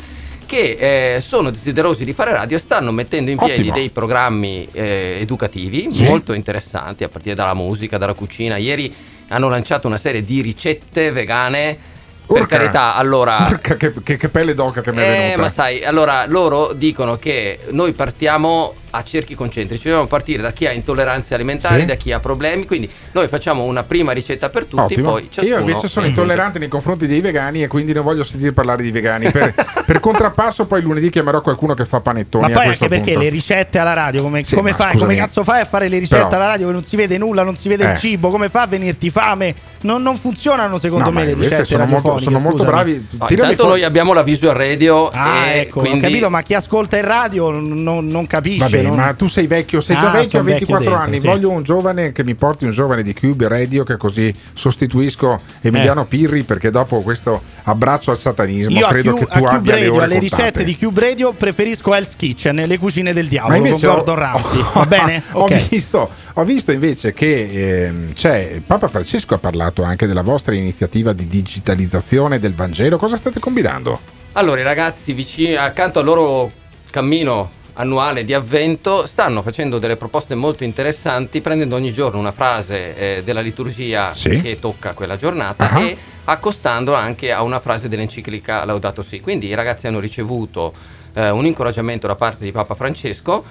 [0.44, 3.74] che eh, sono desiderosi di fare radio e stanno mettendo in piedi Ottimo.
[3.74, 6.04] dei programmi eh, educativi Sì.
[6.04, 8.56] molto interessanti a partire dalla musica, dalla cucina.
[8.56, 8.94] Ieri
[9.28, 11.94] hanno lanciato una serie di ricette vegane.
[12.26, 12.56] Per Urca.
[12.56, 15.40] carità, allora Urca, che, che- che pelle d'oca che mi è eh, venuta.
[15.42, 20.66] ma sai, allora loro dicono che noi partiamo a cerchi concentrici, dobbiamo partire da chi
[20.66, 21.86] ha intolleranze alimentari, Sì.
[21.86, 25.10] da chi ha problemi, quindi noi facciamo una prima ricetta per tutti, Ottimo.
[25.12, 25.54] poi ciascuno...
[25.56, 26.10] Io invece sono Mhm.
[26.12, 29.30] intollerante nei confronti dei vegani e quindi non voglio sentire parlare di vegani.
[29.30, 29.54] Per,
[29.86, 32.48] per contrappasso, poi lunedì chiamerò qualcuno che fa panettoni.
[32.48, 33.20] Ma poi anche perché punto.
[33.20, 34.96] le ricette alla radio, come, Sì, come fai?
[34.96, 37.42] Come cazzo fai a fare le ricette Però- alla radio che non si vede nulla,
[37.42, 37.92] non si vede Eh.
[37.92, 38.30] il cibo?
[38.30, 39.54] Come fa a venirti fame?
[39.82, 43.06] Non, non funzionano secondo No, me le ricette sono molto- sono molto bravi.
[43.18, 45.98] No, intanto fuori- noi abbiamo la visual radio Ah, e ecco, quindi...
[45.98, 48.58] ho capito, ma chi ascolta il radio non, non capisce.
[48.58, 51.04] Vabbè, non- ma tu sei vecchio, sei già Ah, vecchio a son vecchio 24 dentro,
[51.04, 51.18] anni.
[51.20, 51.26] sì.
[51.26, 56.02] Voglio un giovane che mi porti un giovane di Cube Radio che così sostituisco Emiliano
[56.02, 56.06] Eh.
[56.06, 59.94] Pirri perché dopo questo abbraccio al satanismo Io credo Q- che tu abbia le Radio,
[59.94, 60.36] ore alle contate.
[60.42, 64.14] ricette di Cube Radio preferisco Hell's Kitchen, le cucine del diavolo con invece ho- Gordon
[64.16, 64.64] Ramsay.
[64.74, 65.22] Va bene?
[65.32, 65.68] ho, Ok.
[65.68, 71.12] visto, ho visto invece che ehm, c'è Papa Francesco ha parlato anche della vostra iniziativa
[71.12, 72.96] di digitalizzazione del Vangelo.
[72.98, 73.98] Cosa state combinando?
[74.32, 76.50] Allora, i ragazzi vicini, accanto al loro
[76.90, 82.96] cammino annuale di avvento stanno facendo delle proposte molto interessanti prendendo ogni giorno una frase
[82.96, 84.40] eh, della liturgia Sì.
[84.40, 85.80] che tocca quella giornata Ah.
[85.80, 89.20] e accostando anche a una frase dell'enciclica Laudato Si.
[89.20, 90.72] Quindi i ragazzi hanno ricevuto
[91.14, 93.44] eh, un incoraggiamento da parte di Papa Francesco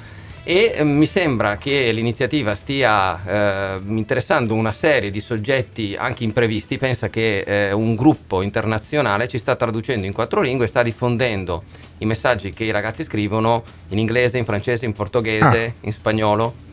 [0.48, 6.78] e eh, mi sembra che l'iniziativa stia eh, interessando una serie di soggetti anche imprevisti.
[6.78, 11.64] Pensa che eh, un gruppo internazionale ci sta traducendo in quattro lingue e sta diffondendo
[11.98, 16.65] i messaggi che i ragazzi scrivono in inglese, in francese, in portoghese, in spagnolo.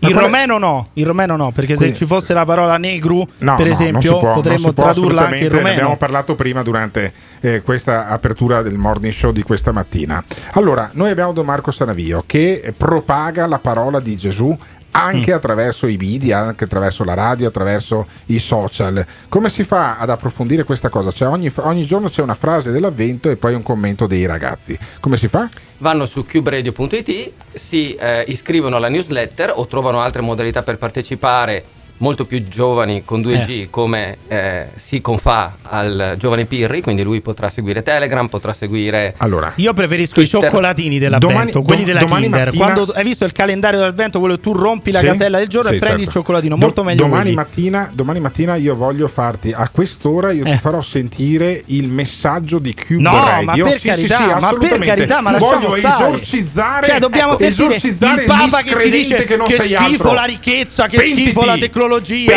[0.00, 3.54] Il romeno no, il romeno no, perché Quindi- se ci fosse la parola negru, No,
[3.54, 5.72] per no, esempio, si può, potremmo può tradurla anche in assolutamente, Ne romeno.
[5.80, 10.22] abbiamo parlato prima durante eh, questa apertura del morning show di questa mattina.
[10.52, 14.56] Allora, noi abbiamo Don Marco Sanavio che propaga la parola di Gesù
[14.96, 15.36] anche Mm.
[15.36, 19.04] attraverso i media, anche attraverso la radio, attraverso i social.
[19.28, 21.10] Come si fa ad approfondire questa cosa?
[21.10, 24.78] Cioè ogni, ogni giorno c'è una frase dell'avvento e poi un commento dei ragazzi.
[25.00, 25.48] Come si fa?
[25.78, 31.64] Vanno su cuberadio.it, si eh, iscrivono alla newsletter o trovano altre modalità per partecipare
[31.98, 37.48] molto più giovani con 2G come eh, si confà al giovane Pirri, quindi lui potrà
[37.50, 39.14] seguire Telegram, potrà seguire...
[39.18, 40.48] Allora, Io preferisco i Twitter.
[40.50, 42.44] cioccolatini dell'avvento, Domani- quelli dom- della domani Kinder.
[42.46, 45.06] mattina- Quando hai visto il calendario dell'avvento, quello che tu rompi la Sì?
[45.06, 46.10] casella del giorno Sì, e prendi certo.
[46.18, 50.44] il cioccolatino, Do- molto meglio domani mattina, domani mattina io voglio farti a quest'ora io
[50.44, 50.50] Eh.
[50.50, 53.64] ti farò sentire il messaggio di Cube No, Radio.
[53.64, 56.04] ma per Sì, carità, sì, sì, ma per carità, ma lasciamo voglio stare.
[56.08, 59.68] esorcizzare Cioè, dobbiamo ecco, sentire esorcizzare il Papa che ci dice che non che sei
[59.68, 60.12] schifo altro.
[60.12, 61.82] la ricchezza, che Pentiti, schifo la tecnologia.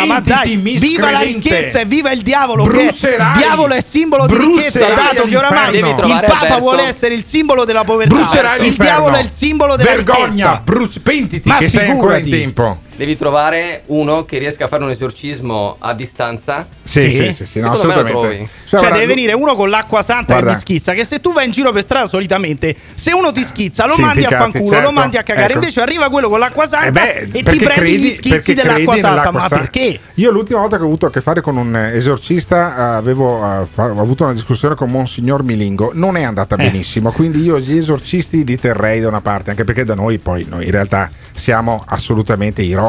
[0.06, 2.64] Ma pentiti, dai, viva la ricchezza e viva il diavolo!
[2.64, 3.32] Brucerai.
[3.32, 6.58] il diavolo è simbolo di ricchezza, dato che oramai il Papa Alberto.
[6.58, 8.14] vuole essere il simbolo della povertà.
[8.14, 8.90] Brucerai il l'inferno.
[8.92, 10.60] diavolo è il simbolo della Vergogna, ricchezza.
[10.64, 12.42] bruci- pentiti Ma che sei ancora in figurati.
[12.42, 12.78] tempo.
[12.98, 16.66] Devi trovare uno che riesca a fare un esorcismo a distanza.
[16.82, 18.10] Sì, sì, sì, sì, no, assolutamente.
[18.10, 18.48] trovi.
[18.66, 20.48] Cioè, guarda, deve venire uno con l'acqua santa Guarda.
[20.50, 20.94] che ti schizza.
[20.94, 24.00] Che se tu vai in giro per strada solitamente, se uno ti schizza, lo Sì,
[24.00, 24.84] mandi a fanculo, certo.
[24.88, 25.46] lo mandi a cagare.
[25.46, 25.58] Ecco.
[25.60, 28.96] Invece arriva quello con l'acqua santa Eh beh, e ti prendi credi- gli schizzi dell'acqua
[28.96, 29.30] santa.
[29.30, 29.56] Ma santa.
[29.58, 30.00] perché?
[30.14, 33.68] Io l'ultima volta che ho avuto a che fare con un esorcista avevo, ho
[34.00, 36.64] avuto una discussione con Monsignor Milingo, non è andata Eh.
[36.68, 40.44] benissimo, quindi io gli esorcisti li terrei da una parte, anche perché da noi poi
[40.48, 42.86] noi in realtà siamo assolutamente ironici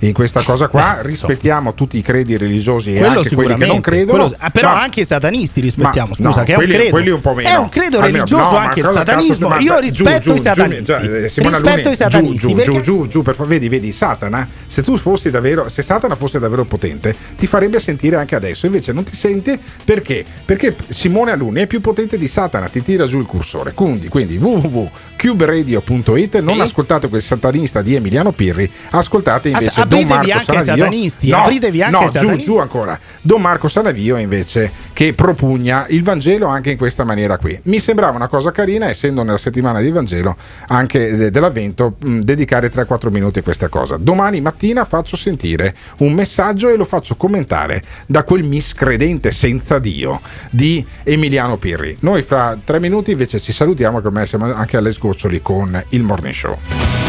[0.00, 3.80] in questa cosa qua, rispettiamo tutti i credi religiosi e Quello anche quelli che non
[3.80, 4.24] credono.
[4.26, 6.76] Quello- ah, però Ma- anche i satanisti rispettiamo, Ma- scusa, no, che è quelli- un
[6.78, 6.90] credo.
[6.92, 7.48] quelli un po' meno.
[7.48, 9.56] È un credo Almeno- religioso no, anche il cazzo satanismo.
[9.56, 10.84] ti- Io rispetto giù, i satanisti.
[10.84, 12.36] giù, eh, rispetto Alunni, i satanisti.
[12.36, 16.14] Giù, giù, perché- giù, giù, per vedi, vedi, Satana, se tu fossi davvero, se Satana
[16.14, 18.66] fosse davvero potente, ti farebbe sentire anche adesso.
[18.66, 20.24] Invece non ti sente perché?
[20.44, 23.72] Perché Simone Alunni è più potente di Satana, ti tira giù il cursore.
[23.74, 29.17] Quindi, quindi www.cuberadio.it, non ascoltate quel satanista di Emiliano Pirri, ascoltate
[29.48, 30.84] invece Ah, Don apritevi Marco anche ai Sanavio.
[30.84, 32.44] satanisti, No, apritevi anche no, ai giù, satanisti.
[32.44, 32.98] giù ancora.
[33.22, 37.58] Don Marco Sanavio invece che propugna il Vangelo anche in questa maniera qui.
[37.64, 40.36] Mi sembrava una cosa carina, essendo nella settimana di Vangelo
[40.68, 43.96] anche de- dell'avvento, mh, dedicare 3-4 minuti a questa cosa.
[43.96, 50.20] Domani mattina faccio sentire un messaggio e lo faccio commentare da quel miscredente senza Dio
[50.50, 51.96] di Emiliano Pirri.
[52.00, 56.02] Noi fra tre minuti invece ci salutiamo, che ormai siamo anche alle sgoccioli con il
[56.02, 57.07] Morning Show.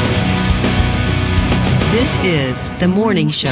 [1.91, 3.49] This is the morning show.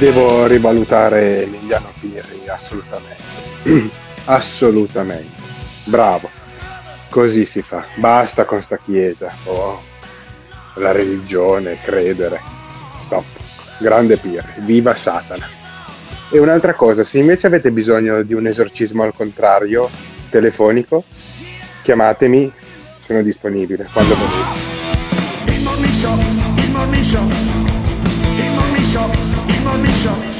[0.00, 3.22] Devo rivalutare Emiliano Pirri, assolutamente.
[4.26, 5.40] assolutamente.
[5.84, 6.28] Bravo.
[7.10, 7.84] Così si fa.
[7.94, 9.32] Basta con sta chiesa.
[9.44, 9.80] Oh,
[10.74, 12.40] la religione, credere.
[13.04, 13.24] Stop.
[13.78, 14.54] Grande Pirri.
[14.56, 15.48] Viva Satana.
[16.28, 19.88] E un'altra cosa, se invece avete bisogno di un esorcismo al contrario,
[20.28, 21.04] telefonico,
[21.82, 22.52] chiamatemi,
[23.06, 26.37] sono disponibile quando volete.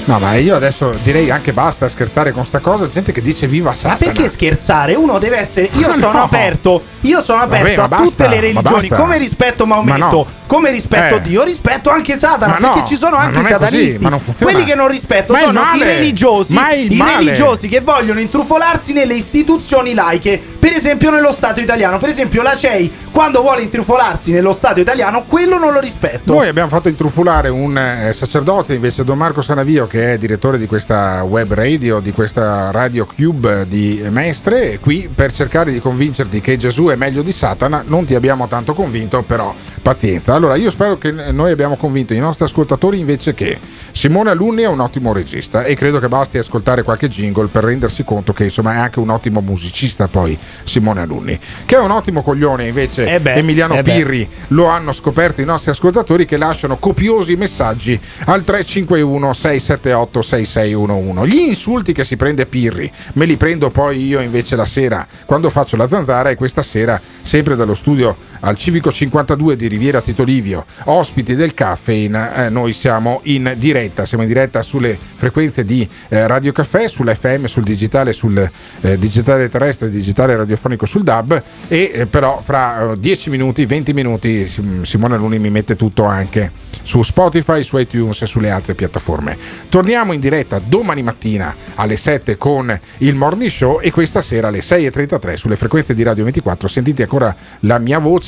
[0.04, 2.88] No, ma io adesso direi anche basta scherzare con sta cosa.
[2.88, 3.98] Gente che dice viva Satana.
[4.00, 4.94] Ma perché scherzare?
[4.94, 5.68] Uno deve essere.
[5.74, 6.22] Io Ma sono no.
[6.22, 6.82] aperto.
[7.02, 8.88] Io sono Vabbè, aperto ma a basta, tutte le ma religioni.
[8.88, 10.26] Come rispetto Ma Maometto, no.
[10.46, 11.20] come rispetto Eh.
[11.20, 12.54] Dio, rispetto anche Satana.
[12.58, 13.98] Ma no, perché ci sono ma anche i così, satanisti.
[13.98, 14.50] ma non funziona.
[14.52, 14.88] Quelli che non
[15.32, 16.52] Ma il sono i religiosi.
[16.54, 16.88] Ma I
[17.18, 20.40] religiosi che vogliono intrufolarsi nelle istituzioni laiche.
[20.58, 21.98] Per esempio, nello Stato italiano.
[21.98, 26.32] Per esempio, la CEI, quando vuole intrufolarsi nello Stato italiano, quello non lo rispetto.
[26.34, 30.68] Noi abbiamo fatto intrufolare un eh, sacerdote, invece Don Marco Sanavio, che è direttore di
[30.68, 36.56] questa web radio, di questa Radio Cube di Mestre, qui per cercare di convincerti che
[36.56, 37.82] Gesù è meglio di Satana.
[37.84, 40.34] Non ti abbiamo tanto convinto, però pazienza.
[40.34, 43.58] Allora, io spero che noi abbiamo convinto i nostri ascoltatori invece che
[43.90, 48.04] Simone Alunni è un ottimo regista e credo che basti ascoltare qualche jingle per rendersi
[48.04, 51.36] conto che insomma è anche un ottimo musicista poi Simone Alunni.
[51.66, 53.82] Che è un ottimo coglione invece Eh beh, Emiliano eh.
[53.82, 61.26] Pirri lo hanno scoperto i nostri ascoltatori che lasciano copiosi messaggi al 351 678 6611.
[61.26, 65.48] Gli insulti che si prende Pirri me li prendo poi io invece la sera quando
[65.48, 70.24] faccio la zanzara e questa sera sempre dallo studio al Civico 52 di Riviera Tito
[70.24, 75.88] Livio, ospiti del Caffeine, eh, noi siamo in diretta, siamo in diretta sulle frequenze di
[76.08, 78.50] eh, Radio Caffè, sull'FM, sul digitale, sul
[78.80, 84.46] eh, digitale terrestre, digitale radiofonico sul DAB e eh, però fra 10 minuti, 20 minuti
[84.82, 86.52] Simone Luni mi mette tutto anche
[86.82, 89.36] su Spotify, su iTunes e sulle altre piattaforme.
[89.68, 94.60] Torniamo in diretta domani mattina alle 7 con il Morning Show e questa sera alle
[94.60, 96.68] 6.33 sulle frequenze di Radio 24.
[96.68, 98.27] Sentite ancora la mia voce.